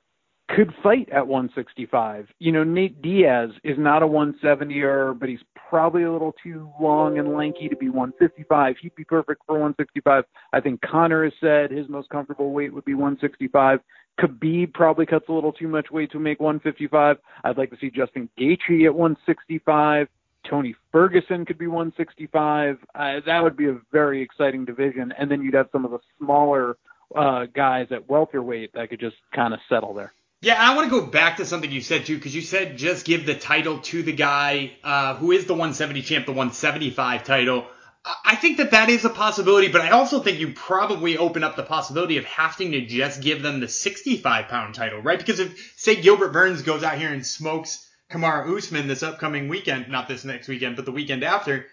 could 0.48 0.72
fight 0.82 1.08
at 1.10 1.26
165. 1.26 2.28
You 2.38 2.52
know, 2.52 2.62
Nate 2.62 3.02
Diaz 3.02 3.50
is 3.64 3.76
not 3.78 4.02
a 4.02 4.06
170er, 4.06 5.18
but 5.18 5.28
he's 5.28 5.40
probably 5.68 6.04
a 6.04 6.12
little 6.12 6.34
too 6.42 6.70
long 6.80 7.18
and 7.18 7.34
lanky 7.34 7.68
to 7.68 7.76
be 7.76 7.88
155. 7.88 8.76
He'd 8.80 8.94
be 8.94 9.04
perfect 9.04 9.42
for 9.46 9.54
165. 9.54 10.24
I 10.52 10.60
think 10.60 10.80
Conor 10.82 11.24
has 11.24 11.32
said 11.40 11.70
his 11.70 11.88
most 11.88 12.08
comfortable 12.10 12.52
weight 12.52 12.72
would 12.72 12.84
be 12.84 12.94
165. 12.94 13.80
Khabib 14.20 14.72
probably 14.72 15.04
cuts 15.04 15.28
a 15.28 15.32
little 15.32 15.52
too 15.52 15.68
much 15.68 15.90
weight 15.90 16.10
to 16.12 16.18
make 16.18 16.40
155. 16.40 17.18
I'd 17.44 17.58
like 17.58 17.70
to 17.70 17.76
see 17.80 17.90
Justin 17.90 18.28
Gaethje 18.38 18.86
at 18.86 18.94
165. 18.94 20.08
Tony 20.48 20.76
Ferguson 20.92 21.44
could 21.44 21.58
be 21.58 21.66
165. 21.66 22.78
Uh, 22.94 23.20
that 23.26 23.42
would 23.42 23.56
be 23.56 23.66
a 23.66 23.78
very 23.92 24.22
exciting 24.22 24.64
division. 24.64 25.12
And 25.18 25.28
then 25.30 25.42
you'd 25.42 25.54
have 25.54 25.68
some 25.72 25.84
of 25.84 25.90
the 25.90 25.98
smaller 26.18 26.76
uh, 27.14 27.46
guys 27.46 27.88
at 27.90 28.08
welterweight 28.08 28.72
that 28.74 28.90
could 28.90 29.00
just 29.00 29.16
kind 29.34 29.52
of 29.52 29.60
settle 29.68 29.92
there. 29.92 30.12
Yeah, 30.46 30.62
I 30.62 30.76
want 30.76 30.88
to 30.88 31.00
go 31.00 31.04
back 31.04 31.38
to 31.38 31.44
something 31.44 31.72
you 31.72 31.80
said 31.80 32.06
too, 32.06 32.14
because 32.14 32.32
you 32.32 32.40
said 32.40 32.78
just 32.78 33.04
give 33.04 33.26
the 33.26 33.34
title 33.34 33.80
to 33.80 34.04
the 34.04 34.12
guy 34.12 34.74
uh, 34.84 35.16
who 35.16 35.32
is 35.32 35.46
the 35.46 35.54
170 35.54 36.02
champ, 36.02 36.24
the 36.24 36.30
175 36.30 37.24
title. 37.24 37.66
I 38.24 38.36
think 38.36 38.58
that 38.58 38.70
that 38.70 38.88
is 38.88 39.04
a 39.04 39.10
possibility, 39.10 39.66
but 39.66 39.80
I 39.80 39.90
also 39.90 40.20
think 40.20 40.38
you 40.38 40.52
probably 40.52 41.18
open 41.18 41.42
up 41.42 41.56
the 41.56 41.64
possibility 41.64 42.18
of 42.18 42.26
having 42.26 42.70
to 42.70 42.86
just 42.86 43.20
give 43.20 43.42
them 43.42 43.58
the 43.58 43.66
65 43.66 44.46
pound 44.46 44.76
title, 44.76 45.02
right? 45.02 45.18
Because 45.18 45.40
if, 45.40 45.74
say, 45.76 46.00
Gilbert 46.00 46.32
Burns 46.32 46.62
goes 46.62 46.84
out 46.84 46.96
here 46.96 47.12
and 47.12 47.26
smokes 47.26 47.84
Kamaru 48.12 48.56
Usman 48.56 48.86
this 48.86 49.02
upcoming 49.02 49.48
weekend, 49.48 49.88
not 49.88 50.06
this 50.06 50.24
next 50.24 50.46
weekend, 50.46 50.76
but 50.76 50.84
the 50.84 50.92
weekend 50.92 51.24
after, 51.24 51.66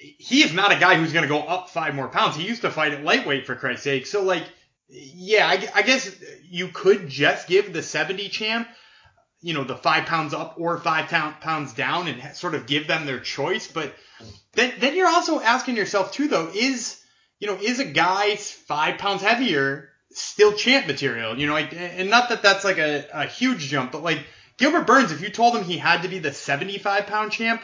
he 0.00 0.42
is 0.42 0.52
not 0.52 0.72
a 0.72 0.80
guy 0.80 0.96
who's 0.96 1.12
going 1.12 1.22
to 1.22 1.28
go 1.28 1.42
up 1.42 1.70
five 1.70 1.94
more 1.94 2.08
pounds. 2.08 2.34
He 2.34 2.44
used 2.44 2.62
to 2.62 2.72
fight 2.72 2.92
at 2.92 3.04
lightweight, 3.04 3.46
for 3.46 3.54
Christ's 3.54 3.84
sake. 3.84 4.08
So, 4.08 4.24
like, 4.24 4.42
yeah, 4.88 5.46
I, 5.46 5.68
I, 5.74 5.82
guess 5.82 6.14
you 6.48 6.68
could 6.68 7.08
just 7.08 7.48
give 7.48 7.72
the 7.72 7.82
70 7.82 8.28
champ, 8.28 8.68
you 9.40 9.54
know, 9.54 9.64
the 9.64 9.76
five 9.76 10.06
pounds 10.06 10.34
up 10.34 10.56
or 10.58 10.78
five 10.78 11.08
pounds 11.08 11.72
down 11.72 12.08
and 12.08 12.36
sort 12.36 12.54
of 12.54 12.66
give 12.66 12.86
them 12.86 13.06
their 13.06 13.20
choice. 13.20 13.66
But 13.66 13.94
then, 14.52 14.74
then 14.78 14.94
you're 14.94 15.08
also 15.08 15.40
asking 15.40 15.76
yourself 15.76 16.12
too, 16.12 16.28
though, 16.28 16.50
is, 16.54 17.00
you 17.38 17.46
know, 17.46 17.58
is 17.60 17.80
a 17.80 17.84
guy 17.84 18.36
five 18.36 18.98
pounds 18.98 19.22
heavier 19.22 19.90
still 20.10 20.52
champ 20.52 20.86
material? 20.86 21.38
You 21.38 21.46
know, 21.46 21.54
like, 21.54 21.72
and 21.72 22.10
not 22.10 22.28
that 22.28 22.42
that's 22.42 22.64
like 22.64 22.78
a, 22.78 23.06
a 23.12 23.26
huge 23.26 23.60
jump, 23.60 23.92
but 23.92 24.02
like 24.02 24.24
Gilbert 24.56 24.86
Burns, 24.86 25.12
if 25.12 25.20
you 25.20 25.30
told 25.30 25.56
him 25.56 25.64
he 25.64 25.78
had 25.78 26.02
to 26.02 26.08
be 26.08 26.18
the 26.18 26.32
75 26.32 27.06
pound 27.06 27.32
champ, 27.32 27.62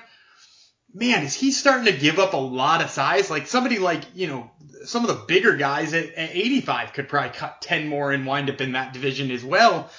man, 0.93 1.23
is 1.23 1.35
he 1.35 1.53
starting 1.53 1.93
to 1.93 1.99
give 1.99 2.19
up 2.19 2.35
a 2.35 2.39
lot 2.39 2.83
of 2.83 2.91
size? 2.91 3.31
Like 3.31 3.47
somebody 3.47 3.79
like, 3.79 4.03
you 4.15 4.27
know, 4.27 4.51
some 4.85 5.05
of 5.05 5.09
the 5.09 5.25
bigger 5.27 5.57
guys 5.57 5.93
at, 5.95 6.15
at 6.15 6.31
85 6.31 6.93
could 6.93 7.09
probably 7.09 7.31
cut 7.31 7.61
10 7.61 7.89
more 7.89 8.13
and 8.13 8.27
wind 8.27 8.51
up 8.51 8.61
in 8.61 8.73
that 8.73 8.93
division 8.93 9.31
as 9.31 9.45
well. 9.45 9.91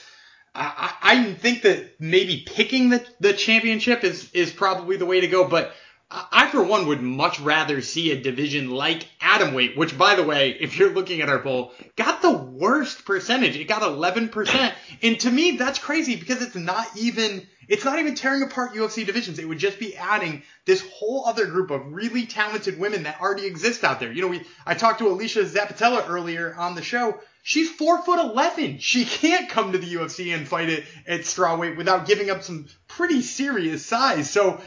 I, 0.54 0.94
I 1.02 1.34
think 1.34 1.62
that 1.62 2.00
maybe 2.00 2.44
picking 2.46 2.90
the, 2.90 3.06
the 3.20 3.34
championship 3.34 4.04
is, 4.04 4.30
is 4.34 4.52
probably 4.52 4.98
the 4.98 5.06
way 5.06 5.22
to 5.22 5.28
go, 5.28 5.48
but 5.48 5.74
I, 6.12 6.50
for 6.50 6.62
one, 6.62 6.88
would 6.88 7.02
much 7.02 7.40
rather 7.40 7.80
see 7.80 8.12
a 8.12 8.22
division 8.22 8.70
like 8.70 9.08
Atomweight, 9.22 9.78
which, 9.78 9.98
by 9.98 10.16
the 10.16 10.24
way, 10.24 10.58
if 10.60 10.78
you're 10.78 10.94
looking 10.94 11.22
at 11.22 11.30
our 11.30 11.40
poll, 11.40 11.72
got 11.96 12.22
the 12.22 12.32
worst 12.32 13.06
percentage. 13.06 13.56
It 13.56 13.70
got 13.70 13.82
11%. 13.82 14.74
And 15.02 15.20
to 15.22 15.32
me, 15.32 15.52
that's 15.52 15.80
crazy 15.80 16.18
because 16.18 16.42
it's 16.42 16.56
not 16.56 16.86
even, 16.98 17.48
it's 17.72 17.86
not 17.86 18.00
even 18.00 18.16
tearing 18.16 18.44
apart 18.44 18.74
UFC 18.74 19.06
divisions. 19.06 19.40
It 19.40 19.48
would 19.48 19.58
just 19.58 19.80
be 19.80 19.96
adding 19.96 20.44
this 20.66 20.86
whole 20.94 21.26
other 21.26 21.46
group 21.46 21.72
of 21.72 21.94
really 21.94 22.26
talented 22.26 22.78
women 22.78 23.04
that 23.04 23.22
already 23.22 23.46
exist 23.46 23.86
out 23.86 24.02
there. 24.02 24.12
You 24.12 24.24
know, 24.24 24.28
we, 24.28 24.42
I 24.66 24.74
talked 24.74 25.00
to 25.00 25.06
Alesha 25.06 25.46
Zappitella 25.46 26.10
earlier 26.10 26.54
on 26.54 26.76
the 26.76 26.82
show. 26.82 27.18
She's 27.44 27.72
four 27.72 28.02
foot 28.04 28.20
eleven. 28.20 28.80
She 28.80 29.06
can't 29.06 29.50
come 29.50 29.72
to 29.72 29.78
the 29.78 29.96
UFC 29.96 30.36
and 30.36 30.46
fight 30.46 30.70
it 30.70 30.84
at 31.08 31.22
strawweight 31.22 31.78
without 31.78 32.06
giving 32.06 32.30
up 32.30 32.44
some 32.44 32.68
pretty 32.90 33.22
serious 33.22 33.86
size. 33.86 34.30
So, 34.30 34.60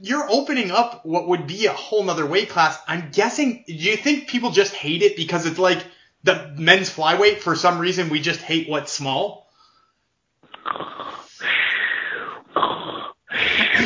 you're 0.00 0.30
opening 0.30 0.70
up 0.70 1.04
what 1.04 1.26
would 1.26 1.48
be 1.48 1.66
a 1.66 1.72
whole 1.72 2.04
nother 2.04 2.26
weight 2.26 2.48
class. 2.48 2.78
I'm 2.86 3.10
guessing, 3.10 3.64
do 3.66 3.74
you 3.74 3.96
think 3.96 4.28
people 4.28 4.52
just 4.52 4.72
hate 4.72 5.02
it 5.02 5.16
because 5.16 5.46
it's 5.46 5.58
like 5.58 5.84
the 6.22 6.54
men's 6.56 6.88
flyweight 6.94 7.38
for 7.38 7.56
some 7.56 7.80
reason 7.80 8.08
we 8.08 8.20
just 8.20 8.40
hate 8.40 8.68
what's 8.68 8.92
small? 8.92 9.48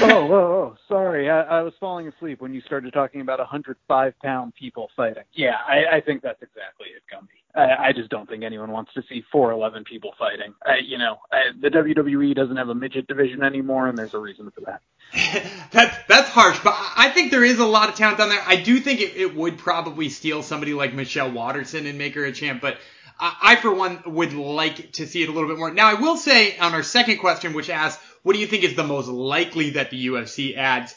Oh, 0.03 0.29
oh, 0.31 0.35
oh, 0.35 0.77
sorry. 0.89 1.31
I, 1.31 1.43
I 1.43 1.63
was 1.63 1.73
falling 1.81 2.09
asleep 2.09 2.41
when 2.41 2.55
you 2.55 2.61
started 2.63 2.93
talking 2.93 3.21
about 3.21 3.39
105 3.39 4.15
pound 4.23 4.55
people 4.55 4.91
fighting. 4.97 5.25
Yeah, 5.33 5.57
I, 5.67 5.97
I 5.97 6.01
think 6.01 6.23
that's 6.23 6.43
exactly 6.43 6.89
it, 6.95 7.03
Gumby. 7.13 7.29
I, 7.55 7.89
I 7.89 7.93
just 7.93 8.11
don't 8.11 8.29
think 8.29 8.43
anyone 8.43 8.71
wants 8.73 8.93
to 8.95 9.03
see 9.09 9.25
411 9.31 9.85
people 9.85 10.13
fighting. 10.19 10.55
You 10.85 10.99
know, 10.99 11.19
the 11.61 11.69
WWE 11.69 12.35
doesn't 12.35 12.57
have 12.57 12.69
a 12.69 12.75
midget 12.75 13.07
division 13.07 13.43
anymore, 13.43 13.89
and 13.89 13.97
there's 13.97 14.15
a 14.15 14.19
reason 14.19 14.51
for 14.51 14.63
that. 14.63 14.81
that's 15.71 15.97
that's 16.09 16.29
harsh, 16.31 16.59
but 16.65 16.75
I 16.75 17.11
think 17.11 17.31
there 17.31 17.45
is 17.45 17.61
a 17.61 17.65
lot 17.65 17.89
of 17.89 17.95
talent 17.95 18.19
down 18.19 18.31
there. 18.31 18.43
I 18.45 18.57
do 18.57 18.81
think 18.81 19.01
it, 19.01 19.17
it 19.17 19.37
would 19.37 19.59
probably 19.59 20.09
steal 20.09 20.43
somebody 20.43 20.75
like 20.75 20.95
Michelle 20.95 21.31
Waterson 21.31 21.87
and 21.87 21.97
make 21.99 22.15
her 22.15 22.25
a 22.25 22.33
champ, 22.33 22.61
but 22.61 22.79
I, 23.19 23.57
for 23.57 23.73
one, 23.73 24.03
would 24.07 24.33
like 24.33 24.93
to 24.93 25.07
see 25.07 25.23
it 25.23 25.29
a 25.29 25.33
little 25.33 25.49
bit 25.49 25.59
more. 25.59 25.73
Now, 25.73 25.89
I 25.89 25.95
will 25.95 26.17
say 26.17 26.59
on 26.59 26.75
our 26.75 26.83
second 26.83 27.19
question, 27.19 27.53
which 27.53 27.71
asks, 27.71 28.03
what 28.25 28.33
do 28.33 28.41
you 28.41 28.47
think 28.47 28.65
is 28.65 28.75
the 28.75 28.85
most 28.85 29.07
likely 29.07 29.71
that 29.71 29.91
the 29.91 30.09
UFC 30.09 30.57
adds? 30.57 30.95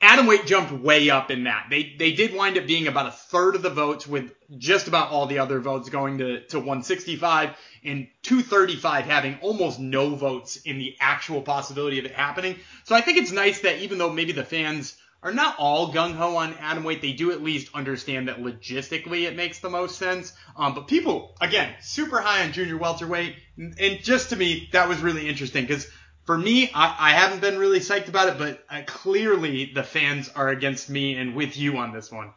Atomweight 0.00 0.46
jumped 0.46 0.72
way 0.72 1.10
up 1.10 1.32
in 1.32 1.44
that. 1.44 1.66
They 1.70 1.96
they 1.98 2.12
did 2.12 2.32
wind 2.32 2.56
up 2.56 2.68
being 2.68 2.86
about 2.86 3.08
a 3.08 3.10
third 3.10 3.56
of 3.56 3.62
the 3.62 3.70
votes, 3.70 4.06
with 4.06 4.32
just 4.56 4.86
about 4.86 5.10
all 5.10 5.26
the 5.26 5.40
other 5.40 5.58
votes 5.58 5.88
going 5.88 6.18
to, 6.18 6.46
to 6.46 6.58
165 6.58 7.50
and 7.84 8.06
235 8.22 9.06
having 9.06 9.38
almost 9.40 9.80
no 9.80 10.14
votes 10.14 10.56
in 10.56 10.78
the 10.78 10.96
actual 11.00 11.42
possibility 11.42 11.98
of 11.98 12.04
it 12.04 12.12
happening. 12.12 12.56
So 12.84 12.94
I 12.94 13.00
think 13.00 13.18
it's 13.18 13.32
nice 13.32 13.60
that 13.62 13.80
even 13.80 13.98
though 13.98 14.12
maybe 14.12 14.30
the 14.30 14.44
fans 14.44 14.96
are 15.22 15.32
not 15.32 15.56
all 15.58 15.92
gung 15.92 16.14
ho 16.14 16.36
on 16.36 16.54
atomweight. 16.54 17.00
They 17.00 17.12
do 17.12 17.32
at 17.32 17.42
least 17.42 17.74
understand 17.74 18.28
that 18.28 18.38
logistically 18.38 19.24
it 19.24 19.34
makes 19.34 19.58
the 19.58 19.70
most 19.70 19.98
sense. 19.98 20.32
Um, 20.56 20.74
but 20.74 20.86
people, 20.86 21.34
again, 21.40 21.74
super 21.80 22.20
high 22.20 22.44
on 22.44 22.52
junior 22.52 22.76
welterweight, 22.76 23.34
and 23.56 24.02
just 24.02 24.30
to 24.30 24.36
me, 24.36 24.68
that 24.72 24.88
was 24.88 25.00
really 25.00 25.28
interesting 25.28 25.64
because 25.64 25.88
for 26.28 26.36
me, 26.36 26.70
I, 26.74 26.94
I, 26.98 27.10
haven't 27.12 27.40
been 27.40 27.56
really 27.56 27.80
psyched 27.80 28.08
about 28.08 28.28
it, 28.28 28.36
but 28.36 28.62
uh, 28.68 28.82
clearly 28.84 29.72
the 29.74 29.82
fans 29.82 30.28
are 30.36 30.50
against 30.50 30.90
me 30.90 31.14
and 31.14 31.34
with 31.34 31.56
you 31.56 31.78
on 31.78 31.90
this 31.90 32.12
one. 32.12 32.34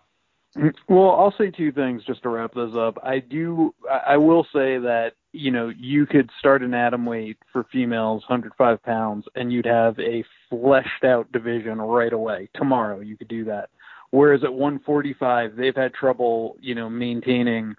Well, 0.88 1.12
I'll 1.12 1.34
say 1.38 1.51
two 1.51 1.73
things 1.73 2.01
just 2.06 2.23
to 2.23 2.30
wrap 2.30 2.54
this 2.54 2.73
up. 2.73 2.97
I 3.04 3.19
do, 3.19 3.75
I 4.08 4.15
will 4.15 4.45
say 4.45 4.77
that 4.77 5.15
you 5.34 5.51
know 5.51 5.73
you 5.77 6.06
could 6.06 6.30
start 6.39 6.63
an 6.63 6.73
atom 6.73 7.06
weight 7.06 7.38
for 7.51 7.65
females, 7.69 8.23
105 8.30 8.82
pounds, 8.82 9.25
and 9.36 9.51
you'd 9.51 9.65
have 9.65 9.99
a 9.99 10.23
fleshed 10.49 11.04
out 11.04 11.30
division 11.34 11.82
right 11.82 12.13
away 12.13 12.47
tomorrow. 12.56 13.01
You 13.01 13.17
could 13.17 13.27
do 13.27 13.43
that. 13.43 13.71
Whereas 14.12 14.45
at 14.45 14.54
145, 14.54 15.58
they've 15.58 15.75
had 15.75 15.93
trouble, 15.93 16.56
you 16.62 16.75
know, 16.75 16.89
maintaining 16.89 17.75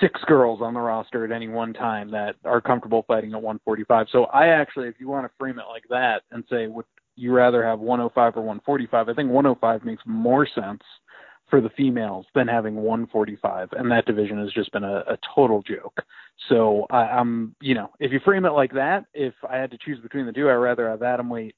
six 0.00 0.20
girls 0.26 0.60
on 0.62 0.74
the 0.74 0.80
roster 0.80 1.24
at 1.24 1.32
any 1.32 1.48
one 1.48 1.72
time 1.72 2.10
that 2.10 2.36
are 2.44 2.60
comfortable 2.60 3.04
fighting 3.06 3.32
at 3.32 3.42
145. 3.42 4.06
So 4.10 4.24
I 4.26 4.48
actually, 4.48 4.88
if 4.88 4.96
you 4.98 5.08
want 5.08 5.26
to 5.26 5.32
frame 5.38 5.58
it 5.58 5.64
like 5.68 5.84
that 5.90 6.22
and 6.30 6.44
say, 6.50 6.66
would 6.66 6.84
you 7.16 7.32
rather 7.32 7.64
have 7.64 7.80
105 7.80 8.36
or 8.36 8.40
145? 8.40 9.08
I 9.08 9.14
think 9.14 9.30
105 9.30 9.84
makes 9.84 10.02
more 10.06 10.46
sense 10.46 10.82
for 11.50 11.60
the 11.60 11.70
females 11.70 12.26
than 12.34 12.46
having 12.46 12.76
145, 12.76 13.70
and 13.72 13.90
that 13.90 14.04
division 14.04 14.38
has 14.38 14.52
just 14.52 14.70
been 14.72 14.84
a, 14.84 14.98
a 15.08 15.18
total 15.34 15.62
joke. 15.62 16.02
So 16.48 16.86
I, 16.90 17.04
I'm, 17.04 17.54
you 17.60 17.74
know, 17.74 17.90
if 18.00 18.12
you 18.12 18.20
frame 18.24 18.44
it 18.44 18.50
like 18.52 18.72
that, 18.74 19.06
if 19.14 19.32
I 19.48 19.56
had 19.56 19.70
to 19.70 19.78
choose 19.78 19.98
between 20.00 20.26
the 20.26 20.32
two, 20.32 20.50
I'd 20.50 20.54
rather 20.54 20.90
have 20.90 21.02
atom 21.02 21.30
weight 21.30 21.54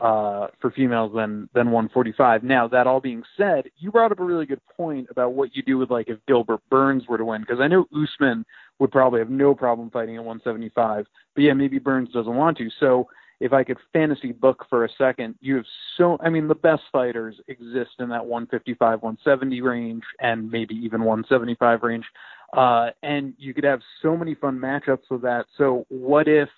uh, 0.00 0.48
for 0.60 0.70
females 0.70 1.12
than 1.14 1.48
than 1.54 1.70
145. 1.70 2.42
Now 2.42 2.66
that 2.68 2.86
all 2.86 3.00
being 3.00 3.22
said, 3.36 3.64
you 3.78 3.90
brought 3.92 4.12
up 4.12 4.20
a 4.20 4.24
really 4.24 4.46
good 4.46 4.60
point 4.76 5.08
about 5.10 5.34
what 5.34 5.54
you 5.54 5.62
do 5.62 5.78
with 5.78 5.90
like 5.90 6.08
if 6.08 6.18
Gilbert 6.26 6.60
Burns 6.70 7.04
were 7.08 7.18
to 7.18 7.24
win, 7.24 7.42
because 7.42 7.60
I 7.60 7.68
know 7.68 7.86
Usman 7.94 8.44
would 8.80 8.90
probably 8.90 9.20
have 9.20 9.30
no 9.30 9.54
problem 9.54 9.90
fighting 9.90 10.16
at 10.16 10.24
175, 10.24 11.06
but 11.34 11.42
yeah, 11.42 11.52
maybe 11.52 11.78
Burns 11.78 12.10
doesn't 12.12 12.34
want 12.34 12.58
to. 12.58 12.68
So 12.80 13.06
if 13.38 13.52
I 13.52 13.62
could 13.62 13.78
fantasy 13.92 14.32
book 14.32 14.66
for 14.68 14.84
a 14.84 14.88
second, 14.98 15.36
you 15.40 15.56
have 15.56 15.66
so 15.96 16.16
I 16.20 16.28
mean 16.28 16.48
the 16.48 16.54
best 16.56 16.82
fighters 16.90 17.36
exist 17.46 17.92
in 18.00 18.08
that 18.08 18.26
155, 18.26 19.02
170 19.02 19.60
range, 19.60 20.02
and 20.20 20.50
maybe 20.50 20.74
even 20.74 21.04
175 21.04 21.82
range, 21.84 22.04
uh, 22.52 22.90
and 23.04 23.34
you 23.38 23.54
could 23.54 23.64
have 23.64 23.80
so 24.02 24.16
many 24.16 24.34
fun 24.34 24.58
matchups 24.58 25.08
with 25.08 25.22
that. 25.22 25.46
So 25.56 25.86
what 25.88 26.26
if 26.26 26.48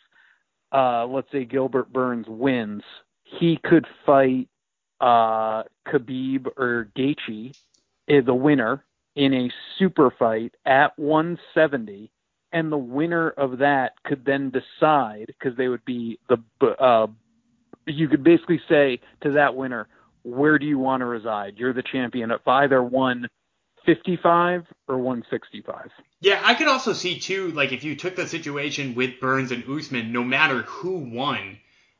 uh, 0.73 1.07
let's 1.07 1.31
say 1.33 1.45
Gilbert 1.45 1.93
Burns 1.93 2.27
wins, 2.29 2.83
he 3.27 3.59
could 3.63 3.87
fight 4.05 4.49
uh, 5.01 5.65
Khabib 5.87 6.47
or 6.57 6.89
Gaethje, 6.97 7.57
the 8.09 8.35
winner, 8.35 8.85
in 9.15 9.35
a 9.35 9.51
super 9.79 10.11
fight 10.11 10.55
at 10.65 10.99
170 10.99 12.11
and 12.53 12.71
the 12.71 12.79
winner 12.79 13.31
of 13.31 13.59
that 13.59 13.93
could 14.05 14.25
then 14.25 14.51
decide 14.51 15.27
because 15.27 15.57
they 15.57 15.69
would 15.69 15.85
be 15.85 16.19
the 16.29 16.37
uh, 16.79 17.07
you 17.87 18.09
could 18.09 18.23
basically 18.23 18.61
say 18.69 19.01
to 19.23 19.33
that 19.33 19.57
winner 19.57 19.89
where 20.23 20.59
do 20.59 20.67
you 20.67 20.79
want 20.79 21.01
to 21.03 21.05
reside? 21.07 21.55
You're 21.57 21.73
the 21.73 21.85
champion 21.85 22.33
at 22.33 22.41
either 22.47 22.83
155 22.83 24.67
or 24.89 24.99
165 24.99 25.91
yeah 26.21 26.41
i 26.45 26.55
could 26.55 26.67
also 26.67 26.93
see 26.93 27.19
too 27.19 27.53
like 27.53 27.73
if 27.73 27.85
you 27.85 27.95
took 27.95 28.17
the 28.17 28.27
situation 28.27 28.95
with 28.95 29.21
burns 29.21 29.53
and 29.53 29.63
usman 29.69 30.13
no 30.13 30.25
matter 30.25 30.63
who 30.63 30.97
won 30.97 31.59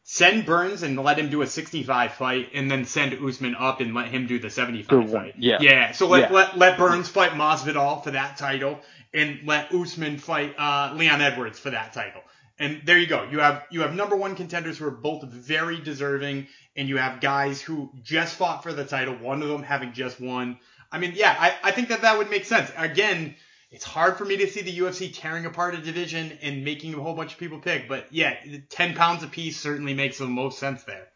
send 0.09 0.47
burns 0.47 0.83
and 0.85 0.97
let 0.97 1.19
him 1.19 1.31
do 1.31 1.43
a 1.43 1.47
65 1.47 2.13
fight 2.13 2.51
and 2.55 2.71
then 2.71 2.85
send 2.85 3.13
usman 3.15 3.57
up 3.57 3.81
and 3.81 3.93
let 3.93 4.07
him 4.07 4.27
do 4.27 4.39
the 4.39 4.49
75 4.49 5.11
fight 5.11 5.35
yeah 5.37 5.59
yeah 5.61 5.93
so 5.93 6.07
let, 6.07 6.31
yeah. 6.31 6.37
let, 6.37 6.57
let 6.57 6.79
burns 6.79 7.09
fight 7.09 7.33
masvidal 7.33 8.03
for 8.05 8.13
that 8.13 8.37
title 8.37 8.79
and 9.17 9.41
let 9.47 9.73
Usman 9.75 10.19
fight 10.19 10.55
uh, 10.59 10.93
Leon 10.95 11.21
Edwards 11.23 11.59
for 11.59 11.71
that 11.71 11.93
title. 11.93 12.21
And 12.59 12.83
there 12.85 12.99
you 12.99 13.07
go. 13.07 13.27
You 13.31 13.41
have 13.41 13.65
you 13.71 13.81
have 13.81 13.95
number 13.95 14.17
one 14.17 14.35
contenders 14.35 14.79
who 14.79 14.87
are 14.87 14.91
both 14.91 15.25
very 15.25 15.81
deserving, 15.81 16.47
and 16.75 16.89
you 16.89 16.97
have 16.97 17.21
guys 17.21 17.61
who 17.61 17.91
just 18.03 18.37
fought 18.37 18.63
for 18.63 18.73
the 18.73 18.85
title. 18.85 19.15
One 19.15 19.43
of 19.43 19.49
them 19.49 19.63
having 19.63 19.93
just 19.93 20.21
won. 20.21 20.59
I 20.91 20.99
mean, 20.99 21.13
yeah, 21.15 21.37
I, 21.39 21.55
I 21.65 21.71
think 21.73 21.89
that 21.89 22.03
that 22.03 22.17
would 22.17 22.31
make 22.31 22.45
sense. 22.45 22.71
Again, 22.77 23.35
it's 23.71 23.85
hard 23.85 24.17
for 24.17 24.25
me 24.25 24.37
to 24.39 24.47
see 24.49 24.63
the 24.63 24.79
UFC 24.79 25.11
tearing 25.13 25.45
apart 25.47 25.75
a 25.75 25.79
division 25.79 26.39
and 26.43 26.65
making 26.65 26.95
a 26.95 27.01
whole 27.01 27.15
bunch 27.15 27.33
of 27.33 27.39
people 27.39 27.59
pick. 27.59 27.89
But 27.89 28.07
yeah, 28.13 28.37
ten 28.69 28.95
pounds 28.95 29.23
a 29.23 29.27
piece 29.27 29.61
certainly 29.61 29.95
makes 29.95 30.19
the 30.19 30.27
most 30.27 30.59
sense 30.59 30.85
there. 30.85 31.09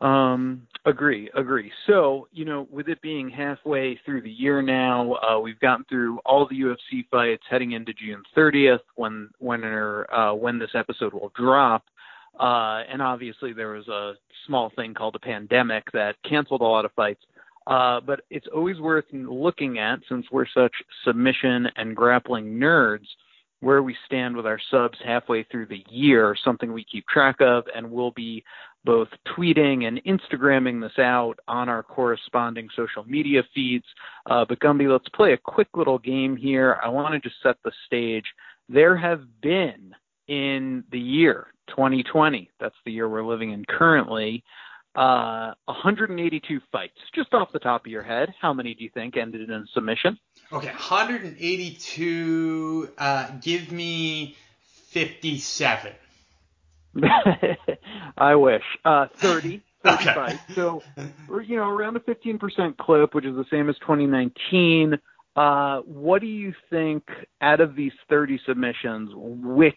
Um, 0.00 0.66
agree, 0.84 1.30
agree. 1.34 1.72
So, 1.86 2.28
you 2.32 2.44
know, 2.44 2.66
with 2.70 2.88
it 2.88 3.00
being 3.00 3.30
halfway 3.30 3.98
through 4.04 4.22
the 4.22 4.30
year 4.30 4.60
now, 4.60 5.14
uh, 5.14 5.40
we've 5.40 5.58
gotten 5.60 5.84
through 5.88 6.18
all 6.26 6.46
the 6.46 6.60
UFC 6.60 7.06
fights 7.10 7.44
heading 7.48 7.72
into 7.72 7.92
June 7.94 8.22
30th 8.36 8.80
when 8.96 9.30
when 9.38 9.64
uh, 9.64 10.32
when 10.32 10.58
this 10.58 10.70
episode 10.74 11.12
will 11.12 11.32
drop. 11.36 11.84
Uh, 12.38 12.82
and 12.90 13.00
obviously 13.00 13.52
there 13.52 13.70
was 13.70 13.86
a 13.88 14.14
small 14.46 14.70
thing 14.74 14.92
called 14.92 15.14
a 15.14 15.20
pandemic 15.20 15.84
that 15.92 16.16
canceled 16.28 16.60
a 16.60 16.64
lot 16.64 16.84
of 16.84 16.92
fights. 16.92 17.22
Uh, 17.66 18.00
but 18.00 18.20
it's 18.30 18.46
always 18.54 18.78
worth 18.78 19.06
looking 19.12 19.78
at 19.78 19.98
since 20.08 20.26
we're 20.30 20.46
such 20.54 20.72
submission 21.04 21.66
and 21.76 21.96
grappling 21.96 22.58
nerds 22.58 23.06
where 23.60 23.82
we 23.82 23.96
stand 24.04 24.36
with 24.36 24.46
our 24.46 24.60
subs 24.70 24.98
halfway 25.02 25.42
through 25.44 25.66
the 25.66 25.82
year, 25.88 26.36
something 26.44 26.72
we 26.72 26.84
keep 26.84 27.06
track 27.08 27.36
of, 27.40 27.64
and 27.74 27.90
we'll 27.90 28.10
be 28.10 28.44
both 28.84 29.08
tweeting 29.34 29.84
and 29.88 30.02
Instagramming 30.04 30.80
this 30.82 30.98
out 30.98 31.34
on 31.48 31.70
our 31.70 31.82
corresponding 31.82 32.68
social 32.76 33.04
media 33.04 33.42
feeds. 33.54 33.86
Uh, 34.28 34.44
but 34.46 34.60
Gumby, 34.60 34.92
let's 34.92 35.08
play 35.14 35.32
a 35.32 35.38
quick 35.38 35.68
little 35.74 35.98
game 35.98 36.36
here. 36.36 36.78
I 36.84 36.88
want 36.90 37.14
to 37.14 37.26
just 37.26 37.42
set 37.42 37.56
the 37.64 37.72
stage. 37.86 38.26
There 38.68 38.96
have 38.96 39.22
been 39.40 39.94
in 40.28 40.84
the 40.92 41.00
year 41.00 41.46
2020, 41.68 42.50
that's 42.60 42.74
the 42.84 42.92
year 42.92 43.08
we're 43.08 43.24
living 43.24 43.52
in 43.52 43.64
currently, 43.66 44.44
uh, 44.94 45.54
182 45.66 46.60
fights. 46.70 46.92
Just 47.14 47.32
off 47.34 47.50
the 47.52 47.58
top 47.58 47.86
of 47.86 47.90
your 47.90 48.02
head, 48.02 48.32
how 48.40 48.52
many 48.52 48.74
do 48.74 48.84
you 48.84 48.90
think 48.92 49.16
ended 49.16 49.48
in 49.50 49.66
submission? 49.72 50.18
Okay, 50.52 50.68
182. 50.68 52.90
Uh, 52.96 53.30
give 53.40 53.72
me 53.72 54.36
57. 54.90 55.92
I 58.16 58.36
wish. 58.36 58.62
Uh, 58.84 59.06
30. 59.16 59.62
35. 59.84 60.16
Okay. 60.16 60.38
So, 60.54 60.82
you 61.46 61.56
know, 61.56 61.68
around 61.68 61.96
a 61.96 62.00
15% 62.00 62.78
clip, 62.78 63.14
which 63.14 63.26
is 63.26 63.36
the 63.36 63.44
same 63.50 63.68
as 63.68 63.76
2019. 63.80 64.98
Uh, 65.36 65.80
what 65.80 66.20
do 66.20 66.26
you 66.26 66.54
think 66.70 67.04
out 67.40 67.60
of 67.60 67.74
these 67.74 67.92
30 68.08 68.40
submissions, 68.46 69.10
which 69.14 69.74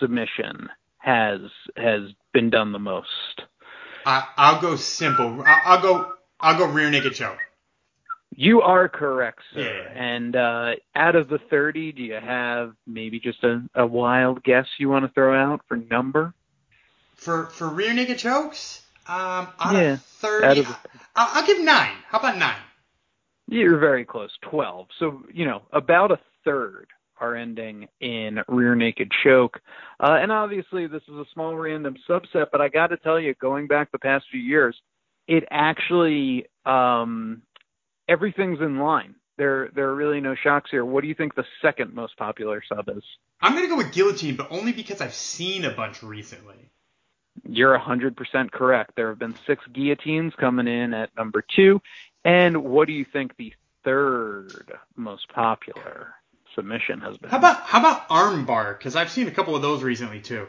submission 0.00 0.68
has 0.98 1.40
has 1.76 2.02
been 2.32 2.48
done 2.48 2.72
the 2.72 2.78
most? 2.78 3.42
I, 4.04 4.52
will 4.52 4.60
go 4.60 4.76
simple. 4.76 5.42
I, 5.46 5.76
will 5.76 5.82
go. 5.82 6.12
I'll 6.40 6.58
go 6.58 6.66
rear 6.66 6.90
naked 6.90 7.14
choke. 7.14 7.38
You 8.36 8.62
are 8.62 8.88
correct, 8.88 9.40
sir. 9.54 9.60
Yeah. 9.60 10.02
And 10.02 10.34
uh, 10.34 10.72
out 10.94 11.14
of 11.14 11.28
the 11.28 11.38
30, 11.50 11.92
do 11.92 12.02
you 12.02 12.14
have 12.14 12.74
maybe 12.86 13.20
just 13.20 13.44
a, 13.44 13.62
a 13.74 13.86
wild 13.86 14.42
guess 14.42 14.66
you 14.78 14.88
want 14.88 15.04
to 15.04 15.12
throw 15.12 15.40
out 15.40 15.60
for 15.68 15.76
number? 15.76 16.34
For 17.14 17.46
for 17.46 17.68
rear 17.68 17.94
naked 17.94 18.18
chokes, 18.18 18.82
um, 19.06 19.48
out 19.60 19.74
yeah, 19.74 19.92
of 19.94 20.02
thirty, 20.02 20.60
of 20.60 20.66
I'll, 21.14 21.38
I'll 21.38 21.46
give 21.46 21.60
nine. 21.60 21.92
How 22.08 22.18
about 22.18 22.36
nine? 22.36 22.56
You're 23.46 23.78
very 23.78 24.04
close, 24.04 24.30
twelve. 24.42 24.88
So 24.98 25.22
you 25.32 25.46
know 25.46 25.62
about 25.72 26.10
a 26.10 26.18
third 26.44 26.88
are 27.24 27.36
ending 27.36 27.88
in 28.00 28.40
rear 28.48 28.74
naked 28.74 29.10
choke. 29.22 29.60
Uh, 29.98 30.18
and 30.20 30.30
obviously, 30.30 30.86
this 30.86 31.02
is 31.08 31.14
a 31.14 31.24
small 31.32 31.56
random 31.56 31.96
subset, 32.08 32.46
but 32.52 32.60
I 32.60 32.68
got 32.68 32.88
to 32.88 32.96
tell 32.96 33.18
you, 33.18 33.34
going 33.34 33.66
back 33.66 33.90
the 33.90 33.98
past 33.98 34.26
few 34.30 34.40
years, 34.40 34.76
it 35.26 35.44
actually 35.50 36.46
um, 36.66 37.42
everything's 38.08 38.60
in 38.60 38.78
line. 38.78 39.14
There, 39.36 39.70
there 39.74 39.88
are 39.88 39.94
really 39.94 40.20
no 40.20 40.34
shocks 40.34 40.70
here. 40.70 40.84
What 40.84 41.00
do 41.00 41.08
you 41.08 41.14
think 41.14 41.34
the 41.34 41.44
second 41.60 41.92
most 41.92 42.16
popular 42.16 42.62
sub 42.68 42.88
is? 42.88 43.02
I'm 43.40 43.54
gonna 43.54 43.68
go 43.68 43.76
with 43.76 43.92
guillotine, 43.92 44.36
but 44.36 44.48
only 44.50 44.72
because 44.72 45.00
I've 45.00 45.14
seen 45.14 45.64
a 45.64 45.70
bunch 45.70 46.02
recently. 46.02 46.70
You're 47.46 47.76
100% 47.76 48.52
correct. 48.52 48.92
There 48.94 49.08
have 49.08 49.18
been 49.18 49.34
six 49.46 49.64
guillotines 49.72 50.34
coming 50.38 50.68
in 50.68 50.94
at 50.94 51.10
number 51.16 51.44
two. 51.54 51.82
And 52.24 52.64
what 52.64 52.86
do 52.86 52.92
you 52.92 53.04
think 53.04 53.36
the 53.36 53.52
third 53.84 54.72
most 54.96 55.28
popular 55.28 56.14
submission 56.54 57.00
has 57.00 57.16
been? 57.18 57.30
How 57.30 57.38
about 57.38 57.60
how 57.62 57.80
about 57.80 58.08
armbar? 58.08 58.78
Because 58.78 58.96
I've 58.96 59.10
seen 59.10 59.28
a 59.28 59.30
couple 59.30 59.56
of 59.56 59.62
those 59.62 59.82
recently 59.82 60.20
too. 60.20 60.46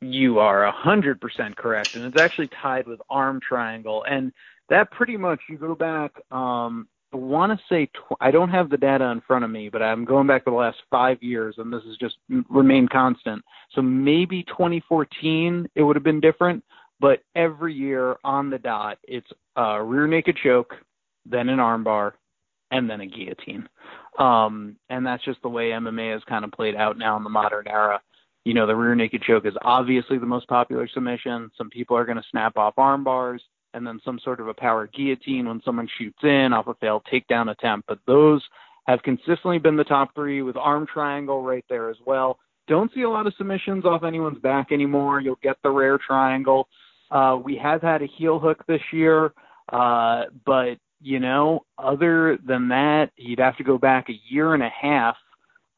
You 0.00 0.40
are 0.40 0.70
100% 0.84 1.56
correct, 1.56 1.94
and 1.94 2.04
it's 2.04 2.16
actually 2.16 2.48
tied 2.62 2.86
with 2.86 3.00
arm 3.08 3.40
triangle. 3.40 4.04
And 4.08 4.32
that 4.68 4.90
pretty 4.90 5.16
much 5.16 5.40
you 5.48 5.56
go 5.56 5.74
back 5.74 6.12
um, 6.30 6.86
I 7.12 7.16
want 7.16 7.58
to 7.58 7.64
say 7.68 7.86
tw- 7.86 8.16
I 8.20 8.30
don't 8.30 8.50
have 8.50 8.70
the 8.70 8.76
data 8.76 9.04
in 9.06 9.20
front 9.20 9.44
of 9.44 9.50
me, 9.50 9.68
but 9.68 9.82
I'm 9.82 10.04
going 10.04 10.26
back 10.26 10.44
to 10.44 10.50
the 10.50 10.56
last 10.56 10.78
five 10.90 11.22
years, 11.22 11.56
and 11.58 11.72
this 11.72 11.82
has 11.84 11.96
just 11.96 12.16
remained 12.48 12.90
constant. 12.90 13.44
So 13.74 13.82
maybe 13.82 14.44
2014 14.44 15.68
it 15.74 15.82
would 15.82 15.96
have 15.96 16.04
been 16.04 16.20
different, 16.20 16.64
but 17.00 17.20
every 17.34 17.74
year 17.74 18.16
on 18.22 18.50
the 18.50 18.58
dot, 18.58 18.98
it's 19.04 19.26
a 19.56 19.82
rear 19.82 20.06
naked 20.06 20.38
choke, 20.42 20.74
then 21.26 21.48
an 21.48 21.58
armbar, 21.58 22.12
and 22.70 22.88
then 22.88 23.00
a 23.00 23.06
guillotine. 23.06 23.68
Um, 24.18 24.76
and 24.88 25.06
that's 25.06 25.24
just 25.24 25.40
the 25.42 25.48
way 25.48 25.70
MMA 25.70 26.12
has 26.12 26.22
kind 26.28 26.44
of 26.44 26.52
played 26.52 26.74
out 26.74 26.98
now 26.98 27.16
in 27.16 27.24
the 27.24 27.30
modern 27.30 27.68
era. 27.68 28.00
You 28.44 28.54
know, 28.54 28.66
the 28.66 28.74
rear 28.74 28.94
naked 28.94 29.22
choke 29.22 29.46
is 29.46 29.54
obviously 29.62 30.18
the 30.18 30.26
most 30.26 30.48
popular 30.48 30.88
submission. 30.88 31.50
Some 31.56 31.70
people 31.70 31.96
are 31.96 32.04
going 32.04 32.18
to 32.18 32.24
snap 32.30 32.56
off 32.56 32.74
arm 32.78 33.04
bars 33.04 33.42
and 33.74 33.86
then 33.86 34.00
some 34.04 34.18
sort 34.22 34.40
of 34.40 34.48
a 34.48 34.54
power 34.54 34.88
guillotine 34.88 35.46
when 35.46 35.60
someone 35.64 35.88
shoots 35.98 36.18
in 36.22 36.52
off 36.52 36.66
a 36.66 36.74
failed 36.74 37.06
takedown 37.12 37.50
attempt. 37.50 37.86
But 37.86 37.98
those 38.06 38.42
have 38.86 39.02
consistently 39.02 39.58
been 39.58 39.76
the 39.76 39.84
top 39.84 40.14
three 40.14 40.42
with 40.42 40.56
arm 40.56 40.86
triangle 40.92 41.42
right 41.42 41.64
there 41.68 41.90
as 41.90 41.96
well. 42.04 42.38
Don't 42.66 42.92
see 42.94 43.02
a 43.02 43.10
lot 43.10 43.26
of 43.26 43.34
submissions 43.36 43.84
off 43.84 44.04
anyone's 44.04 44.38
back 44.38 44.72
anymore. 44.72 45.20
You'll 45.20 45.38
get 45.42 45.56
the 45.62 45.70
rare 45.70 45.98
triangle. 45.98 46.68
Uh, 47.10 47.38
we 47.42 47.56
have 47.56 47.82
had 47.82 48.02
a 48.02 48.06
heel 48.06 48.38
hook 48.38 48.64
this 48.66 48.80
year, 48.92 49.32
uh, 49.72 50.24
but 50.46 50.76
you 51.00 51.18
know, 51.18 51.64
other 51.78 52.38
than 52.46 52.68
that, 52.68 53.10
you'd 53.16 53.38
have 53.38 53.56
to 53.56 53.64
go 53.64 53.78
back 53.78 54.08
a 54.08 54.20
year 54.28 54.54
and 54.54 54.62
a 54.62 54.68
half 54.68 55.16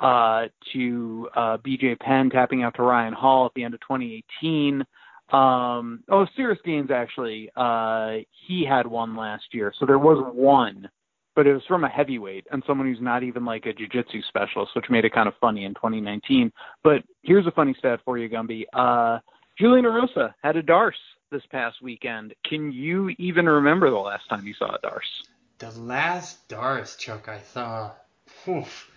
uh, 0.00 0.48
to 0.72 1.28
uh, 1.36 1.58
BJ 1.58 1.98
Penn 2.00 2.28
tapping 2.28 2.62
out 2.62 2.74
to 2.76 2.82
Ryan 2.82 3.12
Hall 3.12 3.46
at 3.46 3.52
the 3.54 3.62
end 3.62 3.74
of 3.74 3.80
2018. 3.80 4.84
Um, 5.32 6.02
oh, 6.10 6.26
Ciryl 6.36 6.56
Gane 6.64 6.90
actually, 6.92 7.50
uh, 7.56 8.16
he 8.46 8.66
had 8.68 8.86
one 8.86 9.16
last 9.16 9.44
year, 9.52 9.72
so 9.78 9.86
there 9.86 9.98
was 9.98 10.22
one, 10.34 10.90
but 11.34 11.46
it 11.46 11.54
was 11.54 11.62
from 11.66 11.84
a 11.84 11.88
heavyweight 11.88 12.46
and 12.50 12.62
someone 12.66 12.86
who's 12.86 13.00
not 13.00 13.22
even 13.22 13.44
like 13.44 13.64
a 13.64 13.72
jiu-jitsu 13.72 14.20
specialist, 14.28 14.72
which 14.74 14.90
made 14.90 15.04
it 15.04 15.14
kind 15.14 15.28
of 15.28 15.34
funny 15.40 15.64
in 15.64 15.72
2019. 15.74 16.52
But 16.84 17.02
here's 17.22 17.46
a 17.46 17.52
funny 17.52 17.74
stat 17.78 18.00
for 18.04 18.18
you, 18.18 18.28
Gumby. 18.28 18.64
Uh, 18.74 19.20
Julian 19.58 19.86
Erosa 19.86 20.34
had 20.42 20.56
a 20.56 20.62
Darce 20.62 20.92
this 21.32 21.46
past 21.50 21.82
weekend. 21.82 22.34
Can 22.44 22.70
you 22.70 23.08
even 23.18 23.46
remember 23.46 23.90
the 23.90 23.96
last 23.96 24.28
time 24.28 24.46
you 24.46 24.54
saw 24.54 24.76
a 24.76 24.78
Darce? 24.78 25.26
The 25.58 25.70
last 25.80 26.48
Darce 26.48 26.96
choke 26.96 27.28
I 27.28 27.40
saw. 27.40 27.90
Oof 28.46 28.88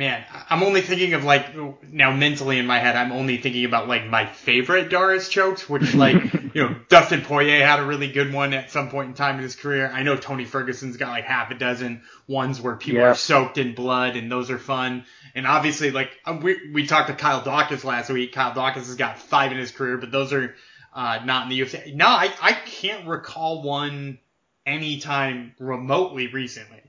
man, 0.00 0.24
I'm 0.48 0.62
only 0.62 0.80
thinking 0.80 1.12
of 1.12 1.24
like 1.24 1.54
now 1.82 2.10
mentally 2.10 2.58
in 2.58 2.66
my 2.66 2.78
head, 2.78 2.96
I'm 2.96 3.12
only 3.12 3.36
thinking 3.36 3.66
about 3.66 3.86
like 3.86 4.06
my 4.06 4.24
favorite 4.24 4.88
Darce 4.88 5.28
chokes, 5.28 5.68
which 5.68 5.94
like 6.06 6.32
you 6.54 6.62
know 6.62 6.76
Dustin 6.88 7.20
Poirier 7.20 7.64
had 7.64 7.80
a 7.80 7.84
really 7.84 8.10
good 8.10 8.32
one 8.32 8.54
at 8.54 8.70
some 8.70 8.88
point 8.88 9.08
in 9.08 9.14
time 9.14 9.36
in 9.36 9.42
his 9.42 9.56
career. 9.56 9.90
I 9.92 10.02
know 10.02 10.16
Tony 10.16 10.46
Ferguson's 10.46 10.96
got 10.96 11.10
like 11.10 11.24
half 11.24 11.50
a 11.50 11.54
dozen 11.54 12.02
ones 12.26 12.60
where 12.60 12.76
people 12.76 13.02
yeah. 13.02 13.08
are 13.08 13.14
soaked 13.14 13.58
in 13.58 13.74
blood, 13.74 14.16
and 14.16 14.32
those 14.32 14.50
are 14.50 14.58
fun. 14.58 15.04
And 15.34 15.46
obviously, 15.46 15.90
like 15.90 16.10
um, 16.24 16.40
we 16.40 16.70
we 16.72 16.86
talked 16.86 17.08
to 17.08 17.14
Kyle 17.14 17.42
Daukaus 17.42 17.84
last 17.84 18.10
week. 18.10 18.32
Kyle 18.32 18.52
Daukaus 18.52 18.86
has 18.86 18.96
got 18.96 19.18
five 19.18 19.52
in 19.52 19.58
his 19.58 19.70
career, 19.70 19.98
but 19.98 20.10
those 20.10 20.32
are 20.32 20.54
uh, 20.92 21.20
not 21.24 21.44
in 21.44 21.50
the 21.50 21.60
UFC. 21.60 21.94
No, 21.94 22.06
I 22.06 22.32
I 22.40 22.52
can't 22.52 23.06
recall 23.06 23.62
one 23.62 24.18
anytime 24.66 25.54
remotely 25.58 26.28
recently. 26.28 26.82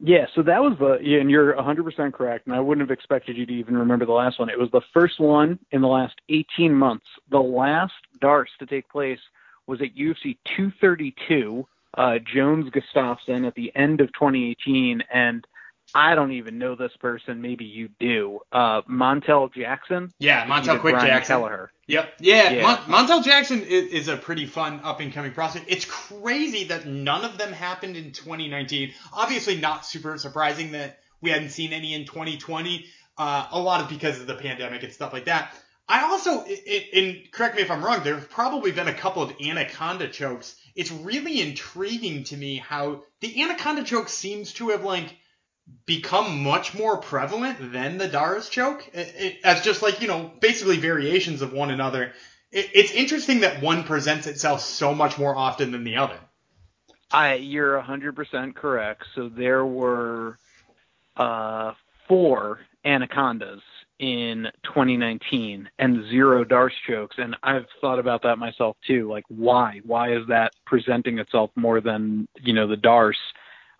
Yeah, 0.00 0.26
so 0.34 0.42
that 0.42 0.60
was 0.60 0.76
the, 0.78 0.98
yeah, 1.00 1.20
and 1.20 1.30
you're 1.30 1.54
100% 1.54 2.12
correct, 2.12 2.46
and 2.46 2.54
I 2.54 2.60
wouldn't 2.60 2.86
have 2.88 2.96
expected 2.96 3.36
you 3.36 3.46
to 3.46 3.52
even 3.52 3.76
remember 3.76 4.04
the 4.04 4.12
last 4.12 4.40
one. 4.40 4.50
It 4.50 4.58
was 4.58 4.70
the 4.72 4.80
first 4.92 5.20
one 5.20 5.58
in 5.70 5.82
the 5.82 5.88
last 5.88 6.14
18 6.28 6.74
months. 6.74 7.06
The 7.30 7.38
last 7.38 7.92
Darce 8.20 8.48
to 8.58 8.66
take 8.66 8.88
place 8.88 9.20
was 9.68 9.80
at 9.80 9.94
UFC 9.94 10.36
232, 10.56 11.66
uh, 11.96 12.18
Jones 12.34 12.70
Gustafsson 12.70 13.46
at 13.46 13.54
the 13.54 13.74
end 13.76 14.00
of 14.00 14.08
2018, 14.08 15.00
and 15.12 15.46
I 15.94 16.16
don't 16.16 16.32
even 16.32 16.58
know 16.58 16.74
this 16.74 16.90
person. 16.98 17.40
Maybe 17.40 17.64
you 17.64 17.88
do. 18.00 18.40
Uh, 18.50 18.82
Montel 18.82 19.52
Jackson. 19.54 20.12
Yeah, 20.18 20.44
Montel 20.46 20.80
Quick 20.80 20.94
Brian 20.94 21.06
Jackson. 21.06 21.36
Kelleher. 21.36 21.70
Yep. 21.86 22.14
Yeah, 22.18 22.50
yeah. 22.50 22.62
Mon- 22.62 23.06
Montel 23.06 23.22
Jackson 23.24 23.62
is, 23.62 23.92
is, 23.92 24.08
a 24.08 24.16
pretty 24.16 24.46
fun 24.46 24.80
up 24.82 25.00
and 25.00 25.12
coming 25.12 25.32
prospect. 25.32 25.66
It's 25.68 25.84
crazy 25.84 26.64
that 26.64 26.86
none 26.86 27.24
of 27.24 27.38
them 27.38 27.52
happened 27.52 27.96
in 27.96 28.10
2019. 28.10 28.92
Obviously, 29.12 29.60
not 29.60 29.86
super 29.86 30.18
surprising 30.18 30.72
that 30.72 30.98
we 31.20 31.30
hadn't 31.30 31.50
seen 31.50 31.72
any 31.72 31.94
in 31.94 32.06
2020. 32.06 32.86
Uh, 33.16 33.46
a 33.52 33.60
lot 33.60 33.80
of 33.80 33.88
because 33.88 34.20
of 34.20 34.26
the 34.26 34.34
pandemic 34.34 34.82
and 34.82 34.92
stuff 34.92 35.12
like 35.12 35.26
that. 35.26 35.54
I 35.88 36.02
also, 36.04 36.44
and 36.94 37.30
correct 37.30 37.56
me 37.56 37.62
if 37.62 37.70
I'm 37.70 37.84
wrong, 37.84 38.00
there's 38.02 38.24
probably 38.24 38.72
been 38.72 38.88
a 38.88 38.94
couple 38.94 39.22
of 39.22 39.32
anaconda 39.40 40.08
chokes. 40.08 40.56
It's 40.74 40.90
really 40.90 41.40
intriguing 41.40 42.24
to 42.24 42.36
me 42.36 42.56
how 42.56 43.04
the 43.20 43.42
anaconda 43.42 43.84
choke 43.84 44.08
seems 44.08 44.54
to 44.54 44.70
have 44.70 44.82
like 44.82 45.14
become 45.86 46.42
much 46.42 46.74
more 46.74 46.98
prevalent 46.98 47.72
than 47.72 47.98
the 47.98 48.08
Darce 48.08 48.50
choke 48.50 48.88
it, 48.92 49.14
it, 49.16 49.38
as 49.44 49.62
just 49.62 49.82
like, 49.82 50.00
you 50.00 50.08
know, 50.08 50.30
basically 50.40 50.76
variations 50.76 51.42
of 51.42 51.52
one 51.52 51.70
another. 51.70 52.12
It, 52.52 52.70
it's 52.74 52.92
interesting 52.92 53.40
that 53.40 53.62
one 53.62 53.84
presents 53.84 54.26
itself 54.26 54.60
so 54.60 54.94
much 54.94 55.18
more 55.18 55.34
often 55.34 55.72
than 55.72 55.84
the 55.84 55.96
other. 55.96 56.18
I, 57.10 57.34
you're 57.34 57.80
100% 57.80 58.54
correct. 58.54 59.04
So 59.14 59.28
there 59.28 59.64
were 59.64 60.38
uh, 61.16 61.72
four 62.08 62.60
anacondas 62.84 63.62
in 63.98 64.48
2019 64.64 65.68
and 65.78 66.04
zero 66.10 66.44
Darce 66.44 66.72
chokes. 66.86 67.16
And 67.18 67.36
I've 67.42 67.66
thought 67.80 67.98
about 67.98 68.22
that 68.24 68.38
myself 68.38 68.76
too. 68.86 69.08
Like, 69.08 69.24
why? 69.28 69.80
Why 69.84 70.12
is 70.12 70.26
that 70.28 70.52
presenting 70.66 71.18
itself 71.18 71.50
more 71.54 71.80
than, 71.80 72.26
you 72.42 72.52
know, 72.52 72.66
the 72.66 72.76
Darce? 72.76 73.14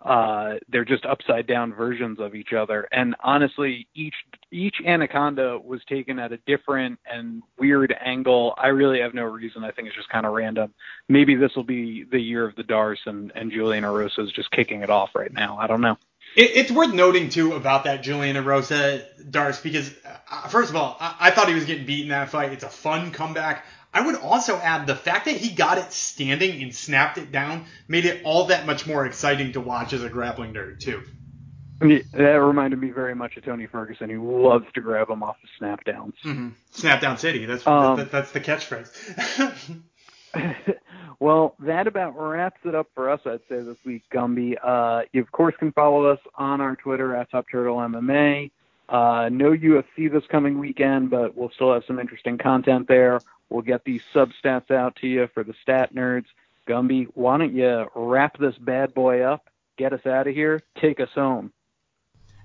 Uh, 0.05 0.53
they're 0.69 0.85
just 0.85 1.03
upside 1.03 1.47
down 1.47 1.73
versions 1.73 2.19
of 2.19 2.35
each 2.35 2.53
other. 2.53 2.87
And 2.91 3.15
honestly, 3.23 3.87
each 3.95 4.13
each 4.51 4.75
anaconda 4.85 5.57
was 5.57 5.81
taken 5.89 6.19
at 6.19 6.31
a 6.31 6.37
different 6.45 6.99
and 7.11 7.41
weird 7.57 7.93
angle. 7.99 8.53
I 8.55 8.67
really 8.67 9.01
have 9.01 9.15
no 9.15 9.23
reason. 9.23 9.63
I 9.63 9.71
think 9.71 9.87
it's 9.87 9.97
just 9.97 10.09
kind 10.09 10.27
of 10.27 10.33
random. 10.33 10.75
Maybe 11.09 11.35
this 11.35 11.55
will 11.55 11.63
be 11.63 12.03
the 12.03 12.19
year 12.19 12.47
of 12.47 12.55
the 12.55 12.63
Darce, 12.63 13.07
and 13.07 13.31
and 13.33 13.51
Julian 13.51 13.83
Erosa 13.83 14.19
is 14.19 14.31
just 14.31 14.51
kicking 14.51 14.81
it 14.81 14.91
off 14.91 15.09
right 15.15 15.33
now. 15.33 15.57
I 15.57 15.65
don't 15.65 15.81
know. 15.81 15.97
It, 16.35 16.51
it's 16.53 16.71
worth 16.71 16.93
noting 16.93 17.29
too 17.29 17.53
about 17.53 17.85
that 17.85 18.03
Julian 18.03 18.35
Erosa 18.35 19.03
Darce 19.27 19.61
because 19.61 19.91
uh, 20.05 20.47
first 20.49 20.69
of 20.69 20.75
all, 20.75 20.97
I, 20.99 21.15
I 21.19 21.31
thought 21.31 21.47
he 21.47 21.55
was 21.55 21.65
getting 21.65 21.87
beat 21.87 22.03
in 22.03 22.09
that 22.09 22.29
fight. 22.29 22.51
It's 22.51 22.63
a 22.63 22.69
fun 22.69 23.09
comeback. 23.09 23.65
I 23.95 24.05
would 24.05 24.15
also 24.15 24.57
add 24.57 24.87
the 24.87 24.95
fact 24.95 25.23
that 25.25 25.37
he 25.37 25.49
got 25.55 25.77
it 25.77 25.93
standing 25.93 26.61
and 26.61 26.75
snapped 26.75 27.17
it 27.17 27.31
down 27.31 27.65
made 27.87 28.03
it 28.03 28.23
all 28.25 28.47
that 28.47 28.65
much 28.65 28.85
more 28.85 29.05
exciting 29.05 29.53
to 29.53 29.61
watch 29.61 29.93
as 29.93 30.03
a 30.03 30.09
grappling 30.09 30.53
nerd 30.53 30.81
too. 30.81 31.01
that 31.79 32.41
reminded 32.41 32.79
me 32.79 32.89
very 32.89 33.15
much 33.15 33.37
of 33.37 33.45
Tony 33.45 33.67
Ferguson, 33.67 34.09
who 34.09 34.43
loves 34.43 34.65
to 34.73 34.81
grab 34.81 35.09
him 35.09 35.23
off 35.23 35.37
the 35.41 35.47
snap 35.57 35.85
downs. 35.85 36.13
Mm-hmm. 36.25 36.49
Snap 36.71 36.99
down 36.99 37.17
city. 37.17 37.45
That's 37.45 37.65
um, 37.65 37.95
that, 37.95 38.11
that's 38.11 38.31
the 38.31 38.41
catchphrase. 38.41 39.81
well, 41.19 41.55
that 41.59 41.87
about 41.87 42.19
wraps 42.19 42.59
it 42.65 42.75
up 42.75 42.87
for 42.95 43.09
us, 43.09 43.21
I'd 43.25 43.39
say, 43.47 43.61
this 43.61 43.77
week, 43.85 44.03
Gumby. 44.13 44.57
Uh, 44.61 45.03
you, 45.13 45.21
of 45.21 45.31
course, 45.31 45.55
can 45.57 45.71
follow 45.71 46.05
us 46.05 46.19
on 46.35 46.59
our 46.59 46.75
Twitter 46.75 47.15
at 47.15 47.31
Top 47.31 47.45
Turtle 47.49 47.77
MMA. 47.77 48.51
Uh, 48.87 49.29
no 49.31 49.51
UFC 49.51 50.11
this 50.11 50.23
coming 50.29 50.59
weekend, 50.59 51.09
but 51.09 51.35
we'll 51.35 51.49
still 51.51 51.73
have 51.73 51.83
some 51.87 51.97
interesting 51.97 52.37
content 52.37 52.87
there. 52.87 53.19
We'll 53.49 53.61
get 53.61 53.83
these 53.85 54.01
sub 54.13 54.31
stats 54.43 54.71
out 54.71 54.95
to 54.97 55.07
you 55.07 55.27
for 55.33 55.43
the 55.43 55.53
stat 55.61 55.93
nerds. 55.93 56.25
Gumby, 56.67 57.07
why 57.13 57.37
don't 57.37 57.55
you 57.55 57.87
wrap 57.95 58.37
this 58.37 58.57
bad 58.57 58.93
boy 58.93 59.21
up, 59.21 59.49
get 59.77 59.93
us 59.93 60.05
out 60.05 60.27
of 60.27 60.33
here, 60.33 60.61
take 60.79 60.99
us 60.99 61.09
home. 61.13 61.51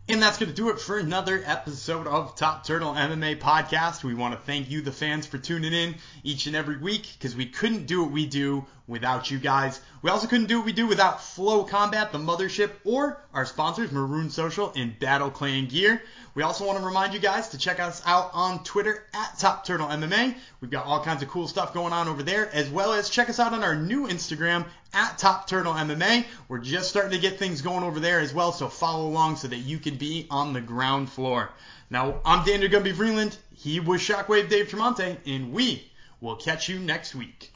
And 0.08 0.20
that's 0.20 0.38
going 0.38 0.50
to 0.50 0.56
do 0.56 0.70
it 0.70 0.80
for 0.80 0.98
another 0.98 1.40
episode 1.46 2.08
of 2.08 2.34
Top 2.34 2.66
Turtle 2.66 2.94
MMA 2.94 3.38
Podcast. 3.38 4.02
We 4.02 4.14
want 4.14 4.34
to 4.34 4.40
thank 4.40 4.68
you, 4.68 4.80
the 4.80 4.90
fans, 4.90 5.24
for 5.24 5.38
tuning 5.38 5.72
in 5.72 5.94
each 6.24 6.48
and 6.48 6.56
every 6.56 6.78
week 6.78 7.06
because 7.16 7.36
we 7.36 7.46
couldn't 7.46 7.86
do 7.86 8.02
what 8.02 8.10
we 8.10 8.26
do 8.26 8.64
without 8.88 9.30
you 9.30 9.38
guys. 9.38 9.80
We 10.02 10.10
also 10.10 10.26
couldn't 10.26 10.48
do 10.48 10.56
what 10.56 10.66
we 10.66 10.72
do 10.72 10.88
without 10.88 11.18
FloCombat, 11.18 12.10
the 12.10 12.18
mothership, 12.18 12.72
or 12.84 13.22
our 13.32 13.46
sponsors, 13.46 13.92
Marune 13.92 14.30
Social 14.30 14.72
and 14.74 14.98
Battle 14.98 15.30
Clan 15.30 15.68
Gear. 15.68 16.02
We 16.34 16.42
also 16.42 16.66
want 16.66 16.78
to 16.78 16.84
remind 16.84 17.14
you 17.14 17.20
guys 17.20 17.48
to 17.50 17.58
check 17.58 17.78
us 17.78 18.02
out 18.04 18.30
on 18.32 18.64
Twitter 18.64 19.04
at 19.14 19.38
Top 19.38 19.64
Turtle 19.64 19.86
MMA. 19.86 20.34
We've 20.60 20.70
got 20.70 20.86
all 20.86 21.04
kinds 21.04 21.22
of 21.22 21.28
cool 21.28 21.46
stuff 21.46 21.72
going 21.72 21.92
on 21.92 22.08
over 22.08 22.24
there, 22.24 22.52
as 22.52 22.68
well 22.68 22.92
as 22.92 23.10
check 23.10 23.28
us 23.28 23.38
out 23.38 23.52
on 23.52 23.62
our 23.62 23.76
new 23.76 24.08
Instagram 24.08 24.66
at 24.92 25.18
Top 25.18 25.46
Turtle 25.46 25.74
MMA. 25.74 26.24
We're 26.48 26.58
just 26.58 26.88
starting 26.88 27.12
to 27.12 27.18
get 27.18 27.38
things 27.38 27.62
going 27.62 27.84
over 27.84 28.00
there 28.00 28.20
as 28.20 28.34
well, 28.34 28.52
so 28.52 28.68
follow 28.68 29.06
along 29.06 29.36
so 29.36 29.48
that 29.48 29.58
you 29.58 29.78
can 29.78 29.96
be 29.96 30.26
on 30.30 30.52
the 30.52 30.60
ground 30.60 31.10
floor. 31.10 31.50
Now, 31.90 32.20
I'm 32.24 32.44
Daniel 32.44 32.70
Gumby 32.70 32.94
Vreeland. 32.94 33.36
He 33.54 33.80
was 33.80 34.00
Shockwave 34.00 34.48
Dave 34.48 34.68
Tremonte, 34.68 35.18
and 35.26 35.52
we 35.52 35.90
will 36.20 36.36
catch 36.36 36.68
you 36.68 36.78
next 36.78 37.14
week. 37.14 37.52